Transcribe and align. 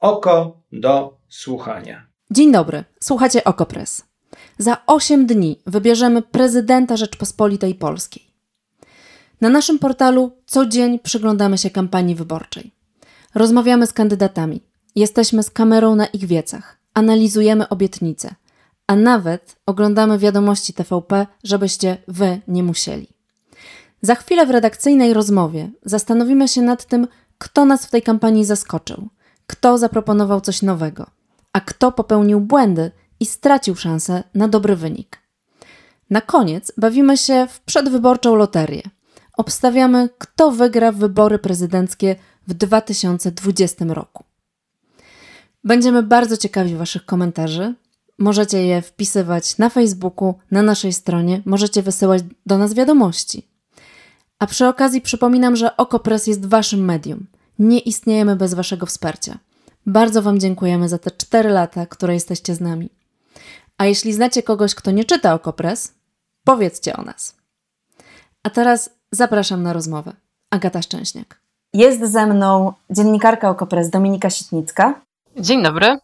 oko 0.00 0.60
do 0.72 1.18
słuchania. 1.28 2.06
Dzień 2.30 2.52
dobry, 2.52 2.84
słuchacie 3.00 3.44
Okopres. 3.44 4.04
Za 4.58 4.76
8 4.86 5.26
dni 5.26 5.60
wybierzemy 5.66 6.22
prezydenta 6.22 6.96
Rzeczpospolitej 6.96 7.74
Polskiej. 7.74 8.30
Na 9.40 9.48
naszym 9.48 9.78
portalu 9.78 10.32
co 10.46 10.66
dzień 10.66 10.98
przyglądamy 10.98 11.58
się 11.58 11.70
kampanii 11.70 12.14
wyborczej. 12.14 12.72
Rozmawiamy 13.34 13.86
z 13.86 13.92
kandydatami, 13.92 14.60
jesteśmy 14.96 15.42
z 15.42 15.50
kamerą 15.50 15.94
na 15.94 16.06
ich 16.06 16.24
wiecach, 16.26 16.78
analizujemy 16.94 17.68
obietnice, 17.68 18.34
a 18.86 18.96
nawet 18.96 19.56
oglądamy 19.66 20.18
wiadomości 20.18 20.72
TVP, 20.72 21.26
żebyście 21.44 21.96
wy 22.08 22.40
nie 22.48 22.62
musieli. 22.62 23.06
Za 24.02 24.14
chwilę 24.14 24.46
w 24.46 24.50
redakcyjnej 24.50 25.14
rozmowie 25.14 25.70
zastanowimy 25.84 26.48
się 26.48 26.62
nad 26.62 26.84
tym, 26.84 27.08
kto 27.38 27.64
nas 27.64 27.86
w 27.86 27.90
tej 27.90 28.02
kampanii 28.02 28.44
zaskoczył, 28.44 29.08
kto 29.50 29.78
zaproponował 29.78 30.40
coś 30.40 30.62
nowego, 30.62 31.06
a 31.52 31.60
kto 31.60 31.92
popełnił 31.92 32.40
błędy 32.40 32.90
i 33.20 33.26
stracił 33.26 33.76
szansę 33.76 34.22
na 34.34 34.48
dobry 34.48 34.76
wynik. 34.76 35.18
Na 36.10 36.20
koniec 36.20 36.72
bawimy 36.76 37.16
się 37.16 37.46
w 37.50 37.60
przedwyborczą 37.60 38.34
loterię. 38.34 38.82
Obstawiamy, 39.36 40.08
kto 40.18 40.50
wygra 40.50 40.92
wybory 40.92 41.38
prezydenckie 41.38 42.16
w 42.48 42.54
2020 42.54 43.84
roku. 43.88 44.24
Będziemy 45.64 46.02
bardzo 46.02 46.36
ciekawi 46.36 46.76
Waszych 46.76 47.04
komentarzy. 47.04 47.74
Możecie 48.18 48.66
je 48.66 48.82
wpisywać 48.82 49.58
na 49.58 49.68
Facebooku, 49.68 50.34
na 50.50 50.62
naszej 50.62 50.92
stronie, 50.92 51.42
możecie 51.44 51.82
wysyłać 51.82 52.22
do 52.46 52.58
nas 52.58 52.74
wiadomości. 52.74 53.48
A 54.38 54.46
przy 54.46 54.66
okazji 54.66 55.00
przypominam, 55.00 55.56
że 55.56 55.76
Okopres 55.76 56.26
jest 56.26 56.46
Waszym 56.46 56.84
medium. 56.84 57.26
Nie 57.58 57.78
istniejemy 57.78 58.36
bez 58.36 58.54
Waszego 58.54 58.86
wsparcia. 58.86 59.38
Bardzo 59.86 60.22
Wam 60.22 60.40
dziękujemy 60.40 60.88
za 60.88 60.98
te 60.98 61.10
4 61.10 61.48
lata, 61.48 61.86
które 61.86 62.14
jesteście 62.14 62.54
z 62.54 62.60
nami. 62.60 62.88
A 63.78 63.84
jeśli 63.84 64.12
znacie 64.12 64.42
kogoś, 64.42 64.74
kto 64.74 64.90
nie 64.90 65.04
czyta 65.04 65.34
Okopres, 65.34 65.94
powiedzcie 66.44 66.96
o 66.96 67.02
nas. 67.02 67.36
A 68.42 68.50
teraz 68.50 68.90
zapraszam 69.12 69.62
na 69.62 69.72
rozmowę. 69.72 70.12
Agata 70.50 70.82
Szczęśniak. 70.82 71.40
Jest 71.72 72.12
ze 72.12 72.26
mną 72.26 72.72
dziennikarka 72.90 73.50
Okopres 73.50 73.90
Dominika 73.90 74.30
Sitnicka. 74.30 75.00
Dzień 75.36 75.62
dobry. 75.62 75.98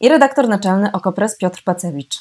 I 0.00 0.08
redaktor 0.08 0.48
naczelny 0.48 0.92
Okopres 0.92 1.36
Piotr 1.36 1.62
Pacewicz. 1.64 2.14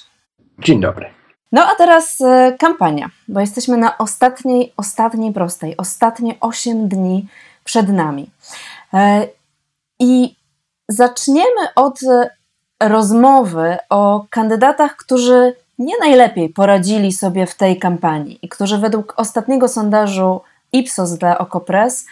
Dzień 0.60 0.82
dobry. 0.82 1.10
No 1.52 1.66
a 1.66 1.76
teraz 1.76 2.22
e, 2.22 2.56
kampania, 2.60 3.10
bo 3.28 3.40
jesteśmy 3.40 3.78
na 3.78 3.98
ostatniej, 3.98 4.74
ostatniej 4.78 5.34
prostej, 5.34 5.78
ostatnie 5.78 6.36
8 6.40 6.88
dni 6.90 7.28
przed 7.64 7.90
nami. 7.90 8.30
E, 8.94 9.28
I 10.00 10.36
zaczniemy 10.90 11.74
od 11.76 12.04
e, 12.04 12.30
rozmowy 12.80 13.78
o 13.90 14.26
kandydatach, 14.30 14.96
którzy 14.96 15.56
nie 15.80 15.94
najlepiej 16.00 16.50
poradzili 16.50 17.12
sobie 17.12 17.46
w 17.46 17.56
tej 17.56 17.80
kampanii 17.80 18.40
i 18.42 18.50
którzy 18.50 18.78
według 18.78 19.14
ostatniego 19.18 19.68
sondażu 19.68 20.42
Ipsos 20.72 21.14
dla 21.14 21.38
Okopres 21.38 22.06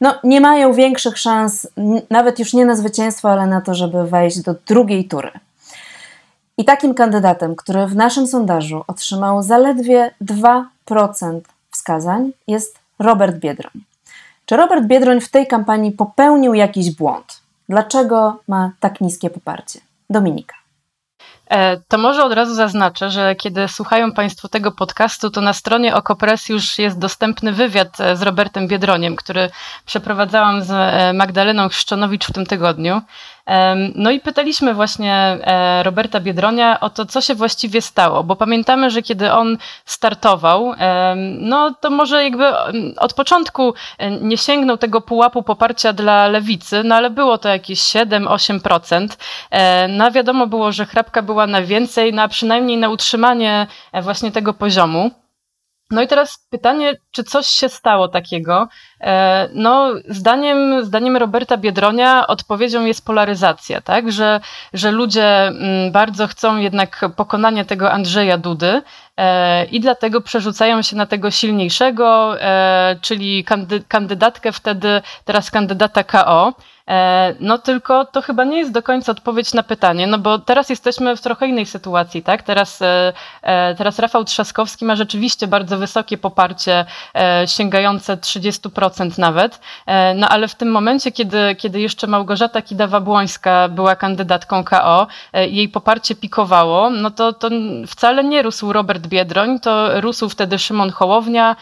no, 0.00 0.14
nie 0.24 0.40
mają 0.40 0.72
większych 0.72 1.18
szans, 1.18 1.68
nawet 2.10 2.38
już 2.38 2.52
nie 2.54 2.66
na 2.66 2.76
zwycięstwo, 2.76 3.30
ale 3.30 3.46
na 3.46 3.60
to, 3.60 3.74
żeby 3.74 4.06
wejść 4.06 4.40
do 4.40 4.54
drugiej 4.66 5.08
tury. 5.08 5.30
I 6.58 6.64
takim 6.64 6.94
kandydatem, 6.94 7.56
który 7.56 7.86
w 7.86 7.96
naszym 7.96 8.26
sondażu 8.26 8.84
otrzymał 8.86 9.42
zaledwie 9.42 10.14
2% 10.24 11.40
wskazań, 11.70 12.32
jest 12.46 12.78
Robert 12.98 13.36
Biedroń. 13.36 13.72
Czy 14.46 14.56
Robert 14.56 14.84
Biedroń 14.84 15.20
w 15.20 15.30
tej 15.30 15.46
kampanii 15.46 15.92
popełnił 15.92 16.54
jakiś 16.54 16.96
błąd? 16.96 17.37
Dlaczego 17.68 18.40
ma 18.48 18.72
tak 18.80 19.00
niskie 19.00 19.30
poparcie? 19.30 19.80
Dominika. 20.10 20.54
E, 21.50 21.76
to 21.88 21.98
może 21.98 22.24
od 22.24 22.32
razu 22.32 22.54
zaznaczę, 22.54 23.10
że 23.10 23.34
kiedy 23.36 23.68
słuchają 23.68 24.12
Państwo 24.12 24.48
tego 24.48 24.72
podcastu, 24.72 25.30
to 25.30 25.40
na 25.40 25.52
stronie 25.52 25.94
Okopres 25.94 26.48
już 26.48 26.78
jest 26.78 26.98
dostępny 26.98 27.52
wywiad 27.52 28.00
e, 28.00 28.16
z 28.16 28.22
Robertem 28.22 28.68
Biedroniem, 28.68 29.16
który 29.16 29.50
przeprowadzałam 29.84 30.62
z 30.62 30.70
e, 30.70 31.12
Magdaleną 31.12 31.68
Chrzczonowicz 31.68 32.26
w 32.26 32.32
tym 32.32 32.46
tygodniu. 32.46 33.02
No 33.94 34.10
i 34.10 34.20
pytaliśmy 34.20 34.74
właśnie 34.74 35.14
e, 35.14 35.82
Roberta 35.82 36.20
Biedronia 36.20 36.80
o 36.80 36.90
to, 36.90 37.06
co 37.06 37.20
się 37.20 37.34
właściwie 37.34 37.82
stało, 37.82 38.24
bo 38.24 38.36
pamiętamy, 38.36 38.90
że 38.90 39.02
kiedy 39.02 39.32
on 39.32 39.58
startował, 39.84 40.74
no 41.38 41.74
to 41.80 41.90
może 41.90 42.24
jakby 42.24 42.44
od 42.96 43.14
początku 43.14 43.74
e, 43.98 44.10
nie 44.10 44.38
sięgnął 44.38 44.76
tego 44.76 45.00
pułapu 45.00 45.42
poparcia 45.42 45.92
dla 45.92 46.28
lewicy, 46.28 46.84
no 46.84 46.94
ale 46.94 47.10
było 47.10 47.38
to 47.38 47.48
jakieś 47.48 47.80
7-8%. 47.80 49.08
E, 49.50 49.88
no 49.88 50.10
wiadomo 50.10 50.46
było, 50.46 50.72
że 50.72 50.86
chrapka 50.86 51.22
była 51.22 51.46
na 51.46 51.62
więcej, 51.62 52.12
na 52.12 52.28
przynajmniej 52.28 52.76
na 52.76 52.88
utrzymanie 52.88 53.66
właśnie 54.02 54.32
tego 54.32 54.54
poziomu. 54.54 55.10
No 55.90 56.02
i 56.02 56.08
teraz 56.08 56.46
pytanie, 56.50 56.94
czy 57.10 57.24
coś 57.24 57.46
się 57.46 57.68
stało 57.68 58.08
takiego? 58.08 58.68
E, 59.00 59.48
no, 59.54 59.92
zdaniem, 60.08 60.84
zdaniem 60.84 61.16
Roberta 61.16 61.56
Biedronia 61.56 62.26
odpowiedzią 62.26 62.84
jest 62.84 63.04
polaryzacja, 63.04 63.80
tak? 63.80 64.12
Że, 64.12 64.40
że 64.72 64.90
ludzie 64.90 65.46
mm, 65.46 65.92
bardzo 65.92 66.26
chcą 66.26 66.56
jednak 66.56 67.04
pokonania 67.16 67.64
tego 67.64 67.92
Andrzeja 67.92 68.38
Dudy 68.38 68.82
e, 69.16 69.64
i 69.64 69.80
dlatego 69.80 70.20
przerzucają 70.20 70.82
się 70.82 70.96
na 70.96 71.06
tego 71.06 71.30
silniejszego, 71.30 72.40
e, 72.40 72.96
czyli 73.00 73.44
kandydatkę 73.88 74.52
wtedy, 74.52 75.02
teraz 75.24 75.50
kandydata 75.50 76.04
KO. 76.04 76.54
E, 76.88 77.34
no 77.40 77.58
tylko 77.58 78.04
to 78.04 78.22
chyba 78.22 78.44
nie 78.44 78.58
jest 78.58 78.72
do 78.72 78.82
końca 78.82 79.12
odpowiedź 79.12 79.54
na 79.54 79.62
pytanie, 79.62 80.06
no 80.06 80.18
bo 80.18 80.38
teraz 80.38 80.70
jesteśmy 80.70 81.16
w 81.16 81.20
trochę 81.20 81.46
innej 81.46 81.66
sytuacji, 81.66 82.22
tak? 82.22 82.42
Teraz, 82.42 82.82
e, 82.82 83.12
e, 83.42 83.74
teraz 83.74 83.98
Rafał 83.98 84.24
Trzaskowski 84.24 84.84
ma 84.84 84.96
rzeczywiście 84.96 85.46
bardzo 85.46 85.78
wysokie 85.78 86.18
poparcie, 86.18 86.84
sięgające 87.46 88.16
30% 88.16 89.18
nawet, 89.18 89.60
no 90.14 90.28
ale 90.28 90.48
w 90.48 90.54
tym 90.54 90.70
momencie, 90.70 91.12
kiedy, 91.12 91.56
kiedy 91.58 91.80
jeszcze 91.80 92.06
Małgorzata 92.06 92.60
Kidawa-Błońska 92.60 93.68
była 93.68 93.96
kandydatką 93.96 94.64
KO, 94.64 95.06
jej 95.32 95.68
poparcie 95.68 96.14
pikowało, 96.14 96.90
no 96.90 97.10
to, 97.10 97.32
to 97.32 97.48
wcale 97.86 98.24
nie 98.24 98.42
rósł 98.42 98.72
Robert 98.72 99.06
Biedroń, 99.06 99.60
to 99.60 100.00
rósł 100.00 100.28
wtedy 100.28 100.58
Szymon 100.58 100.90
Hołownia, 100.90 101.56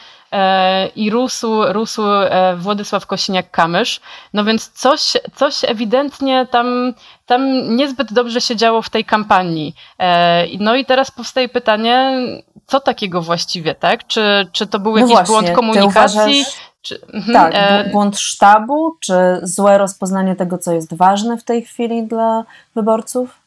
i 0.97 1.11
rósł, 1.11 1.65
rósł 1.69 2.03
e, 2.07 2.57
Władysław 2.57 3.07
Kosiniak-Kamysz. 3.07 4.01
No 4.33 4.45
więc 4.45 4.69
coś, 4.69 5.13
coś 5.35 5.65
ewidentnie 5.65 6.47
tam, 6.51 6.95
tam 7.27 7.77
niezbyt 7.77 8.13
dobrze 8.13 8.41
się 8.41 8.57
działo 8.57 8.83
w 8.83 8.91
tej 8.91 9.05
kampanii. 9.05 9.75
E, 9.99 10.47
no 10.61 10.75
i 10.75 10.85
teraz 10.85 11.11
powstaje 11.11 11.49
pytanie, 11.49 12.13
co 12.67 12.81
takiego 12.81 13.23
właściwie, 13.23 13.75
tak? 13.75 14.07
Czy, 14.07 14.49
czy 14.53 14.67
to 14.67 14.79
był 14.79 14.93
no 14.93 14.99
jakiś 14.99 15.15
właśnie, 15.15 15.33
błąd 15.33 15.51
komunikacji? 15.51 16.45
Czy, 16.83 17.01
mhm, 17.13 17.33
tak, 17.33 17.93
błąd 17.93 18.19
sztabu, 18.19 18.97
czy 19.01 19.15
złe 19.43 19.79
rozpoznanie 19.79 20.37
tego, 20.37 20.59
co 20.59 20.73
jest 20.73 20.95
ważne 20.95 21.37
w 21.37 21.45
tej 21.45 21.63
chwili 21.63 22.07
dla 22.07 22.45
wyborców? 22.75 23.41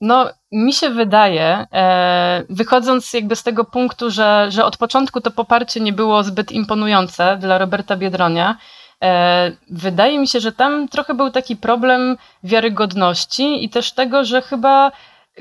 No, 0.00 0.30
mi 0.52 0.72
się 0.72 0.90
wydaje, 0.90 1.66
e, 1.72 2.42
wychodząc 2.50 3.12
jakby 3.12 3.36
z 3.36 3.42
tego 3.42 3.64
punktu, 3.64 4.10
że, 4.10 4.46
że 4.50 4.64
od 4.64 4.76
początku 4.76 5.20
to 5.20 5.30
poparcie 5.30 5.80
nie 5.80 5.92
było 5.92 6.22
zbyt 6.22 6.52
imponujące 6.52 7.36
dla 7.36 7.58
Roberta 7.58 7.96
Biedronia, 7.96 8.56
e, 9.04 9.52
wydaje 9.70 10.18
mi 10.18 10.28
się, 10.28 10.40
że 10.40 10.52
tam 10.52 10.88
trochę 10.88 11.14
był 11.14 11.30
taki 11.30 11.56
problem 11.56 12.16
wiarygodności 12.44 13.64
i 13.64 13.68
też 13.70 13.92
tego, 13.92 14.24
że 14.24 14.42
chyba 14.42 14.92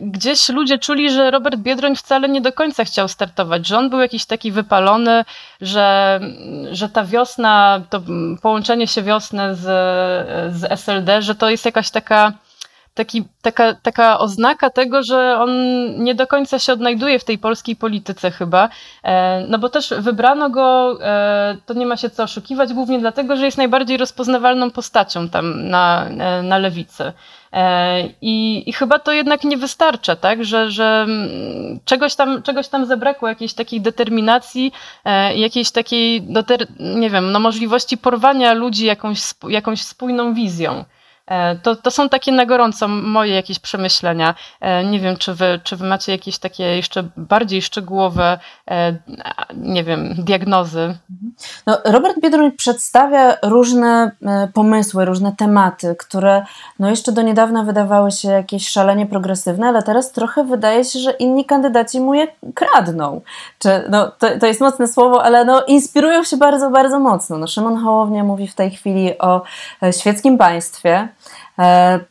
gdzieś 0.01 0.49
ludzie 0.49 0.77
czuli, 0.77 1.11
że 1.11 1.31
Robert 1.31 1.57
Biedroń 1.57 1.95
wcale 1.95 2.29
nie 2.29 2.41
do 2.41 2.53
końca 2.53 2.83
chciał 2.83 3.07
startować, 3.07 3.67
że 3.67 3.77
on 3.77 3.89
był 3.89 3.99
jakiś 3.99 4.25
taki 4.25 4.51
wypalony, 4.51 5.25
że, 5.61 6.19
że 6.71 6.89
ta 6.89 7.03
wiosna, 7.03 7.81
to 7.89 8.01
połączenie 8.41 8.87
się 8.87 9.01
wiosny 9.03 9.55
z, 9.55 9.61
z 10.55 10.63
SLD, 10.71 11.21
że 11.21 11.35
to 11.35 11.49
jest 11.49 11.65
jakaś 11.65 11.91
taka 11.91 12.33
taki, 12.97 13.23
taka, 13.41 13.73
taka 13.73 14.19
oznaka 14.19 14.69
tego, 14.69 15.03
że 15.03 15.37
on 15.39 15.51
nie 16.03 16.15
do 16.15 16.27
końca 16.27 16.59
się 16.59 16.73
odnajduje 16.73 17.19
w 17.19 17.23
tej 17.23 17.37
polskiej 17.37 17.75
polityce 17.75 18.31
chyba. 18.31 18.69
E, 19.03 19.45
no 19.47 19.59
bo 19.59 19.69
też 19.69 19.93
wybrano 19.97 20.49
go, 20.49 20.97
e, 21.01 21.57
to 21.65 21.73
nie 21.73 21.85
ma 21.85 21.97
się 21.97 22.09
co 22.09 22.23
oszukiwać, 22.23 22.73
głównie 22.73 22.99
dlatego, 22.99 23.35
że 23.35 23.45
jest 23.45 23.57
najbardziej 23.57 23.97
rozpoznawalną 23.97 24.71
postacią 24.71 25.29
tam 25.29 25.69
na, 25.69 26.05
e, 26.05 26.41
na 26.43 26.57
lewicy. 26.57 27.13
I, 28.21 28.63
I, 28.69 28.73
chyba 28.73 28.99
to 28.99 29.11
jednak 29.11 29.43
nie 29.43 29.57
wystarcza, 29.57 30.15
tak? 30.15 30.45
że, 30.45 30.71
że 30.71 31.05
mm, 31.07 31.79
czegoś, 31.85 32.15
tam, 32.15 32.41
czegoś 32.41 32.67
tam 32.67 32.85
zabrakło, 32.85 33.27
jakiejś 33.27 33.53
takiej 33.53 33.81
determinacji, 33.81 34.71
jakiejś 35.35 35.71
takiej, 35.71 36.27
nie 36.79 37.09
wiem, 37.09 37.31
no 37.31 37.39
możliwości 37.39 37.97
porwania 37.97 38.53
ludzi 38.53 38.85
jakąś, 38.85 39.19
jakąś 39.49 39.81
spójną 39.81 40.33
wizją. 40.33 40.85
E, 41.27 41.55
to, 41.55 41.75
to 41.75 41.91
są 41.91 42.09
takie 42.09 42.31
na 42.31 42.45
gorąco 42.45 42.87
moje 42.87 43.33
jakieś 43.33 43.59
przemyślenia. 43.59 44.35
E, 44.61 44.83
nie 44.83 44.99
wiem, 44.99 45.17
czy 45.17 45.33
wy, 45.33 45.59
czy 45.63 45.75
wy 45.75 45.87
macie 45.87 46.11
jakieś 46.11 46.39
takie 46.39 46.63
jeszcze 46.63 47.03
bardziej 47.17 47.61
szczegółowe, 47.61 48.39
e, 48.71 48.97
nie 49.55 49.83
wiem, 49.83 50.15
diagnozy. 50.17 50.97
No, 51.65 51.77
Robert 51.85 52.21
Biedroń 52.21 52.51
przedstawia 52.51 53.37
różne 53.43 54.11
pomysły, 54.53 55.05
różne 55.05 55.35
tematy, 55.37 55.95
które 55.99 56.45
no 56.79 56.89
jeszcze 56.89 57.11
do 57.11 57.21
niedawna 57.21 57.63
wydawały 57.63 58.11
się 58.11 58.29
jakieś 58.29 58.69
szalenie 58.69 59.05
progresywne, 59.05 59.67
ale 59.67 59.83
teraz 59.83 60.11
trochę 60.11 60.43
wydaje 60.43 60.83
się, 60.83 60.99
że 60.99 61.11
inni 61.11 61.45
kandydaci 61.45 61.99
mu 61.99 62.13
je 62.13 62.27
kradną. 62.53 63.21
Czy, 63.59 63.69
no, 63.89 64.11
to, 64.19 64.27
to 64.39 64.47
jest 64.47 64.61
mocne 64.61 64.87
słowo, 64.87 65.23
ale 65.23 65.45
no, 65.45 65.65
inspirują 65.65 66.23
się 66.23 66.37
bardzo, 66.37 66.69
bardzo 66.69 66.99
mocno. 66.99 67.37
No, 67.37 67.47
Szymon 67.47 67.77
Hołownia 67.77 68.23
mówi 68.23 68.47
w 68.47 68.55
tej 68.55 68.71
chwili 68.71 69.17
o 69.17 69.41
świeckim 69.91 70.37
państwie, 70.37 71.07
E, 71.59 71.63
mm, 71.65 72.05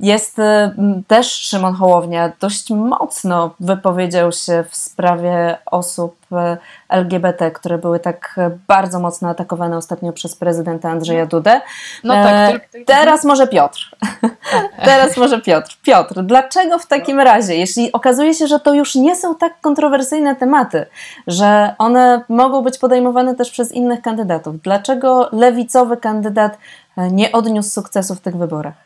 jest 0.00 0.38
e, 0.38 0.74
też 1.06 1.32
Szymon 1.32 1.74
Hołownia 1.74 2.32
dość 2.40 2.70
mocno 2.70 3.54
wypowiedział 3.60 4.32
się 4.32 4.64
w 4.70 4.76
sprawie 4.76 5.58
osób 5.66 6.16
e, 6.32 6.56
LGBT, 6.88 7.50
które 7.50 7.78
były 7.78 8.00
tak 8.00 8.40
bardzo 8.68 9.00
mocno 9.00 9.28
atakowane 9.28 9.76
ostatnio 9.76 10.12
przez 10.12 10.36
prezydenta 10.36 10.90
Andrzeja 10.90 11.26
Dudę. 11.26 11.60
No 12.04 12.14
tak, 12.14 12.68
Teraz 12.86 13.24
może 13.24 13.46
Piotr. 13.46 13.96
Teraz 14.84 15.16
może 15.16 15.40
Piotr. 15.40 15.76
Piotr, 15.82 16.22
dlaczego 16.22 16.78
w 16.78 16.86
takim 16.86 17.20
razie, 17.20 17.54
jeśli 17.54 17.92
okazuje 17.92 18.34
się, 18.34 18.46
że 18.46 18.60
to 18.60 18.74
już 18.74 18.94
nie 18.94 19.16
są 19.16 19.34
tak 19.34 19.60
kontrowersyjne 19.60 20.36
tematy, 20.36 20.86
że 21.26 21.74
one 21.78 22.24
mogą 22.28 22.62
być 22.62 22.78
podejmowane 22.78 23.34
też 23.34 23.50
przez 23.50 23.72
innych 23.72 24.02
kandydatów, 24.02 24.60
dlaczego 24.60 25.28
lewicowy 25.32 25.96
kandydat 25.96 26.58
nie 26.96 27.32
odniósł 27.32 27.70
sukcesu 27.70 28.14
w 28.14 28.20
tych 28.20 28.36
wyborach? 28.36 28.83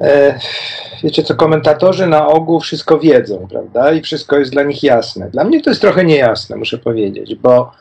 E, 0.00 0.38
wiecie 1.02 1.22
co, 1.22 1.34
komentatorzy 1.34 2.06
na 2.06 2.26
ogół 2.26 2.60
wszystko 2.60 2.98
wiedzą, 2.98 3.46
prawda? 3.50 3.92
I 3.92 4.02
wszystko 4.02 4.38
jest 4.38 4.52
dla 4.52 4.62
nich 4.62 4.82
jasne. 4.82 5.30
Dla 5.30 5.44
mnie 5.44 5.62
to 5.62 5.70
jest 5.70 5.80
trochę 5.80 6.04
niejasne, 6.04 6.56
muszę 6.56 6.78
powiedzieć, 6.78 7.34
bo 7.34 7.72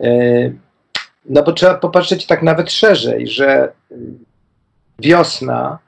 e, 0.00 0.50
no 1.24 1.42
bo 1.42 1.52
trzeba 1.52 1.74
popatrzeć 1.74 2.26
tak 2.26 2.42
nawet 2.42 2.72
szerzej, 2.72 3.28
że 3.28 3.72
wiosna, 4.98 5.78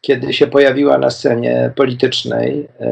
kiedy 0.00 0.32
się 0.32 0.46
pojawiła 0.46 0.98
na 0.98 1.10
scenie 1.10 1.70
politycznej, 1.76 2.68
e, 2.80 2.90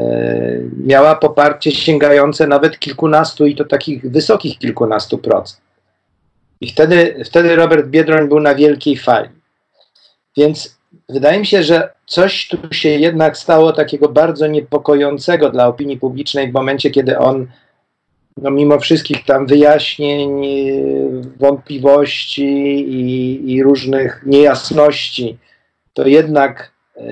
miała 0.86 1.14
poparcie 1.14 1.72
sięgające 1.72 2.46
nawet 2.46 2.78
kilkunastu 2.78 3.46
i 3.46 3.56
to 3.56 3.64
takich 3.64 4.10
wysokich 4.10 4.58
kilkunastu 4.58 5.18
procent. 5.18 5.60
I 6.60 6.70
wtedy, 6.70 7.24
wtedy 7.24 7.56
Robert 7.56 7.86
Biedroń 7.86 8.28
był 8.28 8.40
na 8.40 8.54
wielkiej 8.54 8.96
fali. 8.96 9.28
Więc 10.36 10.73
wydaje 11.08 11.38
mi 11.38 11.46
się, 11.46 11.62
że 11.62 11.90
coś 12.06 12.48
tu 12.48 12.58
się 12.74 12.88
jednak 12.88 13.36
stało 13.36 13.72
takiego 13.72 14.08
bardzo 14.08 14.46
niepokojącego 14.46 15.50
dla 15.50 15.66
opinii 15.66 15.98
publicznej 15.98 16.50
w 16.50 16.54
momencie, 16.54 16.90
kiedy 16.90 17.18
on, 17.18 17.46
no 18.36 18.50
mimo 18.50 18.78
wszystkich 18.78 19.24
tam 19.24 19.46
wyjaśnień, 19.46 20.42
wątpliwości 21.40 22.44
i, 22.90 23.52
i 23.52 23.62
różnych 23.62 24.22
niejasności, 24.26 25.38
to 25.92 26.06
jednak 26.06 26.72
y, 26.96 27.02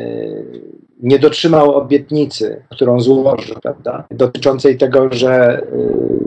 nie 1.02 1.18
dotrzymał 1.18 1.74
obietnicy, 1.74 2.62
którą 2.70 3.00
złożył, 3.00 3.56
prawda, 3.62 4.04
dotyczącej 4.10 4.78
tego, 4.78 5.12
że 5.12 5.60
y, 5.60 6.22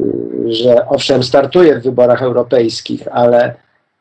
że 0.48 0.88
owszem, 0.88 1.24
startuje 1.24 1.80
w 1.80 1.84
wyborach 1.84 2.22
europejskich, 2.22 3.08
ale 3.12 3.56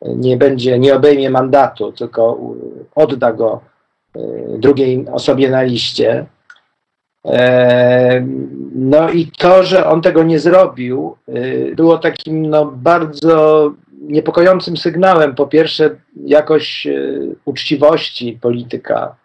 nie 0.04 0.36
będzie, 0.36 0.78
nie 0.78 0.94
obejmie 0.94 1.30
mandatu, 1.30 1.92
tylko 1.92 2.38
odda 2.94 3.32
go 3.32 3.60
e, 4.16 4.20
drugiej 4.58 5.06
osobie 5.12 5.50
na 5.50 5.62
liście. 5.62 6.26
E, 7.26 8.26
no 8.74 9.10
i 9.10 9.26
to, 9.26 9.62
że 9.62 9.86
on 9.86 10.02
tego 10.02 10.22
nie 10.22 10.38
zrobił, 10.38 11.16
e, 11.28 11.74
było 11.74 11.98
takim 11.98 12.50
no, 12.50 12.66
bardzo 12.66 13.70
niepokojącym 14.00 14.76
sygnałem. 14.76 15.34
Po 15.34 15.46
pierwsze, 15.46 15.90
jakość 16.16 16.88
uczciwości 17.44 18.38
polityka, 18.42 19.16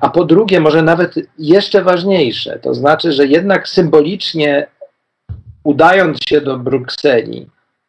a 0.00 0.10
po 0.10 0.24
drugie, 0.24 0.60
może 0.60 0.82
nawet 0.82 1.14
jeszcze 1.38 1.82
ważniejsze, 1.82 2.58
to 2.58 2.74
znaczy, 2.74 3.12
że 3.12 3.26
jednak 3.26 3.68
symbolicznie 3.68 4.66
udając 5.64 6.18
się 6.28 6.40
do 6.40 6.58
Brukseli, 6.58 7.46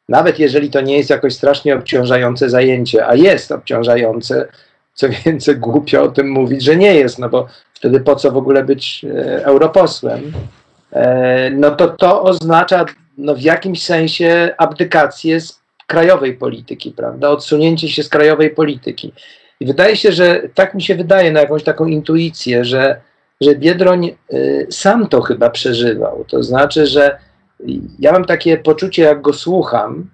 nawet 0.09 0.39
jeżeli 0.39 0.69
to 0.69 0.81
nie 0.81 0.97
jest 0.97 1.09
jakoś 1.09 1.33
strasznie 1.33 1.75
obciążające 1.75 2.49
zajęcie, 2.49 3.07
a 3.07 3.15
jest 3.15 3.51
obciążające, 3.51 4.47
co 4.93 5.07
więcej, 5.09 5.55
głupio 5.67 6.03
o 6.03 6.07
tym 6.07 6.29
mówić, 6.29 6.63
że 6.63 6.75
nie 6.75 6.95
jest, 6.95 7.19
no 7.19 7.29
bo 7.29 7.47
wtedy 7.73 7.99
po 7.99 8.15
co 8.15 8.31
w 8.31 8.37
ogóle 8.37 8.63
być 8.63 9.05
e, 9.05 9.45
europosłem, 9.45 10.33
e, 10.91 11.49
no 11.49 11.71
to 11.71 11.87
to 11.87 12.23
oznacza 12.23 12.85
no, 13.17 13.35
w 13.35 13.41
jakimś 13.41 13.83
sensie 13.83 14.55
abdykację 14.57 15.41
z 15.41 15.59
krajowej 15.87 16.33
polityki, 16.33 16.91
prawda? 16.91 17.29
Odsunięcie 17.29 17.89
się 17.89 18.03
z 18.03 18.09
krajowej 18.09 18.49
polityki. 18.49 19.13
I 19.59 19.65
wydaje 19.65 19.95
się, 19.95 20.11
że 20.11 20.41
tak 20.53 20.73
mi 20.73 20.81
się 20.81 20.95
wydaje 20.95 21.31
na 21.31 21.39
jakąś 21.39 21.63
taką 21.63 21.85
intuicję, 21.85 22.65
że, 22.65 23.01
że 23.41 23.55
Biedroń 23.55 24.15
y, 24.33 24.67
sam 24.71 25.07
to 25.07 25.21
chyba 25.21 25.49
przeżywał. 25.49 26.25
To 26.27 26.43
znaczy, 26.43 26.87
że 26.87 27.17
ja 27.99 28.11
mam 28.11 28.25
takie 28.25 28.57
poczucie, 28.57 29.03
jak 29.03 29.21
go 29.21 29.33
słucham, 29.33 30.09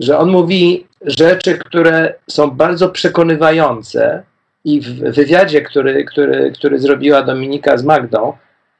że 0.00 0.18
on 0.18 0.30
mówi 0.30 0.86
rzeczy, 1.00 1.58
które 1.58 2.14
są 2.30 2.50
bardzo 2.50 2.88
przekonywające 2.88 4.22
i 4.64 4.80
w 4.80 5.14
wywiadzie, 5.14 5.62
który, 5.62 6.04
który, 6.04 6.52
który 6.52 6.78
zrobiła 6.78 7.22
Dominika 7.22 7.76
z 7.78 7.84
Magdą, 7.84 8.32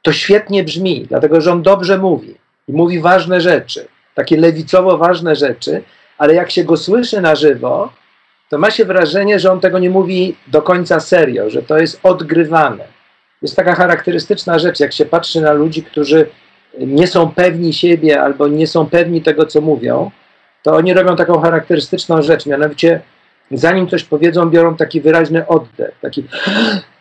to 0.02 0.12
świetnie 0.12 0.64
brzmi, 0.64 1.06
dlatego 1.08 1.40
że 1.40 1.52
on 1.52 1.62
dobrze 1.62 1.98
mówi 1.98 2.34
i 2.68 2.72
mówi 2.72 3.00
ważne 3.00 3.40
rzeczy, 3.40 3.86
takie 4.14 4.36
lewicowo 4.36 4.98
ważne 4.98 5.36
rzeczy, 5.36 5.82
ale 6.18 6.34
jak 6.34 6.50
się 6.50 6.64
go 6.64 6.76
słyszy 6.76 7.20
na 7.20 7.34
żywo, 7.34 7.92
to 8.50 8.58
ma 8.58 8.70
się 8.70 8.84
wrażenie, 8.84 9.40
że 9.40 9.52
on 9.52 9.60
tego 9.60 9.78
nie 9.78 9.90
mówi 9.90 10.36
do 10.46 10.62
końca 10.62 11.00
serio, 11.00 11.50
że 11.50 11.62
to 11.62 11.78
jest 11.78 12.00
odgrywane. 12.02 12.84
Jest 13.42 13.56
taka 13.56 13.74
charakterystyczna 13.74 14.58
rzecz, 14.58 14.80
jak 14.80 14.92
się 14.92 15.04
patrzy 15.04 15.40
na 15.40 15.52
ludzi, 15.52 15.82
którzy 15.82 16.26
nie 16.78 17.06
są 17.06 17.30
pewni 17.30 17.72
siebie 17.72 18.22
albo 18.22 18.48
nie 18.48 18.66
są 18.66 18.86
pewni 18.86 19.22
tego, 19.22 19.46
co 19.46 19.60
mówią, 19.60 20.10
to 20.62 20.76
oni 20.76 20.94
robią 20.94 21.16
taką 21.16 21.40
charakterystyczną 21.40 22.22
rzecz, 22.22 22.46
mianowicie 22.46 23.00
zanim 23.50 23.88
coś 23.88 24.04
powiedzą, 24.04 24.50
biorą 24.50 24.76
taki 24.76 25.00
wyraźny 25.00 25.46
oddech, 25.46 25.94
taki 26.00 26.24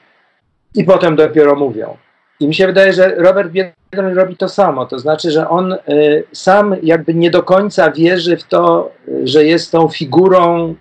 i 0.76 0.84
potem 0.84 1.16
dopiero 1.16 1.56
mówią. 1.56 1.98
I 2.40 2.48
mi 2.48 2.56
się 2.56 2.68
wydaje, 2.68 2.94
że 2.94 3.16
Robert 3.16 3.52
Biedroń 3.52 4.14
robi 4.14 4.38
to 4.38 4.50
samo, 4.50 4.86
to 4.86 5.00
znaczy, 5.00 5.32
że 5.32 5.50
on 5.50 5.74
y, 5.74 6.24
sam 6.32 6.76
jakby 6.84 7.14
nie 7.14 7.32
do 7.32 7.44
końca 7.44 7.92
wierzy 7.92 8.38
w 8.38 8.44
to, 8.44 8.92
że 9.24 9.46
jest 9.46 9.72
tą 9.72 9.90
figurą 9.90 10.76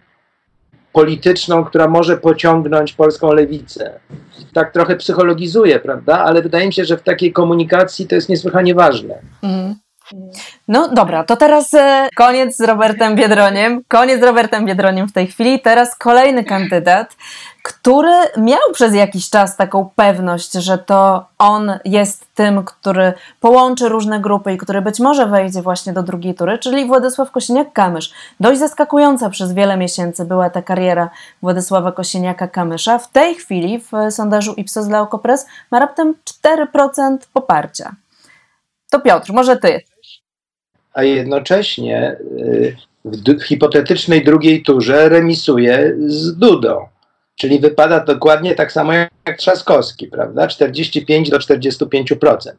polityczną, 0.92 1.64
która 1.64 1.88
może 1.88 2.16
pociągnąć 2.16 2.92
polską 2.92 3.32
lewicę. 3.32 4.00
Tak 4.52 4.72
trochę 4.72 4.96
psychologizuje, 4.96 5.78
prawda? 5.78 6.18
Ale 6.18 6.42
wydaje 6.42 6.66
mi 6.66 6.72
się, 6.72 6.84
że 6.84 6.96
w 6.96 7.02
takiej 7.02 7.32
komunikacji 7.32 8.06
to 8.06 8.14
jest 8.14 8.28
niesłychanie 8.28 8.74
ważne. 8.74 9.14
Mhm. 9.42 9.74
No 10.68 10.88
dobra, 10.88 11.24
to 11.24 11.36
teraz 11.36 11.74
e, 11.74 12.08
koniec 12.16 12.56
z 12.56 12.60
Robertem 12.60 13.16
Biedroniem. 13.16 13.82
Koniec 13.88 14.20
z 14.20 14.22
Robertem 14.22 14.66
Biedroniem 14.66 15.08
w 15.08 15.12
tej 15.12 15.26
chwili. 15.26 15.60
Teraz 15.60 15.96
kolejny 15.96 16.44
kandydat, 16.44 17.16
który 17.62 18.12
miał 18.36 18.60
przez 18.72 18.94
jakiś 18.94 19.30
czas 19.30 19.56
taką 19.56 19.90
pewność, 19.96 20.52
że 20.52 20.78
to 20.78 21.26
on 21.38 21.78
jest 21.84 22.34
tym, 22.34 22.64
który 22.64 23.12
połączy 23.40 23.88
różne 23.88 24.20
grupy 24.20 24.52
i 24.52 24.58
który 24.58 24.82
być 24.82 25.00
może 25.00 25.26
wejdzie 25.26 25.62
właśnie 25.62 25.92
do 25.92 26.02
drugiej 26.02 26.34
tury, 26.34 26.58
czyli 26.58 26.86
Władysław 26.86 27.32
Kosiniak-Kamysz. 27.32 28.12
Dość 28.40 28.60
zaskakująca 28.60 29.30
przez 29.30 29.52
wiele 29.52 29.76
miesięcy 29.76 30.24
była 30.24 30.50
ta 30.50 30.62
kariera 30.62 31.10
Władysława 31.42 31.90
Kosiniaka-Kamysza. 31.90 32.98
W 32.98 33.08
tej 33.08 33.34
chwili 33.34 33.80
w 33.80 34.12
sondażu 34.12 34.54
Ipsos 34.56 34.86
dla 34.86 35.00
Okopres 35.00 35.46
ma 35.70 35.78
raptem 35.78 36.14
4% 36.44 37.18
poparcia. 37.32 37.94
To 38.90 39.00
Piotr, 39.00 39.32
może 39.32 39.56
ty 39.56 39.80
a 41.00 41.04
jednocześnie 41.04 42.16
y, 42.38 42.76
w 43.04 43.42
hipotetycznej 43.42 44.24
drugiej 44.24 44.62
turze 44.62 45.08
remisuje 45.08 45.94
z 46.06 46.36
Dudą. 46.36 46.86
Czyli 47.36 47.58
wypada 47.58 48.00
dokładnie 48.00 48.54
tak 48.54 48.72
samo 48.72 48.92
jak 48.92 49.38
Trzaskowski, 49.38 50.06
prawda? 50.06 50.48
45 50.48 51.30
do 51.30 51.38
45%. 51.38 52.52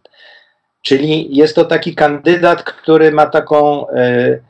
Czyli 0.81 1.35
jest 1.35 1.55
to 1.55 1.65
taki 1.65 1.95
kandydat, 1.95 2.63
który 2.63 3.11
ma 3.11 3.25
taką, 3.25 3.89
y, 3.89 4.41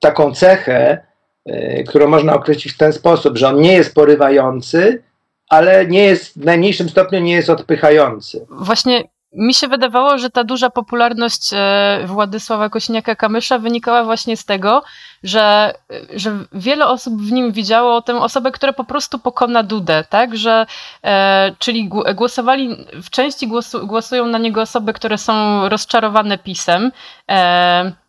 taką 0.00 0.34
cechę, 0.34 0.98
y, 1.48 1.84
którą 1.88 2.08
można 2.08 2.34
określić 2.34 2.74
w 2.74 2.78
ten 2.78 2.92
sposób, 2.92 3.38
że 3.38 3.48
on 3.48 3.60
nie 3.60 3.72
jest 3.72 3.94
porywający, 3.94 5.02
ale 5.48 5.86
nie 5.86 6.04
jest 6.04 6.40
w 6.40 6.44
najmniejszym 6.44 6.88
stopniu 6.88 7.20
nie 7.20 7.32
jest 7.32 7.50
odpychający. 7.50 8.46
Właśnie 8.50 9.04
mi 9.34 9.54
się 9.54 9.68
wydawało, 9.68 10.18
że 10.18 10.30
ta 10.30 10.44
duża 10.44 10.70
popularność 10.70 11.50
e, 11.52 12.00
Władysława 12.06 12.68
Kośniaka-Kamysza 12.68 13.60
wynikała 13.60 14.04
właśnie 14.04 14.36
z 14.36 14.44
tego, 14.44 14.82
że, 15.22 15.74
że 16.16 16.38
wiele 16.52 16.86
osób 16.86 17.22
w 17.22 17.32
nim 17.32 17.52
widziało 17.52 18.02
tę 18.02 18.20
osobę, 18.20 18.52
która 18.52 18.72
po 18.72 18.84
prostu 18.84 19.18
pokona 19.18 19.62
Dudę, 19.62 20.04
tak? 20.10 20.36
Że, 20.36 20.66
e, 21.04 21.52
czyli 21.58 21.88
głosowali, 22.14 22.76
w 23.02 23.10
części 23.10 23.48
głosu, 23.48 23.86
głosują 23.86 24.26
na 24.26 24.38
niego 24.38 24.62
osoby, 24.62 24.92
które 24.92 25.18
są 25.18 25.68
rozczarowane 25.68 26.38
pisem. 26.38 26.92
E, 27.30 28.03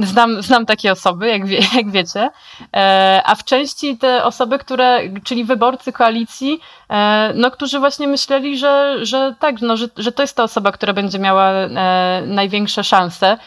znam, 0.00 0.42
znam 0.42 0.66
takie 0.66 0.92
osoby, 0.92 1.28
jak, 1.28 1.46
wie, 1.46 1.58
jak 1.76 1.90
wiecie, 1.90 2.30
e, 2.76 3.22
a 3.24 3.34
w 3.34 3.44
części 3.44 3.98
te 3.98 4.24
osoby, 4.24 4.58
które, 4.58 5.00
czyli 5.24 5.44
wyborcy 5.44 5.92
koalicji, 5.92 6.60
e, 6.90 7.32
no, 7.34 7.50
którzy 7.50 7.78
właśnie 7.78 8.08
myśleli, 8.08 8.58
że, 8.58 8.96
że 9.02 9.34
tak, 9.38 9.60
no, 9.60 9.76
że, 9.76 9.86
że 9.96 10.12
to 10.12 10.22
jest 10.22 10.36
ta 10.36 10.42
osoba, 10.42 10.72
która 10.72 10.92
będzie 10.92 11.18
miała 11.18 11.50
e, 11.50 12.22
największe 12.26 12.84
szanse. 12.84 13.38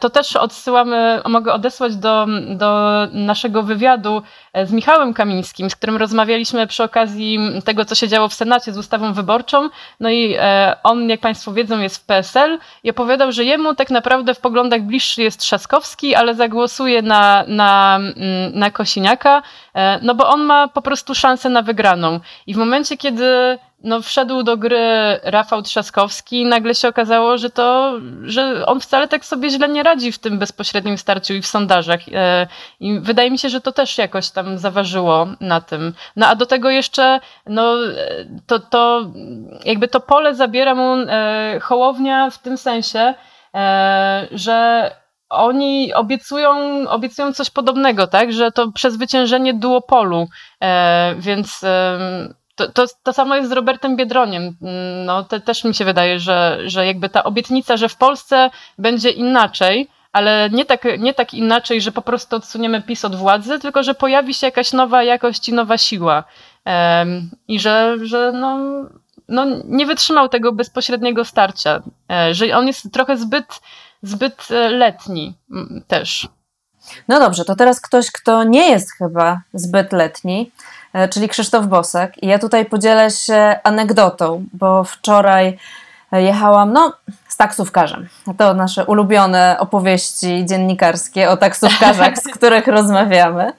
To 0.00 0.10
też 0.10 0.36
odsyłamy, 0.36 1.20
mogę 1.28 1.52
odesłać 1.52 1.96
do, 1.96 2.26
do 2.56 2.98
naszego 3.12 3.62
wywiadu 3.62 4.22
z 4.64 4.72
Michałem 4.72 5.14
Kamińskim, 5.14 5.70
z 5.70 5.76
którym 5.76 5.96
rozmawialiśmy 5.96 6.66
przy 6.66 6.82
okazji 6.82 7.38
tego, 7.64 7.84
co 7.84 7.94
się 7.94 8.08
działo 8.08 8.28
w 8.28 8.34
Senacie 8.34 8.72
z 8.72 8.78
ustawą 8.78 9.12
wyborczą. 9.12 9.68
No 10.00 10.10
i 10.10 10.36
on, 10.82 11.08
jak 11.08 11.20
Państwo 11.20 11.52
wiedzą, 11.52 11.80
jest 11.80 11.96
w 11.96 12.06
PSL 12.06 12.58
i 12.84 12.90
opowiadał, 12.90 13.32
że 13.32 13.44
jemu 13.44 13.74
tak 13.74 13.90
naprawdę 13.90 14.34
w 14.34 14.40
poglądach 14.40 14.82
bliższy 14.82 15.22
jest 15.22 15.32
jest 15.32 15.40
Trzaskowski, 15.40 16.14
ale 16.14 16.34
zagłosuje 16.34 17.02
na, 17.02 17.44
na, 17.48 17.96
mm, 17.96 18.14
na 18.54 18.70
Kosiniaka, 18.70 19.42
e, 19.74 19.98
no 20.02 20.14
bo 20.14 20.28
on 20.28 20.40
ma 20.42 20.68
po 20.68 20.82
prostu 20.82 21.14
szansę 21.14 21.48
na 21.48 21.62
wygraną. 21.62 22.20
I 22.46 22.54
w 22.54 22.56
momencie, 22.56 22.96
kiedy 22.96 23.58
no, 23.84 24.02
wszedł 24.02 24.42
do 24.42 24.56
gry 24.56 25.20
Rafał 25.22 25.62
Trzaskowski, 25.62 26.44
nagle 26.44 26.74
się 26.74 26.88
okazało, 26.88 27.38
że 27.38 27.50
to, 27.50 27.98
że 28.22 28.66
on 28.66 28.80
wcale 28.80 29.08
tak 29.08 29.24
sobie 29.24 29.50
źle 29.50 29.68
nie 29.68 29.82
radzi 29.82 30.12
w 30.12 30.18
tym 30.18 30.38
bezpośrednim 30.38 30.98
starciu 30.98 31.34
i 31.34 31.42
w 31.42 31.46
sondażach. 31.46 32.00
E, 32.12 32.46
I 32.80 33.00
wydaje 33.00 33.30
mi 33.30 33.38
się, 33.38 33.48
że 33.48 33.60
to 33.60 33.72
też 33.72 33.98
jakoś 33.98 34.30
tam 34.30 34.58
zaważyło 34.58 35.26
na 35.40 35.60
tym. 35.60 35.94
No 36.16 36.26
a 36.26 36.34
do 36.34 36.46
tego 36.46 36.70
jeszcze, 36.70 37.20
no, 37.46 37.74
to, 38.46 38.58
to 38.58 39.10
jakby 39.64 39.88
to 39.88 40.00
pole 40.00 40.34
zabiera 40.34 40.74
mu 40.74 40.94
e, 40.94 41.60
Hołownia 41.62 42.30
w 42.30 42.38
tym 42.38 42.58
sensie, 42.58 43.14
że 44.32 44.90
oni 45.32 45.94
obiecują, 45.94 46.50
obiecują 46.88 47.32
coś 47.32 47.50
podobnego, 47.50 48.06
tak? 48.06 48.32
Że 48.32 48.52
to 48.52 48.72
przezwyciężenie 48.72 49.54
duopolu, 49.54 50.28
e, 50.62 51.14
więc 51.18 51.64
e, 51.64 51.98
to, 52.54 52.68
to, 52.72 52.86
to, 53.02 53.12
samo 53.12 53.36
jest 53.36 53.48
z 53.48 53.52
Robertem 53.52 53.96
Biedroniem. 53.96 54.56
No, 55.06 55.24
te, 55.24 55.40
też 55.40 55.64
mi 55.64 55.74
się 55.74 55.84
wydaje, 55.84 56.20
że, 56.20 56.58
że 56.66 56.86
jakby 56.86 57.08
ta 57.08 57.24
obietnica, 57.24 57.76
że 57.76 57.88
w 57.88 57.96
Polsce 57.96 58.50
będzie 58.78 59.10
inaczej, 59.10 59.88
ale 60.12 60.50
nie 60.52 60.64
tak, 60.64 60.84
nie 60.98 61.14
tak 61.14 61.34
inaczej, 61.34 61.80
że 61.80 61.92
po 61.92 62.02
prostu 62.02 62.36
odsuniemy 62.36 62.82
PiS 62.82 63.04
od 63.04 63.16
władzy, 63.16 63.58
tylko 63.58 63.82
że 63.82 63.94
pojawi 63.94 64.34
się 64.34 64.46
jakaś 64.46 64.72
nowa 64.72 65.02
jakość 65.02 65.48
i 65.48 65.52
nowa 65.52 65.78
siła. 65.78 66.24
E, 66.66 67.06
I 67.48 67.60
że, 67.60 67.96
że 68.02 68.32
no, 68.34 68.58
no, 69.28 69.46
nie 69.64 69.86
wytrzymał 69.86 70.28
tego 70.28 70.52
bezpośredniego 70.52 71.24
starcia, 71.24 71.82
e, 72.10 72.34
że 72.34 72.56
on 72.56 72.66
jest 72.66 72.92
trochę 72.92 73.16
zbyt 73.16 73.60
zbyt 74.02 74.48
e, 74.50 74.70
letni 74.70 75.34
też. 75.86 76.28
No 77.08 77.20
dobrze, 77.20 77.44
to 77.44 77.56
teraz 77.56 77.80
ktoś, 77.80 78.10
kto 78.10 78.44
nie 78.44 78.70
jest 78.70 78.92
chyba 78.92 79.40
zbyt 79.54 79.92
letni, 79.92 80.50
czyli 81.10 81.28
Krzysztof 81.28 81.66
Bosak. 81.66 82.22
I 82.22 82.26
ja 82.26 82.38
tutaj 82.38 82.64
podzielę 82.64 83.10
się 83.10 83.58
anegdotą, 83.64 84.44
bo 84.52 84.84
wczoraj 84.84 85.58
jechałam, 86.12 86.72
no, 86.72 86.92
z 87.28 87.36
taksówkarzem. 87.36 88.08
To 88.38 88.54
nasze 88.54 88.84
ulubione 88.84 89.56
opowieści 89.58 90.46
dziennikarskie 90.46 91.30
o 91.30 91.36
taksówkarzach, 91.36 92.18
z 92.18 92.28
których 92.36 92.66
rozmawiamy. 92.66 93.52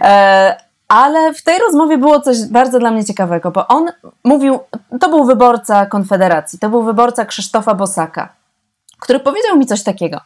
E, 0.00 0.56
ale 0.88 1.34
w 1.34 1.42
tej 1.42 1.58
rozmowie 1.58 1.98
było 1.98 2.20
coś 2.20 2.46
bardzo 2.46 2.78
dla 2.78 2.90
mnie 2.90 3.04
ciekawego, 3.04 3.50
bo 3.50 3.66
on 3.68 3.86
mówił, 4.24 4.58
to 5.00 5.08
był 5.08 5.24
wyborca 5.24 5.86
Konfederacji, 5.86 6.58
to 6.58 6.68
był 6.68 6.82
wyborca 6.82 7.24
Krzysztofa 7.24 7.74
Bosaka 7.74 8.38
który 9.00 9.20
powiedział 9.20 9.58
mi 9.58 9.66
coś 9.66 9.82
takiego. 9.82 10.20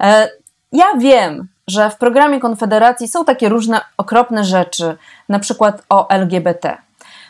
E, 0.00 0.28
ja 0.72 0.86
wiem, 0.98 1.48
że 1.66 1.90
w 1.90 1.96
programie 1.96 2.40
Konfederacji 2.40 3.08
są 3.08 3.24
takie 3.24 3.48
różne 3.48 3.80
okropne 3.96 4.44
rzeczy, 4.44 4.96
na 5.28 5.38
przykład 5.38 5.82
o 5.88 6.08
LGBT. 6.10 6.76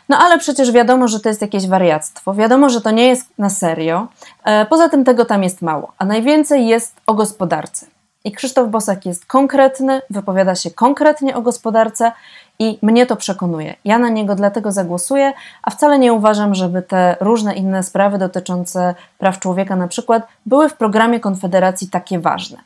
No 0.09 0.17
ale 0.17 0.39
przecież 0.39 0.71
wiadomo, 0.71 1.07
że 1.07 1.19
to 1.19 1.29
jest 1.29 1.41
jakieś 1.41 1.67
wariactwo, 1.67 2.33
wiadomo, 2.33 2.69
że 2.69 2.81
to 2.81 2.91
nie 2.91 3.07
jest 3.07 3.27
na 3.37 3.49
serio. 3.49 4.07
E, 4.43 4.65
poza 4.65 4.89
tym 4.89 5.03
tego 5.03 5.25
tam 5.25 5.43
jest 5.43 5.61
mało, 5.61 5.91
a 5.97 6.05
najwięcej 6.05 6.67
jest 6.67 6.95
o 7.07 7.13
gospodarce. 7.13 7.85
I 8.23 8.31
Krzysztof 8.31 8.69
Bosak 8.69 9.05
jest 9.05 9.25
konkretny, 9.25 10.01
wypowiada 10.09 10.55
się 10.55 10.71
konkretnie 10.71 11.35
o 11.35 11.41
gospodarce 11.41 12.11
i 12.59 12.79
mnie 12.81 13.05
to 13.05 13.15
przekonuje. 13.15 13.75
Ja 13.85 13.99
na 13.99 14.09
niego 14.09 14.35
dlatego 14.35 14.71
zagłosuję, 14.71 15.33
a 15.63 15.71
wcale 15.71 15.99
nie 15.99 16.13
uważam, 16.13 16.55
żeby 16.55 16.81
te 16.81 17.17
różne 17.19 17.55
inne 17.55 17.83
sprawy 17.83 18.17
dotyczące 18.17 18.95
praw 19.17 19.39
człowieka 19.39 19.75
na 19.75 19.87
przykład 19.87 20.27
były 20.45 20.69
w 20.69 20.73
programie 20.73 21.19
Konfederacji 21.19 21.89
takie 21.89 22.19
ważne. 22.19 22.57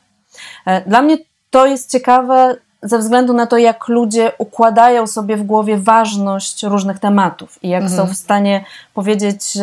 E, 0.66 0.80
dla 0.80 1.02
mnie 1.02 1.16
to 1.50 1.66
jest 1.66 1.92
ciekawe 1.92 2.56
ze 2.82 2.98
względu 2.98 3.32
na 3.32 3.46
to, 3.46 3.58
jak 3.58 3.88
ludzie 3.88 4.32
układają 4.38 5.06
sobie 5.06 5.36
w 5.36 5.42
głowie 5.42 5.78
ważność 5.78 6.62
różnych 6.62 6.98
tematów 6.98 7.64
i 7.64 7.68
jak 7.68 7.82
mhm. 7.82 8.00
są 8.00 8.14
w 8.14 8.16
stanie 8.16 8.64
powiedzieć 8.94 9.58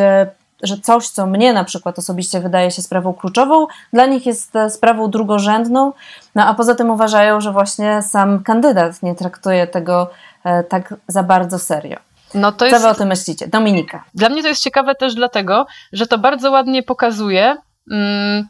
że 0.64 0.78
coś, 0.78 1.10
co 1.10 1.28
mnie 1.28 1.54
na 1.54 1.64
przykład 1.64 2.00
osobiście 2.00 2.40
wydaje 2.40 2.72
się 2.72 2.82
sprawą 2.82 3.14
kluczową, 3.14 3.68
dla 3.94 4.06
nich 4.06 4.26
jest 4.26 4.56
e, 4.56 4.70
sprawą 4.70 5.10
drugorzędną, 5.10 5.94
no 6.36 6.46
a 6.46 6.54
poza 6.54 6.76
tym 6.76 6.90
uważają, 6.90 7.42
że 7.42 7.52
właśnie 7.52 8.02
sam 8.02 8.44
kandydat 8.44 9.04
nie 9.04 9.16
traktuje 9.16 9.68
tego 9.68 10.10
e, 10.44 10.64
tak 10.64 10.94
za 11.08 11.24
bardzo 11.24 11.60
serio. 11.60 11.98
No 12.34 12.52
to 12.52 12.66
jest... 12.66 12.78
Co 12.78 12.84
wy 12.84 12.90
o 12.90 12.96
tym 12.96 13.08
myślicie? 13.08 13.48
Dominika. 13.48 14.04
Dla 14.16 14.30
mnie 14.30 14.42
to 14.42 14.48
jest 14.48 14.64
ciekawe 14.64 14.96
też 14.96 15.16
dlatego, 15.16 15.66
że 15.94 16.08
to 16.08 16.18
bardzo 16.18 16.52
ładnie 16.52 16.84
pokazuje, 16.84 17.58
mm, 17.92 18.48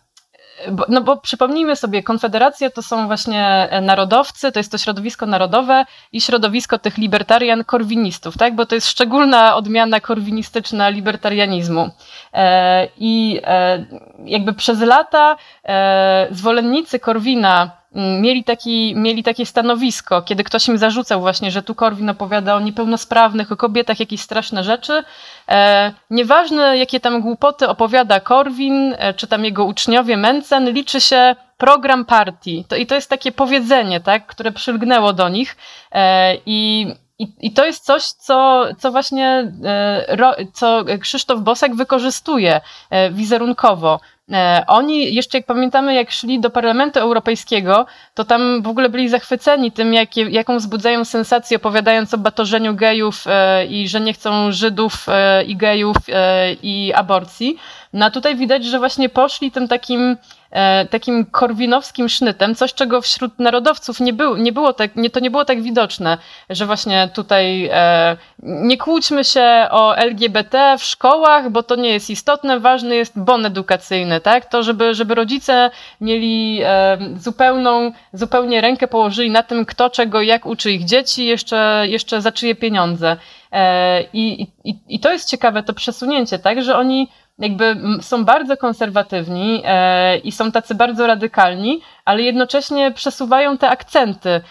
no 0.90 1.02
bo 1.02 1.18
przypomnijmy 1.18 1.76
sobie, 1.76 2.04
Konfederacja 2.04 2.70
to 2.70 2.82
są 2.82 3.08
właśnie 3.08 3.46
e, 3.46 3.82
narodowcy, 3.82 4.52
to 4.52 4.60
jest 4.60 4.72
to 4.72 4.78
środowisko 4.78 5.26
narodowe 5.26 5.86
i 6.12 6.22
środowisko 6.22 6.80
tych 6.80 6.98
libertarian 6.98 7.64
korwinistów, 7.64 8.38
tak? 8.38 8.56
Bo 8.56 8.66
to 8.66 8.76
jest 8.76 8.88
szczególna 8.88 9.56
odmiana 9.56 10.00
korwinistyczna 10.00 10.90
libertarianizmu. 10.90 11.90
E, 12.34 12.88
I 12.98 13.40
e, 13.44 13.86
jakby 14.26 14.54
przez 14.54 14.80
lata 14.80 15.36
zwolennicy 16.32 17.00
Korwina 17.00 17.83
mieli, 17.96 18.44
taki, 18.44 18.96
mieli 18.96 19.24
takie 19.24 19.46
stanowisko, 19.46 20.22
kiedy 20.22 20.44
ktoś 20.44 20.68
im 20.68 20.78
zarzucał 20.78 21.22
właśnie, 21.22 21.52
że 21.52 21.64
tu 21.64 21.76
Korwin 21.76 22.10
opowiada 22.10 22.56
o 22.56 22.60
niepełnosprawnych, 22.60 23.52
o 23.52 23.58
kobietach, 23.58 24.00
jakieś 24.00 24.22
straszne 24.22 24.64
rzeczy. 24.64 25.04
E, 25.50 25.94
nieważne, 26.10 26.78
jakie 26.78 27.00
tam 27.00 27.22
głupoty 27.22 27.68
opowiada 27.68 28.20
Korwin, 28.20 28.96
e, 28.98 29.14
czy 29.14 29.28
tam 29.28 29.46
jego 29.46 29.66
uczniowie 29.66 30.18
Mencen, 30.18 30.72
liczy 30.72 31.02
się 31.02 31.36
program 31.58 32.06
partii. 32.06 32.66
To, 32.68 32.76
I 32.76 32.86
to 32.86 32.96
jest 32.96 33.10
takie 33.10 33.32
powiedzenie, 33.32 34.00
tak, 34.00 34.28
które 34.28 34.52
przylgnęło 34.52 35.14
do 35.14 35.30
nich. 35.30 35.58
E, 35.92 36.36
I 36.46 36.88
i, 37.24 37.48
I 37.48 37.52
to 37.52 37.66
jest 37.66 37.86
coś, 37.86 38.04
co, 38.04 38.66
co 38.80 38.92
właśnie 38.92 39.52
e, 39.64 40.46
co 40.54 40.84
Krzysztof 41.00 41.42
Bosak 41.42 41.76
wykorzystuje 41.76 42.62
e, 42.90 43.12
wizerunkowo. 43.12 44.00
E, 44.32 44.64
oni 44.68 45.16
jeszcze, 45.16 45.38
jak 45.38 45.46
pamiętamy, 45.46 45.94
jak 45.94 46.12
szli 46.12 46.40
do 46.40 46.50
Parlamentu 46.50 47.00
Europejskiego, 47.00 47.86
to 48.14 48.26
tam 48.26 48.62
w 48.62 48.68
ogóle 48.68 48.90
byli 48.90 49.10
zachwyceni 49.10 49.72
tym, 49.72 49.94
jaką 50.30 50.58
wzbudzają 50.58 51.06
sensację, 51.06 51.58
opowiadając 51.58 52.14
o 52.14 52.18
batorzeniu 52.18 52.76
gejów 52.76 53.26
i 53.70 53.88
że 53.88 54.02
nie 54.02 54.14
chcą 54.14 54.52
Żydów 54.52 55.08
i 55.48 55.56
gejów 55.56 55.98
i 56.64 56.94
aborcji. 56.96 57.58
No 57.94 58.06
a 58.06 58.12
tutaj 58.12 58.36
widać, 58.36 58.66
że 58.66 58.80
właśnie 58.80 59.10
poszli 59.10 59.52
tym 59.52 59.68
takim 59.68 60.18
takim 60.90 61.26
korwinowskim 61.26 62.10
sznytem, 62.10 62.56
coś 62.56 62.74
czego 62.74 63.02
wśród 63.02 63.40
narodowców 63.40 64.00
nie, 64.00 64.14
był, 64.14 64.38
nie 64.38 64.52
było 64.52 64.74
tak, 64.74 64.96
nie, 64.96 65.10
to 65.10 65.20
nie 65.20 65.32
było 65.32 65.46
tak 65.46 65.62
widoczne, 65.62 66.18
że 66.50 66.66
właśnie 66.66 67.10
tutaj 67.14 67.70
e, 67.74 68.18
nie 68.44 68.78
kłóćmy 68.78 69.24
się 69.24 69.68
o 69.72 69.98
LGBT 69.98 70.76
w 70.80 70.84
szkołach, 70.84 71.50
bo 71.50 71.64
to 71.64 71.76
nie 71.76 71.90
jest 71.90 72.10
istotne, 72.10 72.60
ważny 72.60 72.96
jest 72.96 73.20
bon 73.20 73.46
edukacyjny, 73.46 74.22
tak? 74.22 74.46
To, 74.46 74.64
żeby, 74.64 74.94
żeby 74.94 75.16
rodzice 75.16 75.72
mieli 76.02 76.60
e, 76.64 76.98
zupełną, 77.16 77.92
zupełnie 78.14 78.62
rękę 78.62 78.88
położyli 78.88 79.32
na 79.32 79.44
tym, 79.44 79.66
kto 79.66 79.90
czego, 79.90 80.22
jak 80.22 80.46
uczy 80.46 80.72
ich 80.72 80.86
dzieci, 80.86 81.26
jeszcze, 81.26 81.86
jeszcze 81.88 82.22
za 82.22 82.32
czyje 82.32 82.56
pieniądze. 82.56 83.18
E, 83.52 84.04
i, 84.14 84.48
i, 84.64 84.76
I 84.88 85.00
to 85.00 85.12
jest 85.12 85.30
ciekawe, 85.30 85.64
to 85.64 85.74
przesunięcie, 85.74 86.40
tak? 86.40 86.64
Że 86.64 86.78
oni 86.78 87.10
jakby 87.40 87.76
są 88.02 88.26
bardzo 88.26 88.58
konserwatywni 88.58 89.62
e, 89.66 90.18
i 90.18 90.32
są 90.32 90.52
tacy 90.52 90.76
bardzo 90.76 91.08
radykalni, 91.08 91.82
ale 92.06 92.22
jednocześnie 92.22 92.92
przesuwają 92.92 93.58
te 93.58 93.70
akcenty 93.70 94.42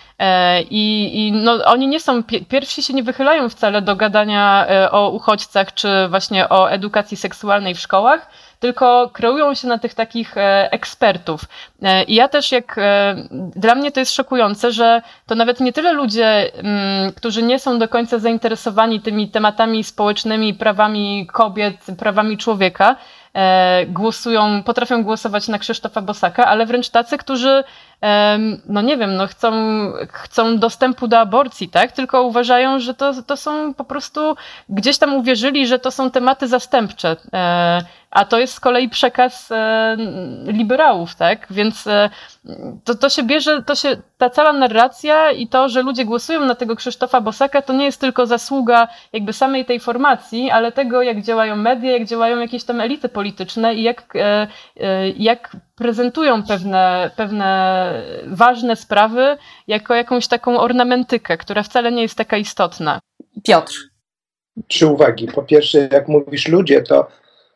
i, 0.71 1.11
i 1.15 1.33
no, 1.33 1.65
oni 1.65 1.89
nie 1.89 2.01
są, 2.01 2.23
pierwsi 2.49 2.83
się 2.83 2.95
nie 2.95 3.03
wychylają 3.03 3.49
wcale 3.49 3.83
do 3.83 3.97
gadania 3.97 4.67
o 4.91 5.11
uchodźcach 5.11 5.75
czy 5.75 6.09
właśnie 6.09 6.49
o 6.49 6.71
edukacji 6.71 7.17
seksualnej 7.17 7.75
w 7.75 7.81
szkołach, 7.81 8.31
tylko 8.63 9.11
kreują 9.13 9.55
się 9.55 9.69
na 9.69 9.79
tych 9.79 9.95
takich 9.95 10.37
e, 10.37 10.73
ekspertów. 10.73 11.41
E, 11.83 12.03
I 12.03 12.15
ja 12.15 12.29
też 12.29 12.53
jak, 12.53 12.79
e, 12.79 13.17
dla 13.57 13.75
mnie 13.75 13.93
to 13.93 14.01
jest 14.01 14.15
szokujące, 14.15 14.73
że 14.73 15.03
to 15.27 15.35
nawet 15.35 15.61
nie 15.61 15.73
tyle 15.73 15.93
ludzie, 15.93 16.55
mm, 16.55 17.13
którzy 17.13 17.43
nie 17.43 17.59
są 17.59 17.79
do 17.79 17.89
końca 17.89 18.19
zainteresowani 18.19 19.01
tymi 19.01 19.29
tematami 19.29 19.85
społecznymi, 19.85 20.55
prawami 20.55 21.27
kobiet, 21.33 21.77
prawami 21.99 22.39
człowieka, 22.39 22.97
głosują, 23.89 24.63
potrafią 24.63 25.03
głosować 25.05 25.49
na 25.49 25.59
Krzysztofa 25.59 26.01
Bosaka, 26.03 26.47
ale 26.47 26.67
wręcz 26.67 26.91
tacy, 26.91 27.19
którzy 27.19 27.65
no 28.69 28.83
nie 28.83 28.97
wiem, 28.97 29.17
no 29.17 29.27
chcą, 29.27 29.53
chcą 30.13 30.59
dostępu 30.59 31.09
do 31.09 31.19
aborcji, 31.19 31.69
tak? 31.69 31.93
Tylko 31.93 32.23
uważają, 32.23 32.81
że 32.81 32.95
to, 32.95 33.23
to 33.23 33.37
są 33.37 33.75
po 33.75 33.85
prostu, 33.85 34.37
gdzieś 34.69 34.99
tam 34.99 35.15
uwierzyli, 35.15 35.67
że 35.67 35.79
to 35.79 35.91
są 35.91 36.11
tematy 36.11 36.49
zastępcze. 36.49 37.17
E, 38.13 38.19
a 38.19 38.25
to 38.25 38.39
jest 38.39 38.55
z 38.55 38.61
kolei 38.61 38.89
przekaz 38.89 39.53
e, 39.53 39.97
liberałów, 40.47 41.15
tak? 41.15 41.47
Więc 41.51 41.87
e, 41.87 42.11
to, 42.85 42.95
to 42.95 43.09
się 43.09 43.23
bierze, 43.23 43.63
to 43.63 43.75
się, 43.75 43.97
ta 44.19 44.31
cała 44.31 44.53
narracja 44.53 45.31
i 45.31 45.49
to, 45.49 45.69
że 45.69 45.83
ludzie 45.83 46.05
głosują 46.05 46.45
na 46.45 46.55
tego 46.55 46.77
Krzysztofa 46.77 47.21
Bosaka, 47.21 47.63
to 47.63 47.73
nie 47.73 47.85
jest 47.85 48.01
tylko 48.01 48.27
zasługa 48.27 48.89
jakby 49.13 49.33
samej 49.33 49.65
tej 49.65 49.81
formacji, 49.81 50.51
ale 50.51 50.73
tego, 50.73 51.03
jak 51.03 51.23
działają 51.23 51.57
media, 51.57 51.93
jak 51.93 52.05
działają 52.05 52.39
jakieś 52.39 52.65
tam 52.65 52.81
elity 52.81 53.09
polityczne 53.09 53.75
i 53.75 53.83
jak, 53.83 54.15
jak 55.17 55.57
prezentują 55.77 56.43
pewne, 56.43 57.11
pewne 57.17 57.93
ważne 58.27 58.77
sprawy 58.77 59.37
jako 59.67 59.95
jakąś 59.95 60.29
taką 60.29 60.61
ornamentykę, 60.61 61.39
która 61.39 61.63
wcale 61.63 61.93
nie 61.93 62.03
jest 62.03 62.19
taka 62.19 62.37
istotna. 62.37 63.01
Piotr. 63.45 63.75
Trzy 64.69 64.87
uwagi. 64.87 65.27
Po 65.27 65.43
pierwsze, 65.43 65.89
jak 65.93 66.09
mówisz 66.09 66.49
ludzie, 66.49 66.83
to, 66.83 67.09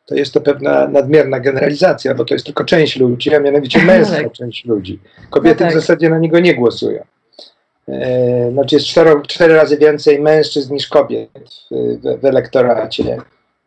to 0.07 0.15
jest 0.15 0.35
to 0.35 0.41
pewna 0.41 0.89
nadmierna 0.89 1.41
generalizacja, 1.41 2.15
bo 2.15 2.25
to 2.25 2.35
jest 2.35 2.47
tylko 2.47 2.65
część 2.65 2.97
ludzi, 2.97 3.35
a 3.35 3.41
mianowicie 3.41 3.83
męska 3.85 4.17
tak. 4.17 4.33
część 4.33 4.65
ludzi. 4.65 5.01
Kobiety 5.31 5.65
no 5.65 5.71
tak. 5.71 5.79
w 5.79 5.81
zasadzie 5.81 6.11
na 6.11 6.19
niego 6.19 6.41
nie 6.41 6.55
głosują. 6.55 7.05
E, 7.89 8.51
znaczy 8.53 8.75
jest 8.75 8.87
cztery, 8.87 9.11
cztery 9.29 9.55
razy 9.55 9.77
więcej 9.77 10.21
mężczyzn 10.21 10.75
niż 10.75 10.89
kobiet 10.89 11.31
w, 11.71 12.21
w, 12.21 12.25
elektoracie 12.25 13.19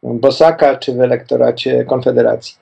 Bosaka 0.03 0.75
czy 0.75 0.93
w 0.93 1.01
elektoracie 1.01 1.85
Konfederacji. 1.85 2.55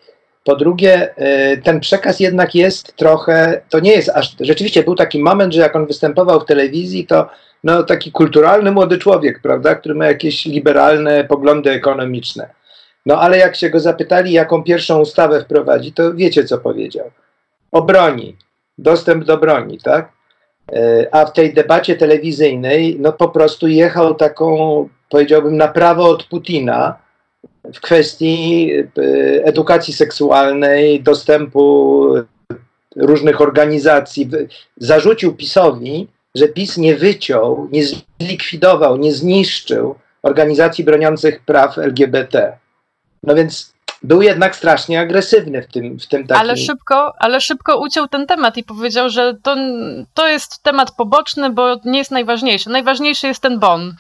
Po 0.43 0.55
drugie, 0.55 1.10
y, 1.53 1.57
ten 1.57 1.79
przekaz 1.79 2.19
jednak 2.19 2.55
jest 2.55 2.96
trochę, 2.96 3.62
to 3.69 3.79
nie 3.79 3.91
jest 3.91 4.10
aż, 4.10 4.36
rzeczywiście 4.39 4.84
był 4.84 4.96
taki 4.96 5.19
moment, 5.19 5.53
że 5.53 5.62
jak 5.62 5.75
on 5.75 5.86
występował 5.86 6.39
w 6.39 6.46
telewizji, 6.46 7.07
to 7.07 7.29
no, 7.63 7.84
taki 7.84 8.12
kulturalny 8.12 8.72
młody 8.72 8.98
człowiek, 8.98 9.41
prawda, 9.41 9.75
który 9.75 9.96
ma 9.96 10.05
jakieś 10.05 10.46
liberalne 10.46 11.24
poglądy 11.24 11.72
ekonomiczne. 11.72 12.50
No 13.08 13.22
ale 13.22 13.38
jak 13.38 13.56
się 13.56 13.70
go 13.70 13.80
zapytali, 13.80 14.32
jaką 14.32 14.64
pierwszą 14.64 15.00
ustawę 15.00 15.42
wprowadzi, 15.42 15.94
to 15.94 16.14
wiecie, 16.14 16.44
co 16.44 16.58
powiedział. 16.58 17.12
O 17.72 17.82
broni, 17.82 18.36
dostęp 18.78 19.24
do 19.24 19.38
broni, 19.38 19.78
tak? 19.84 20.12
Y, 20.74 21.08
a 21.12 21.26
w 21.26 21.34
tej 21.34 21.54
debacie 21.54 21.96
telewizyjnej, 21.96 22.98
no 23.00 23.14
po 23.14 23.30
prostu 23.30 23.68
jechał 23.68 24.16
taką, 24.16 24.90
powiedziałbym, 25.10 25.58
na 25.58 25.68
prawo 25.68 26.10
od 26.10 26.24
Putina, 26.24 26.96
w 27.74 27.80
kwestii 27.80 28.72
y, 28.98 29.44
edukacji 29.44 29.94
seksualnej, 29.94 31.04
dostępu 31.04 32.14
różnych 32.96 33.42
organizacji. 33.42 34.30
Zarzucił 34.78 35.36
PiSowi, 35.36 36.08
że 36.36 36.48
PiS 36.48 36.78
nie 36.78 36.96
wyciął, 36.96 37.68
nie 37.72 37.84
zlikwidował, 38.20 38.98
nie 38.98 39.14
zniszczył 39.14 39.96
organizacji 40.24 40.84
broniących 40.84 41.40
praw 41.40 41.78
LGBT. 41.78 42.58
No 43.24 43.36
więc 43.36 43.74
był 44.04 44.22
jednak 44.22 44.56
strasznie 44.56 45.00
agresywny 45.00 45.62
w 45.62 45.68
tym, 45.68 46.00
w 46.00 46.08
tym 46.08 46.28
takim... 46.28 46.42
Ale 46.42 46.58
szybko, 46.58 47.14
ale 47.20 47.42
szybko 47.42 47.80
uciął 47.80 48.08
ten 48.08 48.28
temat 48.28 48.58
i 48.58 48.64
powiedział, 48.64 49.10
że 49.10 49.34
to, 49.44 49.56
to 50.14 50.28
jest 50.28 50.64
temat 50.64 50.92
poboczny, 50.92 51.50
bo 51.50 51.76
nie 51.86 51.98
jest 51.98 52.12
najważniejszy. 52.12 52.70
Najważniejszy 52.70 53.28
jest 53.28 53.42
ten 53.42 53.60
bon. 53.60 53.96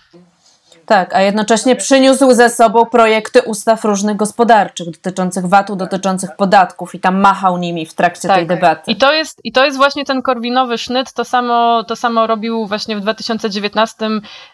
Tak, 0.87 1.15
a 1.15 1.21
jednocześnie 1.21 1.75
przyniósł 1.75 2.33
ze 2.33 2.49
sobą 2.49 2.85
projekty 2.85 3.41
ustaw 3.41 3.85
różnych 3.85 4.15
gospodarczych 4.15 4.89
dotyczących 4.89 5.45
VAT-u, 5.45 5.75
dotyczących 5.75 6.29
podatków 6.37 6.95
i 6.95 6.99
tam 6.99 7.19
machał 7.19 7.57
nimi 7.57 7.85
w 7.85 7.93
trakcie 7.93 8.27
tak. 8.27 8.37
tej 8.37 8.47
debaty. 8.47 8.91
I 8.91 8.95
to, 8.95 9.13
jest, 9.13 9.39
I 9.43 9.51
to 9.51 9.65
jest 9.65 9.77
właśnie 9.77 10.05
ten 10.05 10.21
korwinowy 10.21 10.77
sznyt, 10.77 11.13
to 11.13 11.25
samo, 11.25 11.83
to 11.83 11.95
samo 11.95 12.27
robił 12.27 12.67
właśnie 12.67 12.97
w 12.97 13.01
2019 13.01 14.09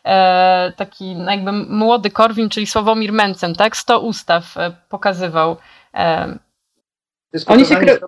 e, 0.05 0.73
taki 0.75 1.17
jakby 1.17 1.51
młody 1.51 2.09
Korwin, 2.09 2.49
czyli 2.49 2.67
Sławomir 2.67 3.13
Mencen, 3.13 3.55
tak? 3.55 3.77
100 3.77 3.99
ustaw 3.99 4.57
e, 4.57 4.71
pokazywał. 4.89 5.57
E. 5.93 6.37
Oni 7.47 7.65
się 7.65 7.75
kry 7.75 7.99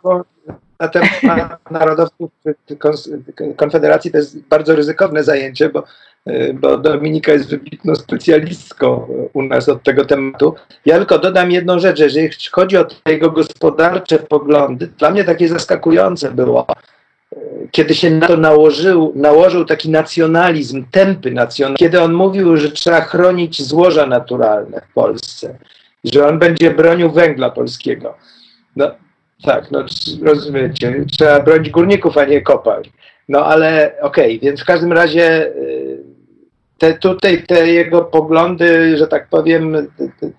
na 0.79 0.87
temat 0.87 1.09
narodowców 1.71 2.31
Konfederacji 3.57 4.11
to 4.11 4.17
jest 4.17 4.39
bardzo 4.39 4.75
ryzykowne 4.75 5.23
zajęcie, 5.23 5.69
bo, 5.69 5.83
bo 6.53 6.77
Dominika 6.77 7.31
jest 7.31 7.49
wybitną 7.49 7.95
specjalistką 7.95 9.07
u 9.33 9.43
nas 9.43 9.69
od 9.69 9.83
tego 9.83 10.05
tematu. 10.05 10.55
Ja 10.85 10.97
tylko 10.97 11.19
dodam 11.19 11.51
jedną 11.51 11.79
rzecz, 11.79 11.99
jeżeli 11.99 12.29
chodzi 12.51 12.77
o 12.77 12.85
jego 13.05 13.31
gospodarcze 13.31 14.19
poglądy, 14.19 14.87
dla 14.87 15.11
mnie 15.11 15.23
takie 15.23 15.47
zaskakujące 15.47 16.31
było, 16.31 16.67
kiedy 17.71 17.95
się 17.95 18.09
na 18.11 18.27
to 18.27 18.37
nałożył, 18.37 19.13
nałożył 19.15 19.65
taki 19.65 19.89
nacjonalizm, 19.89 20.85
tępy 20.91 21.31
nacjonalizm, 21.31 21.77
kiedy 21.77 22.01
on 22.01 22.13
mówił, 22.13 22.57
że 22.57 22.71
trzeba 22.71 23.01
chronić 23.01 23.61
złoża 23.61 24.05
naturalne 24.05 24.81
w 24.81 24.93
Polsce, 24.93 25.57
że 26.03 26.27
on 26.27 26.39
będzie 26.39 26.71
bronił 26.71 27.11
węgla 27.11 27.49
polskiego. 27.49 28.17
No, 28.75 28.91
tak, 29.43 29.71
no 29.71 29.85
rozumiecie, 30.21 31.05
trzeba 31.11 31.39
bronić 31.39 31.69
górników, 31.69 32.17
a 32.17 32.25
nie 32.25 32.41
kopalń. 32.41 32.89
No 33.29 33.45
ale 33.45 33.93
okej, 34.01 34.37
okay, 34.37 34.39
więc 34.39 34.61
w 34.61 34.65
każdym 34.65 34.93
razie 34.93 35.47
y, 35.47 36.14
te, 36.77 36.93
tutaj 36.93 37.43
te 37.43 37.67
jego 37.67 38.01
poglądy, 38.01 38.97
że 38.97 39.07
tak 39.07 39.27
powiem, 39.27 39.87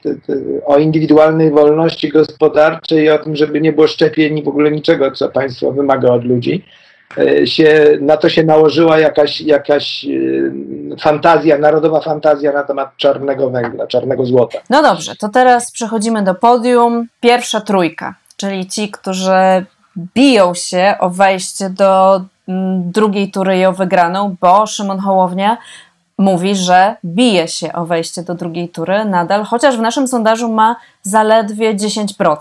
te, 0.03 0.15
te, 0.15 0.35
o 0.67 0.79
indywidualnej 0.79 1.51
wolności 1.51 2.09
gospodarczej 2.09 3.11
o 3.11 3.19
tym, 3.19 3.37
żeby 3.37 3.61
nie 3.61 3.73
było 3.73 3.87
szczepień 3.87 4.39
i 4.39 4.43
w 4.43 4.49
ogóle 4.49 4.71
niczego, 4.71 5.11
co 5.11 5.29
państwo 5.29 5.73
wymaga 5.73 6.13
od 6.13 6.25
ludzi, 6.25 6.65
y, 7.19 7.47
się, 7.47 7.99
na 8.01 8.17
to 8.17 8.29
się 8.29 8.45
nałożyła 8.45 8.99
jakaś, 8.99 9.41
jakaś 9.41 10.05
y, 10.05 10.53
fantazja, 11.01 11.59
narodowa 11.59 12.01
fantazja 12.01 12.53
na 12.53 12.63
temat 12.63 12.97
czarnego 12.97 13.51
węgla, 13.51 13.87
czarnego 13.87 14.27
złota. 14.27 14.59
No 14.71 14.83
dobrze, 14.83 15.17
to 15.17 15.29
teraz 15.29 15.73
przechodzimy 15.73 16.23
do 16.23 16.35
podium. 16.35 17.07
Pierwsza 17.21 17.61
trójka 17.61 18.15
czyli 18.37 18.67
ci, 18.67 18.91
którzy 18.91 19.65
biją 20.15 20.55
się 20.55 20.95
o 20.99 21.11
wejście 21.11 21.71
do 21.71 22.21
mm, 22.49 22.91
drugiej 22.91 23.31
tury 23.31 23.59
i 23.59 23.67
o 23.67 23.73
wygraną, 23.73 24.37
bo 24.41 24.67
Szymon 24.67 24.99
Hołownia 24.99 25.59
mówi, 26.19 26.57
że 26.57 26.97
bije 27.05 27.49
się 27.49 27.73
o 27.73 27.87
wejście 27.87 28.23
do 28.23 28.35
drugiej 28.35 28.69
tury 28.69 29.05
nadal, 29.05 29.45
chociaż 29.45 29.77
w 29.77 29.81
naszym 29.81 30.09
sondażu 30.09 30.53
ma 30.53 30.77
zaledwie 31.03 31.75
10%. 31.75 32.37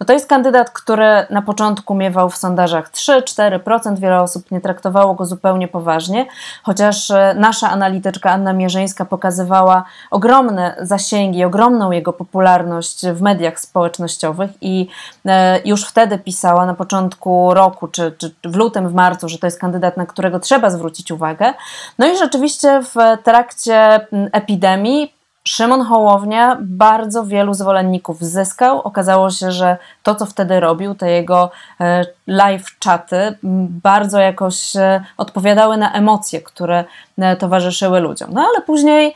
No 0.00 0.06
to 0.06 0.12
jest 0.12 0.28
kandydat, 0.28 0.70
który 0.70 1.26
na 1.30 1.42
początku 1.42 1.94
miewał 1.94 2.30
w 2.30 2.36
sondażach 2.36 2.90
3-4%, 2.90 3.98
wiele 3.98 4.20
osób 4.20 4.50
nie 4.50 4.60
traktowało 4.60 5.14
go 5.14 5.26
zupełnie 5.26 5.68
poważnie, 5.68 6.26
chociaż 6.62 7.10
e, 7.10 7.34
nasza 7.36 7.70
analityczka 7.70 8.30
Anna 8.30 8.52
Mierzyńska 8.52 9.04
pokazywała 9.04 9.84
ogromne 10.10 10.76
zasięgi, 10.80 11.44
ogromną 11.44 11.90
jego 11.90 12.12
popularność 12.12 13.06
w 13.06 13.22
mediach 13.22 13.60
społecznościowych 13.60 14.50
i 14.60 14.88
e, 15.26 15.60
już 15.64 15.84
wtedy 15.84 16.18
pisała 16.18 16.66
na 16.66 16.74
początku 16.74 17.54
roku, 17.54 17.88
czy, 17.88 18.12
czy 18.18 18.34
w 18.44 18.56
lutym, 18.56 18.88
w 18.88 18.94
marcu, 18.94 19.28
że 19.28 19.38
to 19.38 19.46
jest 19.46 19.60
kandydat, 19.60 19.96
na 19.96 20.06
którego 20.06 20.40
trzeba 20.40 20.70
zwrócić 20.70 21.10
uwagę. 21.10 21.54
No 21.98 22.06
i 22.06 22.18
rzeczywiście 22.18 22.82
w 22.82 23.22
trakcie 23.24 24.06
epidemii 24.32 25.17
Szymon 25.48 25.82
Hołownia 25.84 26.58
bardzo 26.60 27.26
wielu 27.26 27.54
zwolenników 27.54 28.20
zyskał. 28.20 28.80
Okazało 28.82 29.30
się, 29.30 29.52
że 29.52 29.76
to, 30.02 30.14
co 30.14 30.26
wtedy 30.26 30.60
robił, 30.60 30.94
te 30.94 31.10
jego 31.10 31.50
e, 31.80 32.04
live 32.26 32.78
czaty, 32.78 33.38
bardzo 33.82 34.18
jakoś 34.18 34.76
e, 34.76 35.04
odpowiadały 35.16 35.76
na 35.76 35.92
emocje, 35.92 36.40
które 36.40 36.84
e, 37.18 37.36
towarzyszyły 37.36 38.00
ludziom. 38.00 38.30
No 38.32 38.40
ale 38.40 38.62
później 38.62 39.14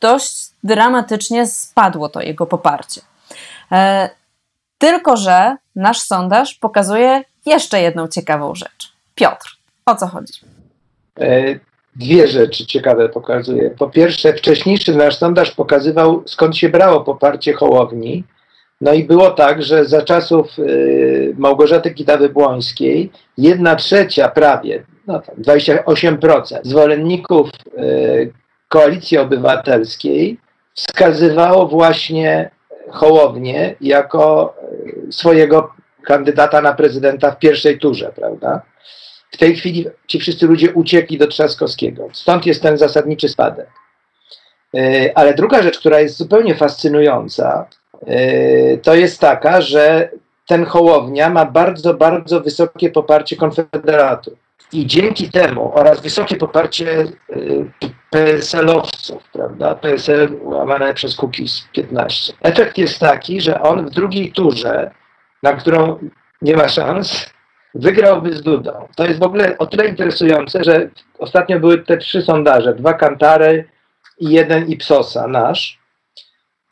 dość 0.00 0.50
dramatycznie 0.64 1.46
spadło 1.46 2.08
to 2.08 2.20
jego 2.20 2.46
poparcie. 2.46 3.00
Tylko, 4.78 5.16
że 5.16 5.56
nasz 5.76 6.00
sondaż 6.00 6.54
pokazuje 6.54 7.22
jeszcze 7.46 7.80
jedną 7.80 8.08
ciekawą 8.08 8.54
rzecz. 8.54 8.92
Piotr, 9.14 9.56
o 9.86 9.94
co 9.94 10.06
chodzi? 10.06 10.32
Dwie 11.96 12.28
rzeczy 12.28 12.66
ciekawe 12.66 13.08
pokazuje. 13.08 13.70
Po 13.70 13.90
pierwsze, 13.90 14.32
wcześniejszy 14.32 14.94
nasz 14.94 15.16
sondaż 15.16 15.50
pokazywał, 15.50 16.22
skąd 16.26 16.56
się 16.56 16.68
brało 16.68 17.00
poparcie 17.00 17.52
Hołowni, 17.52 18.24
No 18.80 18.92
i 18.92 19.04
było 19.04 19.30
tak, 19.30 19.62
że 19.62 19.84
za 19.84 20.02
czasów 20.02 20.58
y, 20.58 21.34
Małgorzaty 21.38 21.90
Kidawy-Błońskiej 21.90 23.08
jedna 23.38 23.76
trzecia 23.76 24.28
prawie, 24.28 24.84
no 25.06 25.20
tam 25.20 25.34
28% 25.36 26.60
zwolenników 26.62 27.50
y, 27.78 28.32
Koalicji 28.68 29.18
Obywatelskiej 29.18 30.38
wskazywało 30.74 31.66
właśnie 31.66 32.50
Hołownię 32.90 33.74
jako 33.80 34.54
y, 35.08 35.12
swojego 35.12 35.72
kandydata 36.04 36.60
na 36.62 36.72
prezydenta 36.72 37.30
w 37.30 37.38
pierwszej 37.38 37.78
turze, 37.78 38.12
prawda? 38.16 38.62
W 39.30 39.36
tej 39.36 39.56
chwili 39.56 39.86
ci 40.06 40.20
wszyscy 40.20 40.46
ludzie 40.46 40.72
uciekli 40.72 41.18
do 41.18 41.26
Trzaskowskiego. 41.26 42.08
Stąd 42.12 42.46
jest 42.46 42.62
ten 42.62 42.78
zasadniczy 42.78 43.28
spadek. 43.28 43.70
Ale 45.14 45.34
druga 45.34 45.62
rzecz, 45.62 45.78
która 45.78 46.00
jest 46.00 46.16
zupełnie 46.16 46.54
fascynująca, 46.54 47.66
Yy, 48.06 48.78
to 48.82 48.94
jest 48.94 49.20
taka, 49.20 49.60
że 49.60 50.10
ten 50.46 50.64
Hołownia 50.64 51.30
ma 51.30 51.44
bardzo, 51.44 51.94
bardzo 51.94 52.40
wysokie 52.40 52.90
poparcie 52.90 53.36
konfederatów. 53.36 54.34
I 54.72 54.86
dzięki 54.86 55.30
temu 55.30 55.72
oraz 55.74 56.00
wysokie 56.00 56.36
poparcie 56.36 57.06
yy, 57.28 57.70
PSL-owców, 58.10 59.22
prawda, 59.32 59.74
PSL 59.74 60.38
łamane 60.42 60.94
przez 60.94 61.16
Kukiz 61.16 61.68
15. 61.72 62.32
Efekt 62.42 62.78
jest 62.78 62.98
taki, 62.98 63.40
że 63.40 63.60
on 63.60 63.86
w 63.86 63.90
drugiej 63.90 64.32
turze, 64.32 64.90
na 65.42 65.52
którą 65.52 65.98
nie 66.42 66.56
ma 66.56 66.68
szans, 66.68 67.30
wygrałby 67.74 68.36
z 68.36 68.42
Dudą. 68.42 68.88
To 68.96 69.06
jest 69.06 69.18
w 69.18 69.22
ogóle 69.22 69.58
o 69.58 69.66
tyle 69.66 69.88
interesujące, 69.88 70.64
że 70.64 70.88
ostatnio 71.18 71.60
były 71.60 71.78
te 71.78 71.98
trzy 71.98 72.22
sondaże, 72.22 72.74
dwa 72.74 72.94
Kantary 72.94 73.64
i 74.18 74.30
jeden 74.30 74.68
Ipsosa, 74.68 75.26
nasz, 75.26 75.80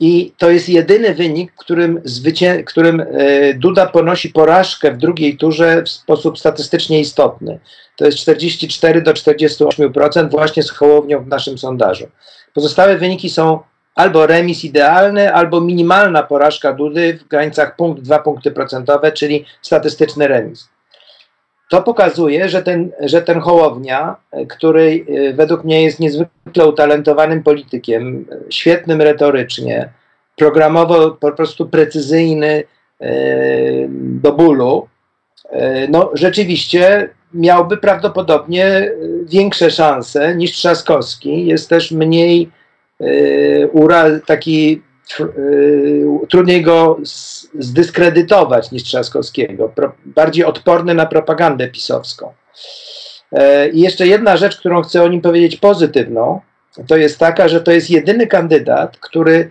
i 0.00 0.32
to 0.38 0.50
jest 0.50 0.68
jedyny 0.68 1.14
wynik, 1.14 1.52
którym, 1.54 2.00
zwycię- 2.04 2.64
którym 2.64 3.00
e, 3.00 3.06
Duda 3.54 3.86
ponosi 3.86 4.28
porażkę 4.28 4.92
w 4.92 4.98
drugiej 4.98 5.36
turze 5.36 5.82
w 5.82 5.88
sposób 5.88 6.38
statystycznie 6.38 7.00
istotny. 7.00 7.58
To 7.96 8.04
jest 8.04 8.18
44 8.18 9.02
do 9.02 9.12
48% 9.12 10.30
właśnie 10.30 10.62
z 10.62 10.70
Hołownią 10.70 11.24
w 11.24 11.26
naszym 11.26 11.58
sondażu. 11.58 12.08
Pozostałe 12.54 12.96
wyniki 12.96 13.30
są 13.30 13.58
albo 13.94 14.26
remis 14.26 14.64
idealny, 14.64 15.34
albo 15.34 15.60
minimalna 15.60 16.22
porażka 16.22 16.72
Dudy 16.72 17.18
w 17.18 17.28
granicach 17.28 17.76
punkt, 17.76 18.02
dwa 18.02 18.18
punkty 18.18 18.50
procentowe, 18.50 19.12
czyli 19.12 19.44
statystyczny 19.62 20.28
remis. 20.28 20.68
To 21.68 21.82
pokazuje, 21.82 22.48
że 22.48 22.62
ten, 22.62 22.90
że 23.00 23.22
ten 23.22 23.40
Hołownia, 23.40 24.16
który 24.48 25.04
e, 25.08 25.32
według 25.32 25.64
mnie 25.64 25.82
jest 25.82 26.00
niezwykle 26.00 26.66
utalentowanym 26.66 27.42
politykiem, 27.42 28.26
świetnym 28.50 29.02
retorycznie, 29.02 29.88
programowo 30.36 31.10
po 31.10 31.32
prostu 31.32 31.68
precyzyjny 31.68 32.64
e, 33.00 33.12
do 33.90 34.32
bólu, 34.32 34.88
e, 35.50 35.88
no 35.88 36.10
rzeczywiście 36.14 37.08
miałby 37.34 37.76
prawdopodobnie 37.76 38.90
większe 39.24 39.70
szanse 39.70 40.36
niż 40.36 40.52
Trzaskowski. 40.52 41.46
Jest 41.46 41.68
też 41.68 41.90
mniej 41.90 42.50
ura, 43.72 44.04
taki 44.26 44.82
trudniej 46.28 46.62
go 46.62 46.98
zdyskredytować 47.58 48.70
niż 48.70 48.82
Trzaskowskiego. 48.82 49.72
bardziej 50.04 50.44
odporny 50.44 50.94
na 50.94 51.06
propagandę 51.06 51.68
pisowską. 51.68 52.32
E, 53.32 53.68
I 53.68 53.80
jeszcze 53.80 54.06
jedna 54.06 54.36
rzecz, 54.36 54.56
którą 54.56 54.82
chcę 54.82 55.02
o 55.02 55.08
nim 55.08 55.20
powiedzieć 55.20 55.56
pozytywną, 55.56 56.40
to 56.86 56.96
jest 56.96 57.18
taka, 57.18 57.48
że 57.48 57.60
to 57.60 57.70
jest 57.72 57.90
jedyny 57.90 58.26
kandydat, 58.26 58.96
który 58.96 59.50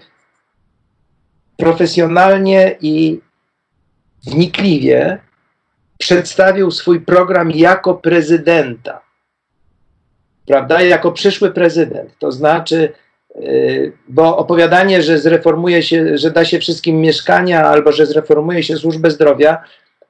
profesjonalnie 1.58 2.76
i 2.82 3.22
wnikliwie 4.28 5.20
przedstawił 5.98 6.72
swój 6.72 7.02
program 7.02 7.52
jako 7.52 7.94
prezydenta. 7.94 9.02
Prawda? 10.48 10.82
Jako 10.82 11.12
przyszły 11.12 11.52
prezydent. 11.52 12.18
To 12.20 12.32
znaczy, 12.32 12.94
bo 14.08 14.38
opowiadanie, 14.38 15.02
że 15.02 15.20
zreformuje 15.20 15.84
się, 15.84 16.18
że 16.18 16.32
da 16.32 16.46
się 16.46 16.60
wszystkim 16.60 17.02
mieszkania 17.02 17.66
albo 17.66 17.92
że 17.92 18.06
zreformuje 18.06 18.64
się 18.64 18.76
służbę 18.76 19.12
zdrowia, 19.12 19.64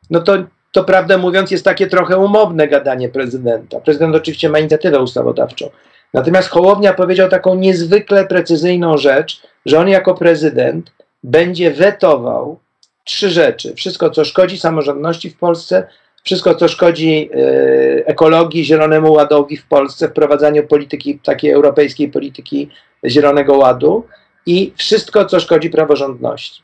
no 0.10 0.20
to, 0.20 0.38
to 0.72 0.84
prawdę 0.84 1.18
mówiąc 1.18 1.52
jest 1.52 1.66
takie 1.66 1.88
trochę 1.88 2.18
umowne 2.18 2.68
gadanie 2.68 3.10
prezydenta. 3.10 3.80
Prezydent 3.80 4.16
oczywiście 4.16 4.50
ma 4.50 4.60
inicjatywę 4.60 5.00
ustawodawczą. 5.00 5.70
Natomiast 6.14 6.50
Hołownia 6.50 6.94
powiedział 6.94 7.30
taką 7.30 7.56
niezwykle 7.56 8.26
precyzyjną 8.26 8.98
rzecz, 8.98 9.42
że 9.66 9.80
on 9.80 9.88
jako 9.88 10.14
prezydent 10.16 10.92
będzie 11.24 11.72
wetował 11.72 12.60
trzy 13.04 13.30
rzeczy. 13.30 13.74
Wszystko, 13.74 14.10
co 14.10 14.26
szkodzi 14.26 14.60
samorządności 14.60 15.30
w 15.30 15.38
Polsce, 15.38 15.88
wszystko, 16.24 16.56
co 16.56 16.68
szkodzi 16.68 17.30
y, 17.36 18.04
ekologii, 18.06 18.66
zielonemu 18.66 19.14
ładowi 19.14 19.58
w 19.58 19.68
Polsce, 19.68 20.08
wprowadzaniu 20.08 20.64
polityki, 20.64 21.20
takiej 21.20 21.52
europejskiej 21.52 22.12
polityki 22.12 22.70
Zielonego 23.06 23.58
Ładu 23.58 24.04
i 24.46 24.74
wszystko, 24.78 25.26
co 25.26 25.40
szkodzi 25.40 25.70
praworządności. 25.70 26.64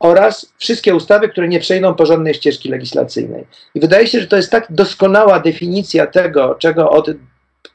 Oraz 0.00 0.52
wszystkie 0.58 0.94
ustawy, 0.94 1.28
które 1.28 1.48
nie 1.48 1.60
przejdą 1.60 1.94
porządnej 1.94 2.34
ścieżki 2.34 2.68
legislacyjnej. 2.68 3.46
I 3.74 3.80
wydaje 3.80 4.06
się, 4.06 4.20
że 4.20 4.26
to 4.26 4.36
jest 4.36 4.50
tak 4.50 4.66
doskonała 4.70 5.40
definicja 5.40 6.06
tego, 6.06 6.54
czego 6.54 6.90
od 6.90 7.10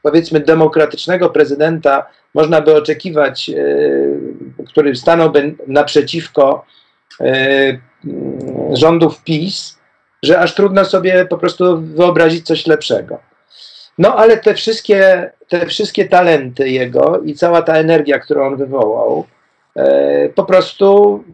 powiedzmy 0.02 0.40
demokratycznego 0.40 1.30
prezydenta 1.30 2.06
można 2.34 2.60
by 2.60 2.74
oczekiwać, 2.74 3.48
yy, 3.48 4.20
który 4.68 4.96
stanąłby 4.96 5.54
naprzeciwko 5.66 6.64
yy, 7.20 7.80
rządów 8.72 9.24
PiS, 9.24 9.78
że 10.22 10.40
aż 10.40 10.54
trudno 10.54 10.84
sobie 10.84 11.26
po 11.30 11.38
prostu 11.38 11.80
wyobrazić 11.80 12.46
coś 12.46 12.66
lepszego. 12.66 13.18
No 13.98 14.16
ale 14.16 14.36
te 14.36 14.54
wszystkie, 14.54 15.30
te 15.48 15.66
wszystkie 15.66 16.08
talenty 16.08 16.68
jego 16.68 17.20
i 17.20 17.34
cała 17.34 17.62
ta 17.62 17.74
energia, 17.74 18.18
którą 18.18 18.46
on 18.46 18.56
wywołał, 18.56 19.26
e, 19.76 20.28
po 20.28 20.44
prostu 20.44 21.24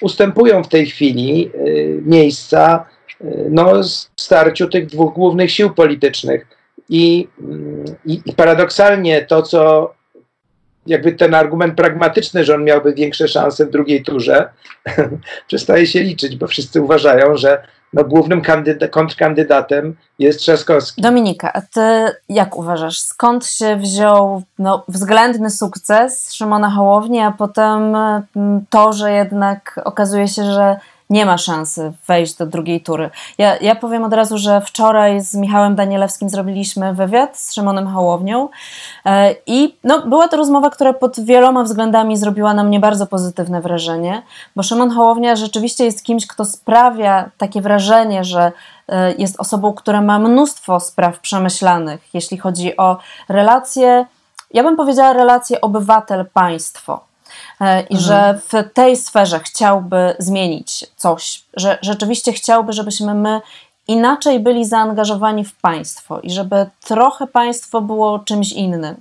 ustępują 0.00 0.64
w 0.64 0.68
tej 0.68 0.86
chwili 0.86 1.50
e, 1.54 1.58
miejsca 2.02 2.86
e, 3.20 3.24
no, 3.50 3.72
starciu 4.16 4.68
tych 4.68 4.86
dwóch 4.86 5.14
głównych 5.14 5.50
sił 5.50 5.70
politycznych. 5.70 6.46
I, 6.88 7.28
i, 8.04 8.20
I 8.26 8.32
paradoksalnie 8.32 9.22
to, 9.22 9.42
co 9.42 9.94
jakby 10.86 11.12
ten 11.12 11.34
argument 11.34 11.74
pragmatyczny, 11.74 12.44
że 12.44 12.54
on 12.54 12.64
miałby 12.64 12.94
większe 12.94 13.28
szanse 13.28 13.66
w 13.66 13.70
drugiej 13.70 14.02
turze, 14.02 14.48
przestaje 15.48 15.86
się 15.86 16.00
liczyć, 16.00 16.36
bo 16.36 16.46
wszyscy 16.46 16.82
uważają, 16.82 17.36
że 17.36 17.62
no, 17.96 18.04
głównym 18.04 18.42
kandyda- 18.42 18.88
kontrkandydatem 18.88 19.96
jest 20.18 20.40
Trzaskowski. 20.40 21.02
Dominika, 21.02 21.52
a 21.52 21.60
ty 21.60 22.14
jak 22.28 22.56
uważasz, 22.56 22.98
skąd 22.98 23.46
się 23.46 23.76
wziął 23.76 24.42
no, 24.58 24.84
względny 24.88 25.50
sukces 25.50 26.32
Szymona 26.32 26.70
Hołowni, 26.70 27.20
a 27.20 27.32
potem 27.32 27.94
mm, 27.94 28.64
to, 28.70 28.92
że 28.92 29.12
jednak 29.12 29.80
okazuje 29.84 30.28
się, 30.28 30.44
że 30.44 30.76
nie 31.10 31.26
ma 31.26 31.38
szansy 31.38 31.92
wejść 32.06 32.34
do 32.34 32.46
drugiej 32.46 32.80
tury. 32.80 33.10
Ja, 33.38 33.56
ja 33.56 33.74
powiem 33.74 34.04
od 34.04 34.12
razu, 34.12 34.38
że 34.38 34.60
wczoraj 34.60 35.20
z 35.20 35.34
Michałem 35.34 35.74
Danielewskim 35.74 36.28
zrobiliśmy 36.28 36.94
wywiad 36.94 37.38
z 37.38 37.54
Szymonem 37.54 37.86
Hołownią 37.86 38.48
e, 39.04 39.34
i 39.46 39.76
no, 39.84 40.06
była 40.06 40.28
to 40.28 40.36
rozmowa, 40.36 40.70
która 40.70 40.92
pod 40.92 41.20
wieloma 41.20 41.62
względami 41.64 42.16
zrobiła 42.16 42.54
na 42.54 42.64
mnie 42.64 42.80
bardzo 42.80 43.06
pozytywne 43.06 43.60
wrażenie, 43.60 44.22
bo 44.56 44.62
Szymon 44.62 44.90
Hołownia 44.90 45.36
rzeczywiście 45.36 45.84
jest 45.84 46.04
kimś, 46.04 46.26
kto 46.26 46.44
sprawia 46.44 47.30
takie 47.38 47.60
wrażenie, 47.60 48.24
że 48.24 48.52
e, 48.88 49.14
jest 49.14 49.40
osobą, 49.40 49.72
która 49.72 50.00
ma 50.00 50.18
mnóstwo 50.18 50.80
spraw 50.80 51.18
przemyślanych, 51.20 52.14
jeśli 52.14 52.38
chodzi 52.38 52.76
o 52.76 52.98
relacje, 53.28 54.06
ja 54.54 54.62
bym 54.62 54.76
powiedziała 54.76 55.12
relacje 55.12 55.60
obywatel-państwo. 55.60 57.00
E, 57.60 57.80
i 57.80 57.94
mhm. 57.94 58.00
że 58.00 58.40
w 58.48 58.72
tej 58.74 58.96
sferze 58.96 59.40
chciałby 59.40 60.16
zmienić 60.18 60.86
coś, 60.96 61.42
że 61.54 61.78
rzeczywiście 61.82 62.32
chciałby, 62.32 62.72
żebyśmy 62.72 63.14
my 63.14 63.40
inaczej 63.88 64.40
byli 64.40 64.64
zaangażowani 64.64 65.44
w 65.44 65.54
państwo 65.54 66.20
i 66.20 66.30
żeby 66.30 66.66
trochę 66.84 67.26
państwo 67.26 67.80
było 67.80 68.18
czymś 68.18 68.52
innym. 68.52 68.96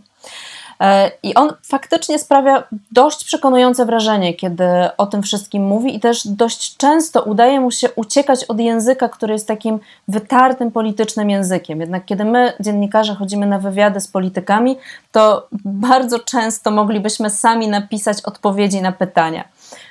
E, 0.80 1.12
I 1.24 1.36
on 1.36 1.50
faktycznie 1.64 2.20
sprawia 2.20 2.64
dość 2.92 3.26
przekonujące 3.26 3.86
wrażenie, 3.86 4.34
kiedy 4.34 4.66
o 4.98 5.06
tym 5.06 5.24
wszystkim 5.24 5.64
mówi, 5.64 5.96
i 5.96 6.00
też 6.00 6.28
dość 6.28 6.78
często 6.78 7.24
udaje 7.24 7.60
mu 7.60 7.72
się 7.72 7.92
uciekać 7.92 8.44
od 8.44 8.60
języka, 8.60 9.10
który 9.10 9.34
jest 9.34 9.48
takim 9.48 9.80
wytartym 10.08 10.72
politycznym 10.72 11.30
językiem. 11.30 11.82
Jednak 11.82 12.06
kiedy 12.06 12.26
my, 12.26 12.54
dziennikarze, 12.60 13.16
chodzimy 13.16 13.46
na 13.46 13.60
wywiady 13.60 14.02
z 14.02 14.08
politykami, 14.08 14.78
to 15.12 15.48
bardzo 15.66 16.20
często 16.20 16.72
moglibyśmy 16.72 17.30
sami 17.30 17.68
napisać 17.68 18.22
odpowiedzi 18.22 18.82
na 18.82 18.92
pytania. 18.92 19.44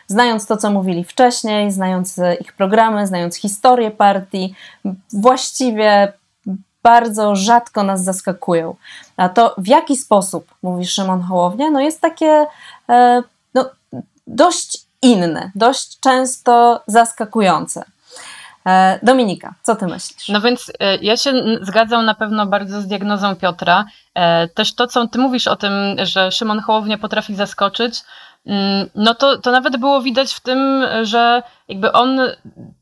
Znając 0.06 0.46
to, 0.46 0.56
co 0.56 0.70
mówili 0.70 1.04
wcześniej, 1.04 1.72
znając 1.72 2.20
ich 2.40 2.52
programy, 2.52 3.06
znając 3.06 3.36
historię 3.36 3.90
partii, 3.90 4.54
właściwie 5.12 6.12
bardzo 6.84 7.36
rzadko 7.36 7.82
nas 7.82 8.04
zaskakują. 8.04 8.76
A 9.16 9.28
to 9.28 9.54
w 9.58 9.68
jaki 9.68 9.96
sposób, 9.96 10.54
mówi 10.62 10.86
Szymon 10.86 11.22
Hołownia, 11.22 11.70
no 11.70 11.80
jest 11.80 12.00
takie 12.00 12.46
e, 12.88 13.22
no, 13.54 13.70
dość 14.26 14.78
inne, 15.02 15.50
dość 15.54 16.00
często 16.00 16.82
zaskakujące. 16.86 17.84
E, 18.66 18.98
Dominika, 19.02 19.54
co 19.62 19.76
ty 19.76 19.86
myślisz? 19.86 20.28
No 20.28 20.40
więc 20.40 20.72
e, 20.80 20.96
ja 20.96 21.16
się 21.16 21.32
zgadzam 21.62 22.04
na 22.04 22.14
pewno 22.14 22.46
bardzo 22.46 22.80
z 22.80 22.86
diagnozą 22.86 23.36
Piotra. 23.36 23.84
Też 24.54 24.74
to, 24.74 24.86
co 24.86 25.08
ty 25.08 25.18
mówisz 25.18 25.46
o 25.46 25.56
tym, 25.56 25.72
że 26.02 26.32
Szymon 26.32 26.60
Hołownia 26.60 26.98
potrafi 26.98 27.34
zaskoczyć, 27.34 28.02
mm, 28.46 28.88
no 28.94 29.14
to, 29.14 29.38
to 29.38 29.50
nawet 29.50 29.76
było 29.76 30.02
widać 30.02 30.34
w 30.34 30.40
tym, 30.40 30.84
że 31.02 31.42
jakby 31.68 31.92
on 31.92 32.20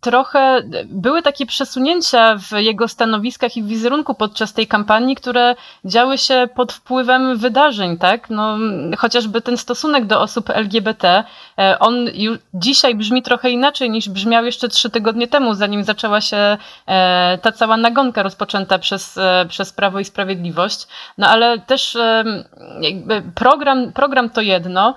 trochę, 0.01 0.63
były 0.87 1.23
takie 1.23 1.47
przesunięcia 1.47 2.37
w 2.39 2.53
jego 2.53 2.89
stanowiskach 2.89 3.57
i 3.57 3.63
w 3.63 3.67
wizerunku 3.67 4.15
podczas 4.15 4.53
tej 4.53 4.67
kampanii, 4.67 5.15
które 5.15 5.55
działy 5.85 6.19
się 6.19 6.49
pod 6.55 6.73
wpływem 6.73 7.37
wydarzeń, 7.39 7.99
tak? 7.99 8.31
No, 8.31 8.59
chociażby 8.99 9.41
ten 9.41 9.57
stosunek 9.57 10.05
do 10.05 10.21
osób 10.21 10.51
LGBT, 10.51 11.25
e, 11.59 11.79
on 11.79 12.07
już 12.15 12.39
dzisiaj 12.55 12.95
brzmi 12.95 13.23
trochę 13.23 13.51
inaczej 13.51 13.91
niż 13.91 14.09
brzmiał 14.09 14.45
jeszcze 14.45 14.69
trzy 14.69 14.91
tygodnie 14.91 15.29
temu, 15.29 15.55
zanim 15.55 15.85
zaczęła 15.85 16.21
się 16.21 16.57
e, 16.87 17.39
ta 17.43 17.53
cała 17.53 17.77
nagonka 17.77 18.23
rozpoczęta 18.23 18.79
przez, 18.79 19.19
e, 19.19 19.47
przez 19.49 19.73
Prawo 19.73 20.01
i 20.01 20.05
Sprawiedliwość. 20.05 20.87
No 21.19 21.29
ale 21.29 21.59
też 21.59 21.99
jakby 22.81 23.23
program, 23.35 23.93
program 23.93 24.31
to 24.31 24.41
jedno, 24.41 24.95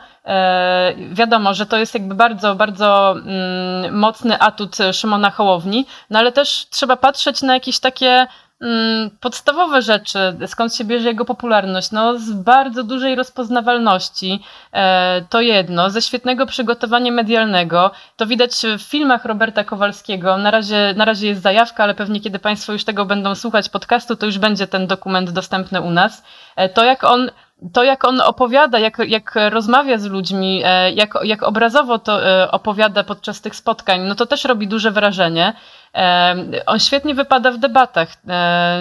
wiadomo, 1.11 1.53
że 1.53 1.65
to 1.65 1.77
jest 1.77 1.93
jakby 1.93 2.15
bardzo, 2.15 2.55
bardzo 2.55 3.11
mm, 3.11 3.74
mocny 3.91 4.39
atut 4.39 4.77
Szymona 4.93 5.29
Hołowni, 5.31 5.85
no 6.09 6.19
ale 6.19 6.31
też 6.31 6.67
trzeba 6.69 6.95
patrzeć 6.95 7.41
na 7.41 7.53
jakieś 7.53 7.79
takie 7.79 8.27
mm, 8.61 9.09
podstawowe 9.19 9.81
rzeczy, 9.81 10.19
skąd 10.47 10.75
się 10.75 10.83
bierze 10.83 11.07
jego 11.07 11.25
popularność. 11.25 11.91
No, 11.91 12.19
z 12.19 12.31
bardzo 12.31 12.83
dużej 12.83 13.15
rozpoznawalności, 13.15 14.43
e, 14.73 15.21
to 15.29 15.41
jedno, 15.41 15.89
ze 15.89 16.01
świetnego 16.01 16.45
przygotowania 16.45 17.11
medialnego. 17.11 17.91
To 18.15 18.25
widać 18.25 18.51
w 18.77 18.81
filmach 18.81 19.25
Roberta 19.25 19.63
Kowalskiego. 19.63 20.38
Na 20.38 20.51
razie, 20.51 20.93
na 20.97 21.05
razie 21.05 21.27
jest 21.27 21.41
zajawka, 21.41 21.83
ale 21.83 21.93
pewnie 21.93 22.21
kiedy 22.21 22.39
Państwo 22.39 22.73
już 22.73 22.83
tego 22.83 23.05
będą 23.05 23.35
słuchać 23.35 23.69
podcastu, 23.69 24.15
to 24.15 24.25
już 24.25 24.38
będzie 24.38 24.67
ten 24.67 24.88
dokument 24.88 25.31
dostępny 25.31 25.81
u 25.81 25.91
nas. 25.91 26.23
E, 26.55 26.69
to 26.69 26.83
jak 26.83 27.03
on 27.03 27.29
to, 27.73 27.83
jak 27.83 28.05
on 28.05 28.21
opowiada, 28.21 28.79
jak, 28.79 28.97
jak 29.07 29.35
rozmawia 29.49 29.97
z 29.97 30.05
ludźmi, 30.05 30.61
e, 30.65 30.91
jak, 30.91 31.13
jak 31.23 31.43
obrazowo 31.43 31.99
to 31.99 32.25
e, 32.25 32.51
opowiada 32.51 33.03
podczas 33.03 33.41
tych 33.41 33.55
spotkań, 33.55 34.01
no 34.01 34.15
to 34.15 34.25
też 34.25 34.45
robi 34.45 34.67
duże 34.67 34.91
wrażenie. 34.91 35.53
E, 35.95 36.35
on 36.65 36.79
świetnie 36.79 37.15
wypada 37.15 37.51
w 37.51 37.57
debatach. 37.57 38.07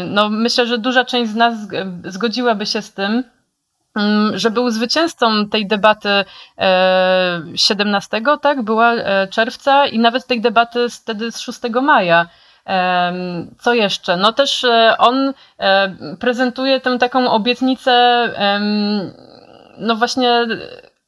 No, 0.07 0.29
myślę, 0.29 0.67
że 0.67 0.79
duża 0.79 1.05
część 1.05 1.31
z 1.31 1.35
nas 1.35 1.55
zgodziłaby 2.05 2.67
się 2.67 2.83
z 2.83 2.93
tym, 2.93 3.25
mm, 3.97 4.39
że 4.39 4.51
był 4.51 4.71
zwycięzcą 4.71 5.49
tej 5.49 5.67
debaty 5.67 6.25
17, 7.55 8.23
tak, 8.43 8.63
była 8.63 8.93
czerwca 9.31 9.87
i 9.87 9.99
nawet 9.99 10.27
tej 10.27 10.41
debaty 10.41 10.89
wtedy 10.89 11.33
z 11.33 11.41
6 11.41 11.61
maja. 11.83 12.27
Co 13.59 13.75
jeszcze? 13.75 14.17
No 14.17 14.33
też 14.33 14.65
e, 14.65 14.95
on 14.99 15.33
e, 15.59 15.95
prezentuje 16.21 16.81
tę 16.81 16.99
taką 16.99 17.31
obietnicę, 17.31 18.29
no 19.79 19.97
właśnie 19.97 20.47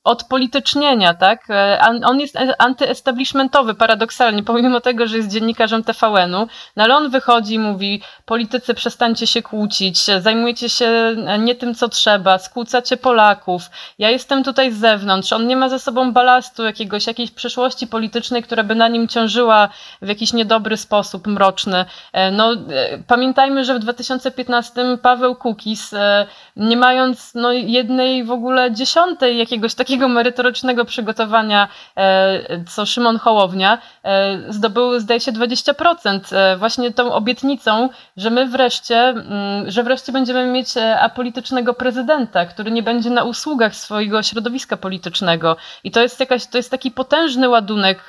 odpolitycznienia, 0.06 1.14
tak? 1.14 1.50
E, 1.50 1.80
on 2.04 2.20
jest 2.20 2.38
antyestablishmentowy, 2.58 3.74
paradoksalnie, 3.74 4.42
pomimo 4.42 4.80
tego, 4.80 5.06
że 5.06 5.16
jest 5.16 5.28
dziennikarzem 5.28 5.84
TVN-u, 5.84 6.46
no 6.76 6.84
ale 6.84 6.96
on 6.96 7.10
wychodzi 7.10 7.54
i 7.54 7.58
mówi, 7.58 8.02
politycy 8.24 8.74
przestańcie 8.74 9.26
się 9.26 9.42
kłócić, 9.42 10.04
zajmujecie 10.20 10.68
się 10.68 11.16
nie 11.38 11.54
tym, 11.54 11.74
co 11.74 11.88
trzeba, 11.88 12.38
skłócacie 12.38 12.96
Polaków, 12.96 13.62
ja 13.98 14.10
jestem 14.10 14.44
tutaj 14.44 14.72
z 14.72 14.78
zewnątrz, 14.78 15.32
on 15.32 15.46
nie 15.46 15.56
ma 15.56 15.68
ze 15.68 15.78
sobą 15.78 16.12
balastu 16.12 16.64
jakiegoś, 16.64 17.06
jakiejś 17.06 17.30
przeszłości 17.30 17.86
politycznej, 17.86 18.42
która 18.42 18.62
by 18.62 18.74
na 18.74 18.88
nim 18.88 19.08
ciążyła 19.08 19.68
w 20.02 20.08
jakiś 20.08 20.32
niedobry 20.32 20.76
sposób, 20.76 21.26
mroczny. 21.26 21.84
E, 22.12 22.30
no, 22.30 22.52
e, 22.52 22.58
pamiętajmy, 23.06 23.64
że 23.64 23.74
w 23.74 23.78
2015 23.78 24.98
Paweł 25.02 25.34
Kukis, 25.34 25.94
nie 26.56 26.76
mając 26.76 27.34
no, 27.34 27.52
jednej 27.52 28.24
w 28.24 28.30
ogóle 28.30 28.72
dziesiątej 28.72 29.38
jakiegoś 29.38 29.74
takiego 29.74 29.95
takiego 29.96 30.08
merytorycznego 30.08 30.84
przygotowania, 30.84 31.68
e, 31.96 32.64
co 32.64 32.86
Szymon 32.86 33.18
Hołownia, 33.18 33.78
e, 34.04 34.52
zdobył, 34.52 35.00
zdaje 35.00 35.20
się, 35.20 35.32
20%. 35.32 36.32
E, 36.32 36.56
właśnie 36.56 36.92
tą 36.92 37.12
obietnicą, 37.12 37.88
że 38.16 38.30
my 38.30 38.46
wreszcie, 38.46 38.98
mm, 38.98 39.70
że 39.70 39.82
wreszcie 39.82 40.12
będziemy 40.12 40.46
mieć 40.46 40.68
apolitycznego 41.00 41.74
prezydenta, 41.74 42.46
który 42.46 42.70
nie 42.70 42.82
będzie 42.82 43.10
na 43.10 43.24
usługach 43.24 43.74
swojego 43.74 44.22
środowiska 44.22 44.76
politycznego. 44.76 45.56
I 45.84 45.90
to 45.90 46.00
jest 46.00 46.20
jakaś, 46.20 46.46
to 46.46 46.58
jest 46.58 46.70
taki 46.70 46.90
potężny 46.90 47.48
ładunek, 47.48 48.08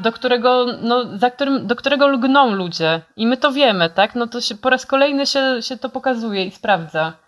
do 0.00 0.12
którego, 0.12 0.66
no, 0.82 1.18
za 1.18 1.30
którym, 1.30 1.66
do 1.66 1.76
którego 1.76 2.08
lgną 2.08 2.50
ludzie. 2.50 3.00
I 3.16 3.26
my 3.26 3.36
to 3.36 3.52
wiemy, 3.52 3.90
tak? 3.90 4.14
No 4.14 4.26
to 4.26 4.40
się, 4.40 4.54
po 4.54 4.70
raz 4.70 4.86
kolejny 4.86 5.26
się, 5.26 5.62
się 5.62 5.76
to 5.76 5.88
pokazuje 5.88 6.44
i 6.44 6.50
sprawdza. 6.50 7.27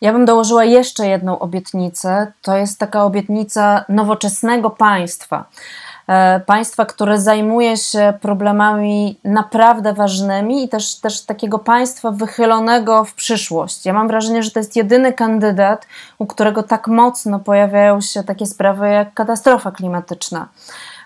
Ja 0.00 0.12
bym 0.12 0.24
dołożyła 0.24 0.64
jeszcze 0.64 1.06
jedną 1.06 1.38
obietnicę. 1.38 2.32
To 2.42 2.56
jest 2.56 2.78
taka 2.78 3.04
obietnica 3.04 3.84
nowoczesnego 3.88 4.70
państwa. 4.70 5.44
E, 6.08 6.40
państwa, 6.40 6.86
które 6.86 7.20
zajmuje 7.20 7.76
się 7.76 8.12
problemami 8.20 9.18
naprawdę 9.24 9.92
ważnymi 9.92 10.64
i 10.64 10.68
też, 10.68 10.94
też 10.94 11.22
takiego 11.22 11.58
państwa 11.58 12.10
wychylonego 12.10 13.04
w 13.04 13.14
przyszłość. 13.14 13.86
Ja 13.86 13.92
mam 13.92 14.08
wrażenie, 14.08 14.42
że 14.42 14.50
to 14.50 14.60
jest 14.60 14.76
jedyny 14.76 15.12
kandydat, 15.12 15.86
u 16.18 16.26
którego 16.26 16.62
tak 16.62 16.88
mocno 16.88 17.40
pojawiają 17.40 18.00
się 18.00 18.24
takie 18.24 18.46
sprawy 18.46 18.88
jak 18.88 19.14
katastrofa 19.14 19.70
klimatyczna. 19.70 20.48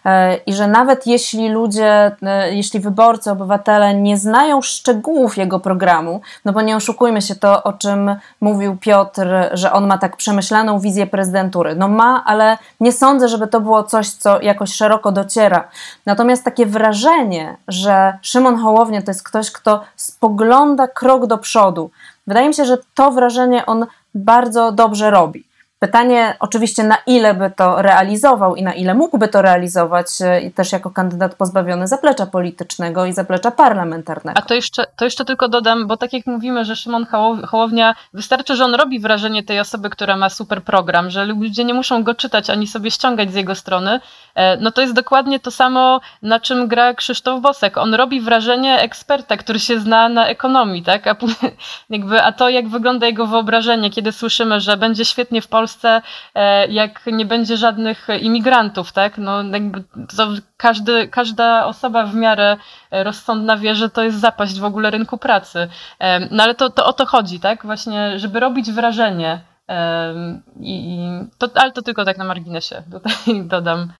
E, 0.08 0.36
i 0.36 0.54
że 0.54 0.68
nawet 0.68 1.06
jeśli 1.06 1.48
ludzie, 1.48 2.16
e, 2.22 2.54
jeśli 2.54 2.80
wyborcy, 2.80 3.30
obywatele 3.30 3.94
nie 3.94 4.16
znają 4.16 4.62
szczegółów 4.62 5.36
jego 5.36 5.60
programu, 5.60 6.20
no 6.44 6.52
bo 6.52 6.62
nie 6.62 6.76
oszukujmy 6.76 7.22
się 7.22 7.34
to, 7.34 7.62
o 7.62 7.72
czym 7.72 8.16
mówił 8.40 8.76
Piotr, 8.76 9.26
że 9.52 9.72
on 9.72 9.86
ma 9.86 9.98
tak 9.98 10.16
przemyślaną 10.16 10.80
wizję 10.80 11.06
prezydentury. 11.06 11.74
No 11.74 11.88
ma, 11.88 12.24
ale 12.24 12.58
nie 12.80 12.92
sądzę, 12.92 13.28
żeby 13.28 13.46
to 13.46 13.60
było 13.60 13.84
coś, 13.84 14.10
co 14.10 14.40
jakoś 14.40 14.74
szeroko 14.74 15.12
dociera. 15.12 15.68
Natomiast 16.06 16.44
takie 16.44 16.66
wrażenie, 16.66 17.56
że 17.68 18.18
Szymon 18.22 18.56
Hołownia 18.56 19.02
to 19.02 19.10
jest 19.10 19.22
ktoś, 19.22 19.50
kto 19.50 19.84
spogląda 19.96 20.88
krok 20.88 21.26
do 21.26 21.38
przodu, 21.38 21.90
wydaje 22.26 22.48
mi 22.48 22.54
się, 22.54 22.64
że 22.64 22.78
to 22.94 23.10
wrażenie 23.10 23.66
on 23.66 23.86
bardzo 24.14 24.72
dobrze 24.72 25.10
robi. 25.10 25.47
Pytanie 25.78 26.36
oczywiście, 26.40 26.84
na 26.84 26.96
ile 27.06 27.34
by 27.34 27.50
to 27.56 27.82
realizował 27.82 28.56
i 28.56 28.62
na 28.62 28.74
ile 28.74 28.94
mógłby 28.94 29.28
to 29.28 29.42
realizować 29.42 30.06
e, 30.20 30.50
też 30.50 30.72
jako 30.72 30.90
kandydat 30.90 31.34
pozbawiony 31.34 31.88
zaplecza 31.88 32.26
politycznego 32.26 33.06
i 33.06 33.12
zaplecza 33.12 33.50
parlamentarnego. 33.50 34.38
A 34.38 34.42
to 34.42 34.54
jeszcze, 34.54 34.84
to 34.96 35.04
jeszcze 35.04 35.24
tylko 35.24 35.48
dodam, 35.48 35.86
bo 35.86 35.96
tak 35.96 36.12
jak 36.12 36.26
mówimy, 36.26 36.64
że 36.64 36.76
Szymon 36.76 37.06
Hołownia, 37.46 37.94
wystarczy, 38.14 38.56
że 38.56 38.64
on 38.64 38.74
robi 38.74 39.00
wrażenie 39.00 39.42
tej 39.42 39.60
osoby, 39.60 39.90
która 39.90 40.16
ma 40.16 40.28
super 40.28 40.62
program, 40.62 41.10
że 41.10 41.24
ludzie 41.24 41.64
nie 41.64 41.74
muszą 41.74 42.02
go 42.04 42.14
czytać 42.14 42.50
ani 42.50 42.66
sobie 42.66 42.90
ściągać 42.90 43.32
z 43.32 43.34
jego 43.34 43.54
strony, 43.54 44.00
e, 44.34 44.56
no 44.56 44.70
to 44.72 44.80
jest 44.80 44.94
dokładnie 44.94 45.40
to 45.40 45.50
samo, 45.50 46.00
na 46.22 46.40
czym 46.40 46.68
gra 46.68 46.94
Krzysztof 46.94 47.40
Bosek. 47.40 47.78
On 47.78 47.94
robi 47.94 48.20
wrażenie 48.20 48.80
eksperta, 48.80 49.36
który 49.36 49.60
się 49.60 49.80
zna 49.80 50.08
na 50.08 50.26
ekonomii, 50.26 50.82
tak? 50.82 51.06
A, 51.06 51.16
jakby, 51.90 52.22
a 52.22 52.32
to, 52.32 52.48
jak 52.48 52.68
wygląda 52.68 53.06
jego 53.06 53.26
wyobrażenie, 53.26 53.90
kiedy 53.90 54.12
słyszymy, 54.12 54.60
że 54.60 54.76
będzie 54.76 55.04
świetnie 55.04 55.42
w 55.42 55.48
Polsce, 55.48 55.67
Polsce, 55.68 56.02
e, 56.34 56.68
jak 56.68 57.06
nie 57.06 57.26
będzie 57.26 57.56
żadnych 57.56 58.08
imigrantów, 58.20 58.92
tak? 58.92 59.18
No, 59.18 59.42
jakby 59.42 59.82
to 60.16 60.28
każdy, 60.56 61.08
każda 61.08 61.66
osoba 61.66 62.06
w 62.06 62.14
miarę 62.14 62.56
rozsądna 62.90 63.56
wie, 63.56 63.74
że 63.74 63.90
to 63.90 64.04
jest 64.04 64.20
zapaść 64.20 64.60
w 64.60 64.64
ogóle 64.64 64.90
rynku 64.90 65.18
pracy. 65.18 65.68
E, 65.98 66.20
no 66.30 66.42
ale 66.42 66.54
to, 66.54 66.70
to 66.70 66.86
o 66.86 66.92
to 66.92 67.06
chodzi, 67.06 67.40
tak? 67.40 67.66
Właśnie, 67.66 68.18
żeby 68.18 68.40
robić 68.40 68.72
wrażenie. 68.72 69.40
E, 69.68 70.14
I, 70.60 70.98
to, 71.38 71.48
ale 71.54 71.72
to 71.72 71.82
tylko 71.82 72.04
tak 72.04 72.18
na 72.18 72.24
marginesie 72.24 72.82
tutaj 72.92 73.42
dodam. 73.44 73.92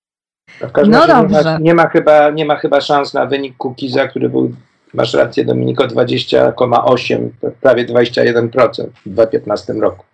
W 0.60 0.72
każdym 0.72 0.92
no 0.92 1.06
razie 1.06 1.28
nie 1.28 1.42
ma, 1.44 1.58
nie 1.58 1.74
ma, 1.74 1.88
chyba, 1.88 2.30
nie 2.30 2.44
ma 2.44 2.56
chyba 2.56 2.80
szans 2.80 3.14
na 3.14 3.26
wynik 3.26 3.56
Kukiza, 3.56 4.08
który 4.08 4.28
był, 4.28 4.54
masz 4.94 5.14
rację 5.14 5.44
Dominiko, 5.44 5.84
20,8, 5.84 7.28
prawie 7.60 7.86
21% 7.86 8.86
w 9.06 9.08
2015 9.08 9.72
roku. 9.72 10.04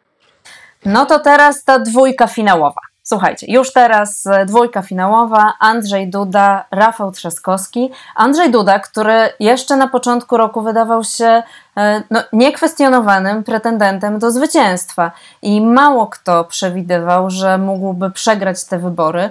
No 0.85 1.07
to 1.07 1.19
teraz 1.19 1.65
ta 1.65 1.79
dwójka 1.79 2.27
finałowa. 2.27 2.81
Słuchajcie, 3.07 3.47
już 3.53 3.73
teraz 3.73 4.27
e, 4.27 4.47
dwójka 4.47 4.83
finałowa: 4.83 5.53
Andrzej 5.59 6.11
Duda, 6.11 6.65
Rafał 6.71 7.13
Trzaskowski. 7.13 7.91
Andrzej 8.17 8.51
Duda, 8.51 8.79
który 8.79 9.29
jeszcze 9.41 9.77
na 9.77 9.89
początku 9.89 10.37
roku 10.37 10.63
wydawał 10.63 11.05
się 11.05 11.43
e, 11.77 12.03
no, 12.11 12.21
niekwestionowanym 12.33 13.45
pretendentem 13.45 14.19
do 14.19 14.31
zwycięstwa, 14.31 15.13
i 15.43 15.61
mało 15.61 16.07
kto 16.07 16.45
przewidywał, 16.45 17.31
że 17.31 17.59
mógłby 17.59 18.11
przegrać 18.11 18.65
te 18.65 18.79
wybory. 18.79 19.31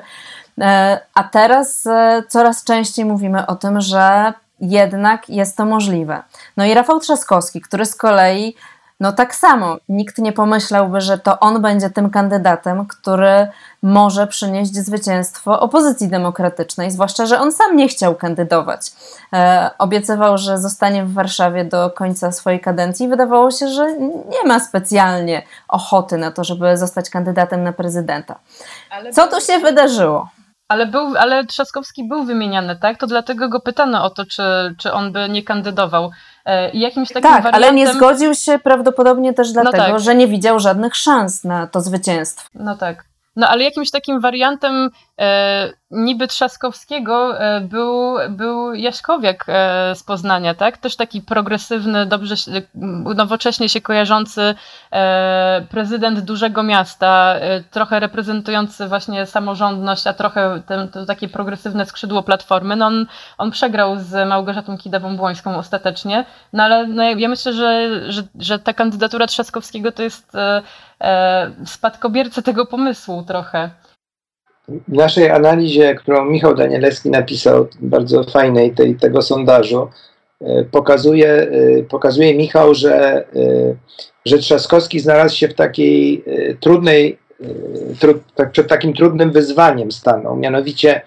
E, 0.61 0.99
a 1.13 1.23
teraz 1.23 1.87
coraz 2.27 2.63
częściej 2.63 3.05
mówimy 3.05 3.47
o 3.47 3.55
tym, 3.55 3.81
że 3.81 4.33
jednak 4.59 5.29
jest 5.29 5.57
to 5.57 5.65
możliwe. 5.65 6.23
No 6.57 6.65
i 6.65 6.73
Rafał 6.73 6.99
Trzaskowski, 6.99 7.61
który 7.61 7.85
z 7.85 7.95
kolei 7.95 8.55
no 8.99 9.13
tak 9.13 9.35
samo 9.35 9.77
nikt 9.89 10.17
nie 10.17 10.33
pomyślałby, 10.33 11.01
że 11.01 11.17
to 11.17 11.39
on 11.39 11.61
będzie 11.61 11.89
tym 11.89 12.09
kandydatem, 12.09 12.85
który 12.85 13.47
może 13.81 14.27
przynieść 14.27 14.75
zwycięstwo 14.75 15.59
opozycji 15.59 16.07
demokratycznej, 16.07 16.91
zwłaszcza, 16.91 17.25
że 17.25 17.39
on 17.39 17.51
sam 17.51 17.75
nie 17.75 17.87
chciał 17.87 18.15
kandydować. 18.15 18.91
E, 19.33 19.69
obiecywał, 19.77 20.37
że 20.37 20.57
zostanie 20.57 21.05
w 21.05 21.13
Warszawie 21.13 21.65
do 21.65 21.89
końca 21.89 22.31
swojej 22.31 22.59
kadencji. 22.59 23.07
Wydawało 23.07 23.51
się, 23.51 23.67
że 23.67 23.97
nie 23.99 24.43
ma 24.45 24.59
specjalnie 24.59 25.43
ochoty 25.67 26.17
na 26.17 26.31
to, 26.31 26.43
żeby 26.43 26.77
zostać 26.77 27.09
kandydatem 27.09 27.63
na 27.63 27.73
prezydenta. 27.73 28.39
Co 29.13 29.27
tu 29.27 29.41
się 29.41 29.59
wydarzyło? 29.59 30.29
Ale, 30.67 30.85
był, 30.85 31.17
ale 31.17 31.45
Trzaskowski 31.45 32.07
był 32.07 32.23
wymieniany, 32.23 32.75
tak? 32.75 32.97
To 32.97 33.07
dlatego 33.07 33.49
go 33.49 33.59
pytano 33.59 34.03
o 34.05 34.09
to, 34.09 34.25
czy, 34.25 34.43
czy 34.77 34.93
on 34.93 35.11
by 35.11 35.29
nie 35.29 35.43
kandydował. 35.43 36.11
E, 36.45 36.71
jakimś 36.71 37.07
takim 37.07 37.21
tak, 37.21 37.43
wariantem... 37.43 37.63
ale 37.63 37.73
nie 37.73 37.93
zgodził 37.93 38.35
się 38.35 38.59
prawdopodobnie 38.59 39.33
też 39.33 39.53
no 39.53 39.61
dlatego, 39.61 39.83
no 39.83 39.93
tak. 39.93 39.99
że 39.99 40.15
nie 40.15 40.27
widział 40.27 40.59
żadnych 40.59 40.95
szans 40.95 41.43
na 41.43 41.67
to 41.67 41.81
zwycięstwo. 41.81 42.49
No 42.55 42.75
tak. 42.77 43.05
No 43.35 43.47
ale 43.47 43.63
jakimś 43.63 43.91
takim 43.91 44.21
wariantem 44.21 44.89
niby 45.91 46.27
Trzaskowskiego 46.27 47.39
e, 47.39 47.61
był, 47.61 48.15
był 48.29 48.73
Jaśkowiak 48.73 49.45
e, 49.47 49.95
z 49.95 50.03
Poznania, 50.03 50.53
tak? 50.53 50.77
Też 50.77 50.95
taki 50.95 51.21
progresywny, 51.21 52.05
dobrze, 52.05 52.35
nowocześnie 53.15 53.69
się 53.69 53.81
kojarzący 53.81 54.55
e, 54.91 55.65
prezydent 55.69 56.19
dużego 56.19 56.63
miasta, 56.63 57.35
e, 57.35 57.63
trochę 57.63 57.99
reprezentujący 57.99 58.87
właśnie 58.87 59.25
samorządność, 59.25 60.07
a 60.07 60.13
trochę 60.13 60.61
ten, 60.65 60.87
to 60.87 61.05
takie 61.05 61.27
progresywne 61.27 61.85
skrzydło 61.85 62.23
Platformy. 62.23 62.75
No 62.75 62.85
on, 62.85 63.05
on 63.37 63.51
przegrał 63.51 63.99
z 63.99 64.29
Małgorzatą 64.29 64.77
Kidawą-Błońską 64.77 65.57
ostatecznie, 65.57 66.25
no 66.53 66.63
ale 66.63 66.87
no 66.87 67.03
ja 67.03 67.29
myślę, 67.29 67.53
że, 67.53 67.89
że, 68.11 68.23
że 68.39 68.59
ta 68.59 68.73
kandydatura 68.73 69.27
Trzaskowskiego 69.27 69.91
to 69.91 70.03
jest 70.03 70.35
e, 70.35 71.51
spadkobierca 71.65 72.41
tego 72.41 72.65
pomysłu 72.65 73.23
trochę 73.23 73.69
w 74.67 74.93
naszej 74.93 75.29
analizie, 75.29 75.95
którą 75.95 76.25
Michał 76.25 76.55
Danielewski 76.55 77.09
napisał, 77.09 77.67
bardzo 77.79 78.23
fajnej 78.23 78.71
tej, 78.71 78.95
tego 78.95 79.21
sondażu, 79.21 79.87
e, 80.41 80.63
pokazuje, 80.63 81.29
e, 81.29 81.83
pokazuje 81.83 82.35
Michał, 82.35 82.75
że, 82.75 82.95
e, 82.95 83.23
że 84.25 84.37
Trzaskowski 84.37 84.99
znalazł 84.99 85.35
się 85.35 85.47
w 85.47 85.53
takiej 85.53 86.23
trudnej, 86.59 87.17
tak, 88.35 88.51
przed 88.51 88.67
takim 88.67 88.93
trudnym 88.93 89.31
wyzwaniem 89.31 89.91
stanął. 89.91 90.35
Mianowicie 90.35 91.01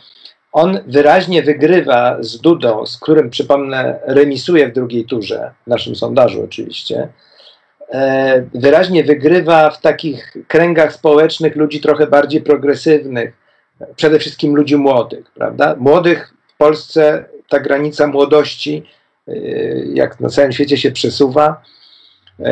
on 0.52 0.78
wyraźnie 0.86 1.42
wygrywa 1.42 2.16
z 2.20 2.40
Dudą, 2.40 2.86
z 2.86 2.98
którym, 2.98 3.30
przypomnę, 3.30 3.98
remisuje 4.06 4.68
w 4.68 4.72
drugiej 4.72 5.04
turze, 5.04 5.52
w 5.66 5.70
naszym 5.70 5.96
sondażu 5.96 6.44
oczywiście. 6.44 7.08
Wyraźnie 8.54 9.04
wygrywa 9.04 9.70
w 9.70 9.80
takich 9.80 10.36
kręgach 10.48 10.92
społecznych 10.92 11.56
ludzi 11.56 11.80
trochę 11.80 12.06
bardziej 12.06 12.40
progresywnych, 12.40 13.32
przede 13.96 14.18
wszystkim 14.18 14.56
ludzi 14.56 14.76
młodych, 14.76 15.30
prawda? 15.34 15.76
Młodych 15.78 16.34
w 16.54 16.56
Polsce 16.56 17.24
ta 17.48 17.60
granica 17.60 18.06
młodości, 18.06 18.82
y, 19.28 19.88
jak 19.94 20.20
na 20.20 20.28
całym 20.28 20.52
świecie 20.52 20.76
się 20.76 20.90
przesuwa, 20.90 21.62
y, 22.40 22.44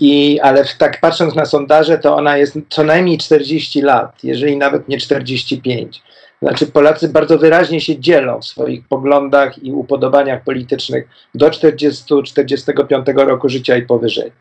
i, 0.00 0.40
ale 0.40 0.64
tak 0.78 1.00
patrząc 1.00 1.34
na 1.34 1.46
sondaże, 1.46 1.98
to 1.98 2.16
ona 2.16 2.36
jest 2.36 2.58
co 2.68 2.84
najmniej 2.84 3.18
40 3.18 3.82
lat, 3.82 4.24
jeżeli 4.24 4.56
nawet 4.56 4.88
nie 4.88 4.98
45. 4.98 6.02
Znaczy 6.42 6.66
Polacy 6.66 7.08
bardzo 7.08 7.38
wyraźnie 7.38 7.80
się 7.80 8.00
dzielą 8.00 8.40
w 8.40 8.44
swoich 8.44 8.88
poglądach 8.88 9.62
i 9.62 9.72
upodobaniach 9.72 10.44
politycznych 10.44 11.08
do 11.34 11.50
40-45 11.50 13.26
roku 13.26 13.48
życia 13.48 13.76
i 13.76 13.82
powyżej. 13.82 14.32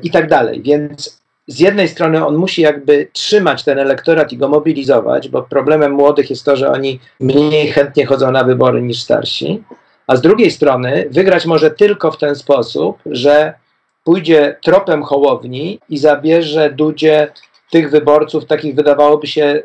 I 0.02 0.10
tak 0.10 0.28
dalej. 0.28 0.62
Więc 0.62 1.23
z 1.46 1.60
jednej 1.60 1.88
strony 1.88 2.26
on 2.26 2.36
musi 2.36 2.62
jakby 2.62 3.08
trzymać 3.12 3.64
ten 3.64 3.78
elektorat 3.78 4.32
i 4.32 4.36
go 4.36 4.48
mobilizować, 4.48 5.28
bo 5.28 5.42
problemem 5.42 5.92
młodych 5.92 6.30
jest 6.30 6.44
to, 6.44 6.56
że 6.56 6.70
oni 6.70 7.00
mniej 7.20 7.72
chętnie 7.72 8.06
chodzą 8.06 8.30
na 8.30 8.44
wybory 8.44 8.82
niż 8.82 9.02
starsi, 9.02 9.62
a 10.06 10.16
z 10.16 10.20
drugiej 10.20 10.50
strony 10.50 11.08
wygrać 11.10 11.46
może 11.46 11.70
tylko 11.70 12.10
w 12.10 12.18
ten 12.18 12.34
sposób, 12.34 12.98
że 13.06 13.54
pójdzie 14.04 14.56
tropem 14.62 15.02
Hołowni 15.02 15.80
i 15.88 15.98
zabierze 15.98 16.70
Dudzie 16.70 17.32
tych 17.70 17.90
wyborców, 17.90 18.46
takich 18.46 18.74
wydawałoby 18.74 19.26
się 19.26 19.62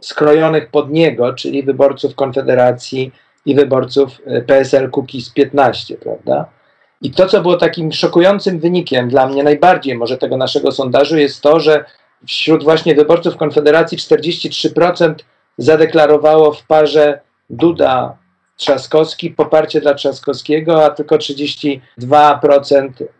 skrojonych 0.00 0.70
pod 0.70 0.90
niego, 0.90 1.34
czyli 1.34 1.62
wyborców 1.62 2.14
Konfederacji 2.14 3.12
i 3.46 3.54
wyborców 3.54 4.20
e, 4.26 4.40
PSL 4.40 4.90
Kukiz 4.90 5.30
15, 5.30 5.96
prawda? 5.96 6.55
I 7.02 7.10
to, 7.10 7.26
co 7.26 7.42
było 7.42 7.56
takim 7.56 7.92
szokującym 7.92 8.58
wynikiem 8.58 9.08
dla 9.08 9.26
mnie 9.26 9.42
najbardziej 9.42 9.94
może 9.94 10.18
tego 10.18 10.36
naszego 10.36 10.72
sondażu, 10.72 11.16
jest 11.16 11.40
to, 11.40 11.60
że 11.60 11.84
wśród 12.26 12.64
właśnie 12.64 12.94
wyborców 12.94 13.36
Konfederacji 13.36 13.98
43% 13.98 15.14
zadeklarowało 15.58 16.52
w 16.52 16.66
parze 16.66 17.20
Duda 17.50 18.16
Trzaskowski 18.56 19.30
poparcie 19.30 19.80
dla 19.80 19.94
Trzaskowskiego, 19.94 20.84
a 20.84 20.90
tylko 20.90 21.16
32% 21.16 21.80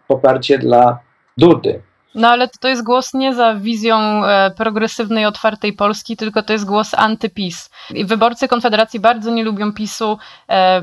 poparcie 0.09 0.59
dla 0.59 0.99
Dudy. 1.37 1.83
No 2.17 2.29
ale 2.29 2.49
to 2.49 2.69
jest 2.69 2.83
głos 2.83 3.15
nie 3.15 3.35
za 3.35 3.55
wizją 3.55 4.25
e, 4.25 4.51
progresywnej, 4.51 5.27
otwartej 5.27 5.73
Polski, 5.73 6.17
tylko 6.17 6.43
to 6.43 6.53
jest 6.53 6.65
głos 6.65 6.95
antypis. 6.95 7.71
Wyborcy 8.05 8.49
Konfederacji 8.49 9.01
bardzo 9.01 9.31
nie 9.31 9.45
lubią 9.45 9.73
PiSu 9.73 10.19
e, 10.49 10.83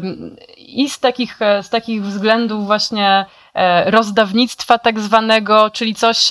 i 0.57 0.89
z 0.89 0.99
takich, 0.99 1.41
e, 1.41 1.63
z 1.63 1.69
takich 1.69 2.03
względów 2.03 2.65
właśnie 2.65 3.25
rozdawnictwa 3.85 4.77
tak 4.77 4.99
zwanego, 4.99 5.69
czyli 5.69 5.95
coś, 5.95 6.29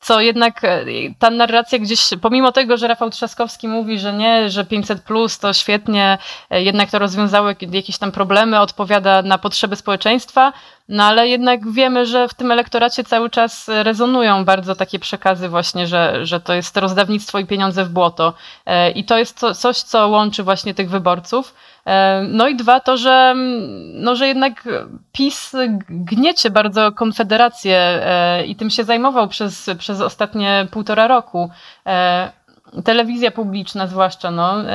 co 0.00 0.20
jednak 0.20 0.64
e, 0.64 0.84
ta 1.18 1.30
narracja 1.30 1.78
gdzieś, 1.78 2.08
pomimo 2.22 2.52
tego, 2.52 2.76
że 2.76 2.88
Rafał 2.88 3.10
Trzaskowski 3.10 3.68
mówi, 3.68 3.98
że 3.98 4.12
nie, 4.12 4.50
że 4.50 4.64
500 4.64 5.02
plus 5.02 5.38
to 5.38 5.52
świetnie, 5.52 6.18
jednak 6.50 6.90
to 6.90 6.98
rozwiązało 6.98 7.48
jakieś 7.72 7.98
tam 7.98 8.12
problemy, 8.12 8.60
odpowiada 8.60 9.22
na 9.22 9.38
potrzeby 9.38 9.76
społeczeństwa, 9.76 10.52
no 10.88 11.04
ale 11.04 11.28
jednak 11.28 11.72
wiemy, 11.72 12.06
że 12.06 12.28
w 12.28 12.34
tym 12.34 12.50
elektoracie 12.50 13.04
cały 13.04 13.30
czas 13.30 13.68
rezonują 13.68 14.44
bardzo 14.44 14.74
takie 14.74 14.98
przekazy 14.98 15.48
właśnie, 15.48 15.86
że, 15.86 16.26
że 16.26 16.40
to 16.40 16.54
jest 16.54 16.76
rozdawnictwo 16.76 17.38
i 17.38 17.46
pieniądze 17.46 17.84
w 17.84 17.88
błoto. 17.88 18.34
E, 18.66 18.90
I 18.90 19.04
to 19.04 19.18
jest 19.18 19.40
coś, 19.54 19.76
co 19.76 20.08
łączy 20.08 20.42
właśnie 20.42 20.74
tych 20.74 20.90
wyborców. 20.90 21.54
E, 21.88 22.22
no 22.28 22.48
i 22.48 22.56
dwa, 22.56 22.80
to, 22.80 22.96
że, 22.96 23.10
mm, 23.10 24.02
no, 24.02 24.16
że 24.16 24.28
jednak 24.28 24.68
PiS 25.12 25.52
gniecie 25.88 26.50
bardzo 26.50 26.92
Konfederację 26.92 27.78
e, 27.78 28.46
i 28.46 28.56
tym 28.56 28.70
się 28.70 28.84
zajmował 28.84 29.28
przez, 29.28 29.70
przez 29.78 30.00
ostatnie 30.00 30.66
półtora 30.70 31.08
roku. 31.08 31.50
Telewizja 32.84 33.30
publiczna 33.30 33.86
zwłaszcza, 33.86 34.30
no. 34.30 34.70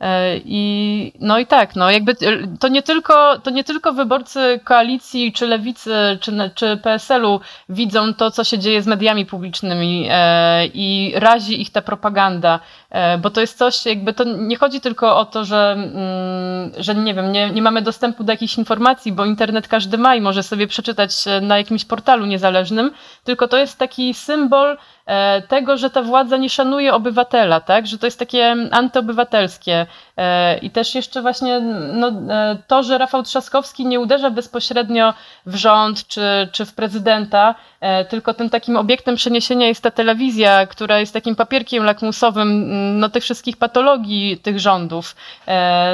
E, 0.00 0.36
I, 0.44 1.12
no 1.20 1.38
i 1.38 1.46
tak, 1.46 1.76
no 1.76 1.90
jakby 1.90 2.12
e, 2.12 2.56
to 2.60 2.68
nie 2.68 2.82
tylko, 2.82 3.38
to 3.38 3.50
nie 3.50 3.64
tylko 3.64 3.92
wyborcy 3.92 4.60
koalicji, 4.64 5.32
czy 5.32 5.46
lewicy, 5.46 6.18
czy, 6.20 6.50
czy 6.54 6.76
PSL-u 6.76 7.40
widzą 7.68 8.14
to, 8.14 8.30
co 8.30 8.44
się 8.44 8.58
dzieje 8.58 8.82
z 8.82 8.86
mediami 8.86 9.26
publicznymi 9.26 10.06
e, 10.10 10.66
i 10.66 11.12
razi 11.14 11.60
ich 11.60 11.70
ta 11.70 11.82
propaganda, 11.82 12.54
e, 12.54 12.83
bo 13.18 13.30
to 13.30 13.40
jest 13.40 13.58
coś, 13.58 13.86
jakby 13.86 14.12
to 14.12 14.24
nie 14.24 14.56
chodzi 14.56 14.80
tylko 14.80 15.16
o 15.16 15.24
to, 15.24 15.44
że, 15.44 15.72
mm, 15.72 16.72
że 16.76 16.94
nie 16.94 17.14
wiem, 17.14 17.32
nie, 17.32 17.50
nie 17.50 17.62
mamy 17.62 17.82
dostępu 17.82 18.24
do 18.24 18.32
jakichś 18.32 18.58
informacji, 18.58 19.12
bo 19.12 19.24
internet 19.24 19.68
każdy 19.68 19.98
ma 19.98 20.14
i 20.16 20.20
może 20.20 20.42
sobie 20.42 20.66
przeczytać 20.66 21.10
na 21.42 21.58
jakimś 21.58 21.84
portalu 21.84 22.26
niezależnym, 22.26 22.90
tylko 23.24 23.48
to 23.48 23.58
jest 23.58 23.78
taki 23.78 24.14
symbol 24.14 24.76
e, 25.06 25.42
tego, 25.42 25.76
że 25.76 25.90
ta 25.90 26.02
władza 26.02 26.36
nie 26.36 26.50
szanuje 26.50 26.94
obywatela, 26.94 27.60
tak? 27.60 27.86
Że 27.86 27.98
to 27.98 28.06
jest 28.06 28.18
takie 28.18 28.56
antyobywatelskie. 28.70 29.86
E, 30.16 30.58
I 30.58 30.70
też 30.70 30.94
jeszcze 30.94 31.22
właśnie 31.22 31.60
no, 31.92 32.08
e, 32.08 32.56
to, 32.66 32.82
że 32.82 32.98
Rafał 32.98 33.22
Trzaskowski 33.22 33.86
nie 33.86 34.00
uderza 34.00 34.30
bezpośrednio 34.30 35.14
w 35.46 35.54
rząd 35.54 36.06
czy, 36.06 36.48
czy 36.52 36.64
w 36.64 36.74
prezydenta, 36.74 37.54
e, 37.80 38.04
tylko 38.04 38.34
tym 38.34 38.50
takim 38.50 38.76
obiektem 38.76 39.16
przeniesienia 39.16 39.66
jest 39.66 39.82
ta 39.82 39.90
telewizja, 39.90 40.66
która 40.66 40.98
jest 40.98 41.12
takim 41.12 41.36
papierkiem 41.36 41.84
lakmusowym 41.84 42.48
mm, 42.48 42.98
no, 42.98 43.08
tych 43.08 43.22
wszystkich 43.22 43.56
patologii 43.56 44.38
tych 44.38 44.60
rządów. 44.60 45.16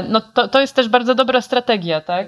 No, 0.08 0.20
to, 0.20 0.48
to 0.48 0.60
jest 0.60 0.76
też 0.76 0.88
bardzo 0.88 1.14
dobra 1.14 1.40
strategia, 1.40 2.00
tak? 2.00 2.26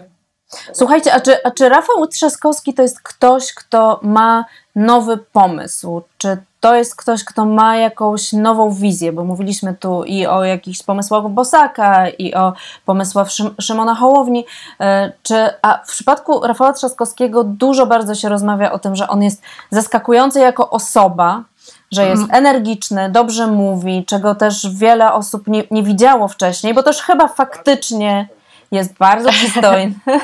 Słuchajcie, 0.72 1.14
a 1.14 1.20
czy, 1.20 1.44
a 1.44 1.50
czy 1.50 1.68
Rafał 1.68 2.06
Trzaskowski 2.06 2.74
to 2.74 2.82
jest 2.82 3.00
ktoś, 3.00 3.54
kto 3.54 4.00
ma 4.02 4.44
nowy 4.76 5.16
pomysł? 5.16 6.02
Czy 6.18 6.38
to 6.60 6.74
jest 6.74 6.96
ktoś, 6.96 7.24
kto 7.24 7.44
ma 7.44 7.76
jakąś 7.76 8.32
nową 8.32 8.70
wizję, 8.70 9.12
bo 9.12 9.24
mówiliśmy 9.24 9.74
tu 9.74 10.04
i 10.04 10.26
o 10.26 10.44
jakichś 10.44 10.82
pomysłach 10.82 11.28
Bosaka, 11.28 12.08
i 12.08 12.34
o 12.34 12.52
pomysłach 12.84 13.28
Szymona 13.60 13.94
Hołowni, 13.94 14.44
e, 14.80 15.12
czy, 15.22 15.50
a 15.62 15.78
w 15.86 15.88
przypadku 15.88 16.46
Rafała 16.46 16.72
Trzaskowskiego 16.72 17.44
dużo 17.44 17.86
bardzo 17.86 18.14
się 18.14 18.28
rozmawia 18.28 18.72
o 18.72 18.78
tym, 18.78 18.96
że 18.96 19.08
on 19.08 19.22
jest 19.22 19.42
zaskakujący 19.70 20.40
jako 20.40 20.70
osoba, 20.70 21.44
że 21.92 22.08
jest 22.08 22.22
mhm. 22.22 22.46
energiczny, 22.46 23.10
dobrze 23.10 23.46
mówi, 23.46 24.04
czego 24.06 24.34
też 24.34 24.74
wiele 24.74 25.12
osób 25.12 25.46
nie, 25.46 25.64
nie 25.70 25.82
widziało 25.82 26.28
wcześniej, 26.28 26.74
bo 26.74 26.82
też 26.82 27.02
chyba 27.02 27.28
faktycznie 27.28 28.28
jest 28.72 28.94
bardzo 28.98 29.30
przystojny. 29.30 29.94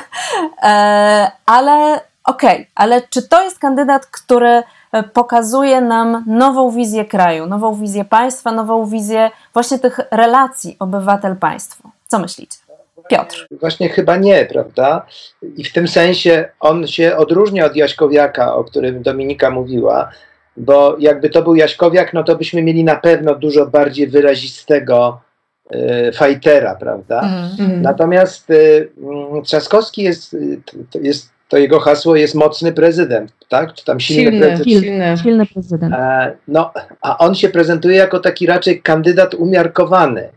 e, 0.62 1.30
ale 1.46 2.00
okej, 2.24 2.54
okay, 2.54 2.66
ale 2.74 3.02
czy 3.10 3.28
to 3.28 3.44
jest 3.44 3.58
kandydat, 3.58 4.06
który 4.06 4.62
e, 4.92 5.02
pokazuje 5.02 5.80
nam 5.80 6.24
nową 6.26 6.70
wizję 6.70 7.04
kraju, 7.04 7.46
nową 7.46 7.74
wizję 7.74 8.04
państwa, 8.04 8.52
nową 8.52 8.86
wizję 8.86 9.30
właśnie 9.54 9.78
tych 9.78 10.00
relacji 10.10 10.76
obywatel-państwo? 10.78 11.90
Co 12.06 12.18
myślicie? 12.18 12.58
Piotr. 13.08 13.46
Właśnie 13.50 13.88
chyba 13.88 14.16
nie, 14.16 14.46
prawda? 14.46 15.06
I 15.56 15.64
w 15.64 15.72
tym 15.72 15.88
sensie 15.88 16.48
on 16.60 16.86
się 16.86 17.16
odróżnia 17.16 17.66
od 17.66 17.76
Jaśkowiaka, 17.76 18.54
o 18.54 18.64
którym 18.64 19.02
Dominika 19.02 19.50
mówiła, 19.50 20.08
bo 20.56 20.96
jakby 20.98 21.30
to 21.30 21.42
był 21.42 21.54
Jaśkowiak, 21.54 22.12
no 22.12 22.24
to 22.24 22.36
byśmy 22.36 22.62
mieli 22.62 22.84
na 22.84 22.96
pewno 22.96 23.34
dużo 23.34 23.66
bardziej 23.66 24.06
wyrazistego 24.06 25.20
fajtera, 26.14 26.74
prawda? 26.74 27.20
Mm. 27.58 27.82
Natomiast 27.82 28.50
y, 28.50 28.88
mm, 28.98 29.42
Trzaskowski 29.42 30.02
jest, 30.02 30.34
y, 30.34 30.60
jest, 31.02 31.30
to 31.48 31.56
jego 31.58 31.80
hasło 31.80 32.16
jest 32.16 32.34
mocny 32.34 32.72
prezydent, 32.72 33.32
tak? 33.48 33.74
Czy 33.74 33.84
tam 33.84 34.00
silny, 34.00 34.30
silny 34.30 34.46
prezydent. 34.46 34.84
Silny, 34.84 35.16
silny 35.22 35.46
prezydent. 35.46 35.94
E, 35.94 36.32
no, 36.48 36.72
a 37.02 37.18
on 37.18 37.34
się 37.34 37.48
prezentuje 37.48 37.96
jako 37.96 38.20
taki 38.20 38.46
raczej 38.46 38.82
kandydat 38.82 39.34
umiarkowany. 39.34 40.28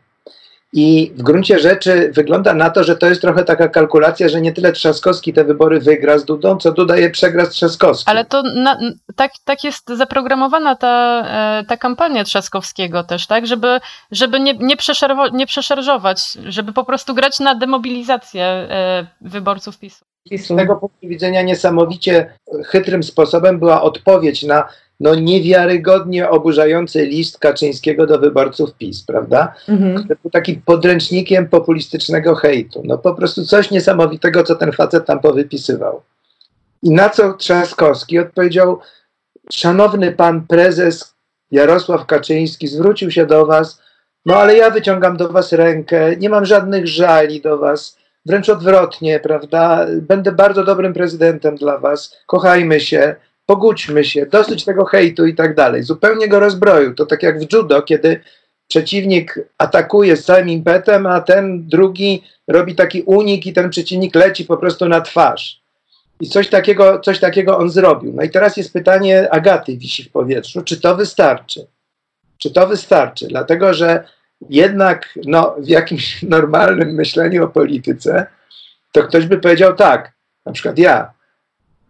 I 0.73 1.11
w 1.15 1.23
gruncie 1.23 1.59
rzeczy 1.59 2.11
wygląda 2.15 2.53
na 2.53 2.69
to, 2.69 2.83
że 2.83 2.97
to 2.97 3.07
jest 3.07 3.21
trochę 3.21 3.43
taka 3.43 3.67
kalkulacja, 3.67 4.29
że 4.29 4.41
nie 4.41 4.53
tyle 4.53 4.71
Trzaskowski 4.71 5.33
te 5.33 5.43
wybory 5.43 5.79
wygra 5.79 6.17
z 6.17 6.25
Dudą, 6.25 6.57
co 6.57 6.71
Duda 6.71 6.97
je 6.97 7.09
przegra 7.09 7.45
z 7.45 7.49
Trzaskowskim. 7.49 8.11
Ale 8.11 8.25
to 8.25 8.43
na, 8.43 8.79
tak, 9.15 9.31
tak 9.45 9.63
jest 9.63 9.89
zaprogramowana 9.89 10.75
ta, 10.75 11.23
e, 11.59 11.65
ta 11.65 11.77
kampania 11.77 12.23
Trzaskowskiego 12.23 13.03
też, 13.03 13.27
tak? 13.27 13.47
Żeby, 13.47 13.79
żeby 14.11 14.39
nie, 14.39 14.53
nie, 14.53 14.75
nie 15.33 15.47
przeszarżować, 15.47 16.37
żeby 16.45 16.73
po 16.73 16.83
prostu 16.83 17.13
grać 17.13 17.39
na 17.39 17.55
demobilizację 17.55 18.43
e, 18.43 19.07
wyborców 19.21 19.79
PiSu. 19.79 20.05
Z 20.31 20.47
tego 20.47 20.75
punktu 20.75 21.07
widzenia 21.07 21.41
niesamowicie 21.41 22.33
chytrym 22.65 23.03
sposobem 23.03 23.59
była 23.59 23.81
odpowiedź 23.81 24.43
na 24.43 24.67
no 25.01 25.15
niewiarygodnie 25.15 26.29
oburzający 26.29 27.05
list 27.05 27.39
Kaczyńskiego 27.39 28.07
do 28.07 28.19
wyborców 28.19 28.73
PiS, 28.73 29.03
prawda? 29.03 29.53
Mhm. 29.69 29.95
Który 29.95 30.15
był 30.21 30.31
takim 30.31 30.61
podręcznikiem 30.65 31.47
populistycznego 31.47 32.35
hejtu. 32.35 32.81
No 32.85 32.97
po 32.97 33.13
prostu 33.13 33.45
coś 33.45 33.71
niesamowitego, 33.71 34.43
co 34.43 34.55
ten 34.55 34.71
facet 34.71 35.05
tam 35.05 35.19
powypisywał. 35.19 36.01
I 36.83 36.91
na 36.91 37.09
co 37.09 37.33
Trzaskowski 37.33 38.19
odpowiedział, 38.19 38.79
szanowny 39.51 40.11
pan 40.11 40.41
prezes 40.47 41.13
Jarosław 41.51 42.05
Kaczyński 42.05 42.67
zwrócił 42.67 43.11
się 43.11 43.25
do 43.25 43.45
was, 43.45 43.81
no 44.25 44.35
ale 44.35 44.57
ja 44.57 44.69
wyciągam 44.69 45.17
do 45.17 45.29
was 45.29 45.51
rękę, 45.51 46.15
nie 46.15 46.29
mam 46.29 46.45
żadnych 46.45 46.87
żali 46.87 47.41
do 47.41 47.57
was, 47.57 47.97
wręcz 48.25 48.49
odwrotnie, 48.49 49.19
prawda? 49.19 49.85
Będę 50.01 50.31
bardzo 50.31 50.63
dobrym 50.63 50.93
prezydentem 50.93 51.55
dla 51.55 51.77
was, 51.77 52.17
kochajmy 52.27 52.79
się, 52.79 53.15
pogódźmy 53.51 54.03
się, 54.03 54.25
dosyć 54.25 54.65
tego 54.65 54.85
hejtu 54.85 55.25
i 55.25 55.35
tak 55.35 55.55
dalej. 55.55 55.83
Zupełnie 55.83 56.27
go 56.27 56.39
rozbroił. 56.39 56.95
To 56.95 57.05
tak 57.05 57.23
jak 57.23 57.39
w 57.39 57.53
judo, 57.53 57.81
kiedy 57.81 58.19
przeciwnik 58.67 59.39
atakuje 59.57 60.17
z 60.17 60.25
całym 60.25 60.49
impetem, 60.49 61.05
a 61.05 61.21
ten 61.21 61.67
drugi 61.67 62.23
robi 62.47 62.75
taki 62.75 63.01
unik 63.01 63.45
i 63.45 63.53
ten 63.53 63.69
przeciwnik 63.69 64.15
leci 64.15 64.45
po 64.45 64.57
prostu 64.57 64.87
na 64.87 65.01
twarz. 65.01 65.61
I 66.19 66.29
coś 66.29 66.49
takiego, 66.49 66.99
coś 66.99 67.19
takiego 67.19 67.57
on 67.57 67.69
zrobił. 67.69 68.13
No 68.13 68.23
i 68.23 68.29
teraz 68.29 68.57
jest 68.57 68.73
pytanie 68.73 69.27
Agaty 69.31 69.77
wisi 69.77 70.03
w 70.03 70.11
powietrzu, 70.11 70.61
czy 70.61 70.81
to 70.81 70.95
wystarczy? 70.95 71.67
Czy 72.37 72.51
to 72.51 72.67
wystarczy? 72.67 73.27
Dlatego, 73.27 73.73
że 73.73 74.03
jednak 74.49 75.19
no, 75.25 75.55
w 75.59 75.67
jakimś 75.67 76.23
normalnym 76.37 76.89
myśleniu 76.89 77.43
o 77.43 77.47
polityce, 77.47 78.25
to 78.91 79.03
ktoś 79.03 79.25
by 79.25 79.37
powiedział 79.37 79.75
tak, 79.75 80.11
na 80.45 80.51
przykład 80.51 80.77
ja, 80.77 81.20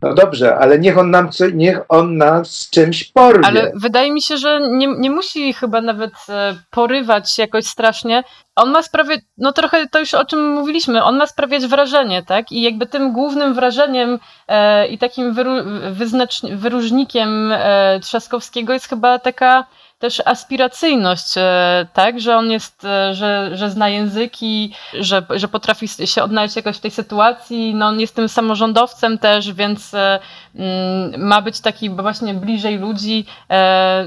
no 0.01 0.13
dobrze, 0.13 0.57
ale 0.57 0.79
niech 0.79 0.97
on 0.97 1.11
nam 1.11 1.29
niech 1.53 1.81
on 1.89 2.17
nas 2.17 2.69
czymś 2.69 3.03
porwie. 3.03 3.45
Ale 3.47 3.71
wydaje 3.75 4.11
mi 4.11 4.21
się, 4.21 4.37
że 4.37 4.59
nie, 4.61 4.87
nie 4.87 5.11
musi 5.11 5.53
chyba 5.53 5.81
nawet 5.81 6.13
e, 6.29 6.55
porywać 6.69 7.37
jakoś 7.37 7.65
strasznie. 7.65 8.23
On 8.55 8.71
ma 8.71 8.83
sprawiać, 8.83 9.19
no 9.37 9.51
trochę 9.51 9.87
to 9.87 9.99
już 9.99 10.13
o 10.13 10.25
czym 10.25 10.53
mówiliśmy, 10.53 11.03
on 11.03 11.17
ma 11.17 11.27
sprawiać 11.27 11.67
wrażenie, 11.67 12.23
tak? 12.23 12.51
I 12.51 12.61
jakby 12.61 12.85
tym 12.85 13.13
głównym 13.13 13.53
wrażeniem 13.53 14.19
e, 14.47 14.87
i 14.87 14.97
takim 14.97 15.33
wyru, 15.33 15.51
wyznacz, 15.91 16.41
wyróżnikiem 16.41 17.51
e, 17.51 17.99
Trzaskowskiego 17.99 18.73
jest 18.73 18.89
chyba 18.89 19.19
taka 19.19 19.65
też 20.01 20.21
aspiracyjność, 20.25 21.37
e, 21.37 21.85
tak, 21.93 22.19
że 22.19 22.37
on 22.37 22.51
jest, 22.51 22.85
e, 22.85 23.13
że, 23.13 23.51
że 23.53 23.69
zna 23.69 23.89
języki, 23.89 24.73
że, 24.93 25.23
że 25.29 25.47
potrafi 25.47 25.87
się 25.87 26.23
odnaleźć 26.23 26.55
jakoś 26.55 26.77
w 26.77 26.81
tej 26.81 26.91
sytuacji, 26.91 27.75
no 27.75 27.87
on 27.87 27.99
jest 27.99 28.15
tym 28.15 28.29
samorządowcem 28.29 29.17
też, 29.17 29.53
więc 29.53 29.93
e, 29.93 30.19
mm, 30.55 31.27
ma 31.27 31.41
być 31.41 31.61
taki 31.61 31.89
właśnie 31.89 32.33
bliżej 32.33 32.77
ludzi, 32.77 33.25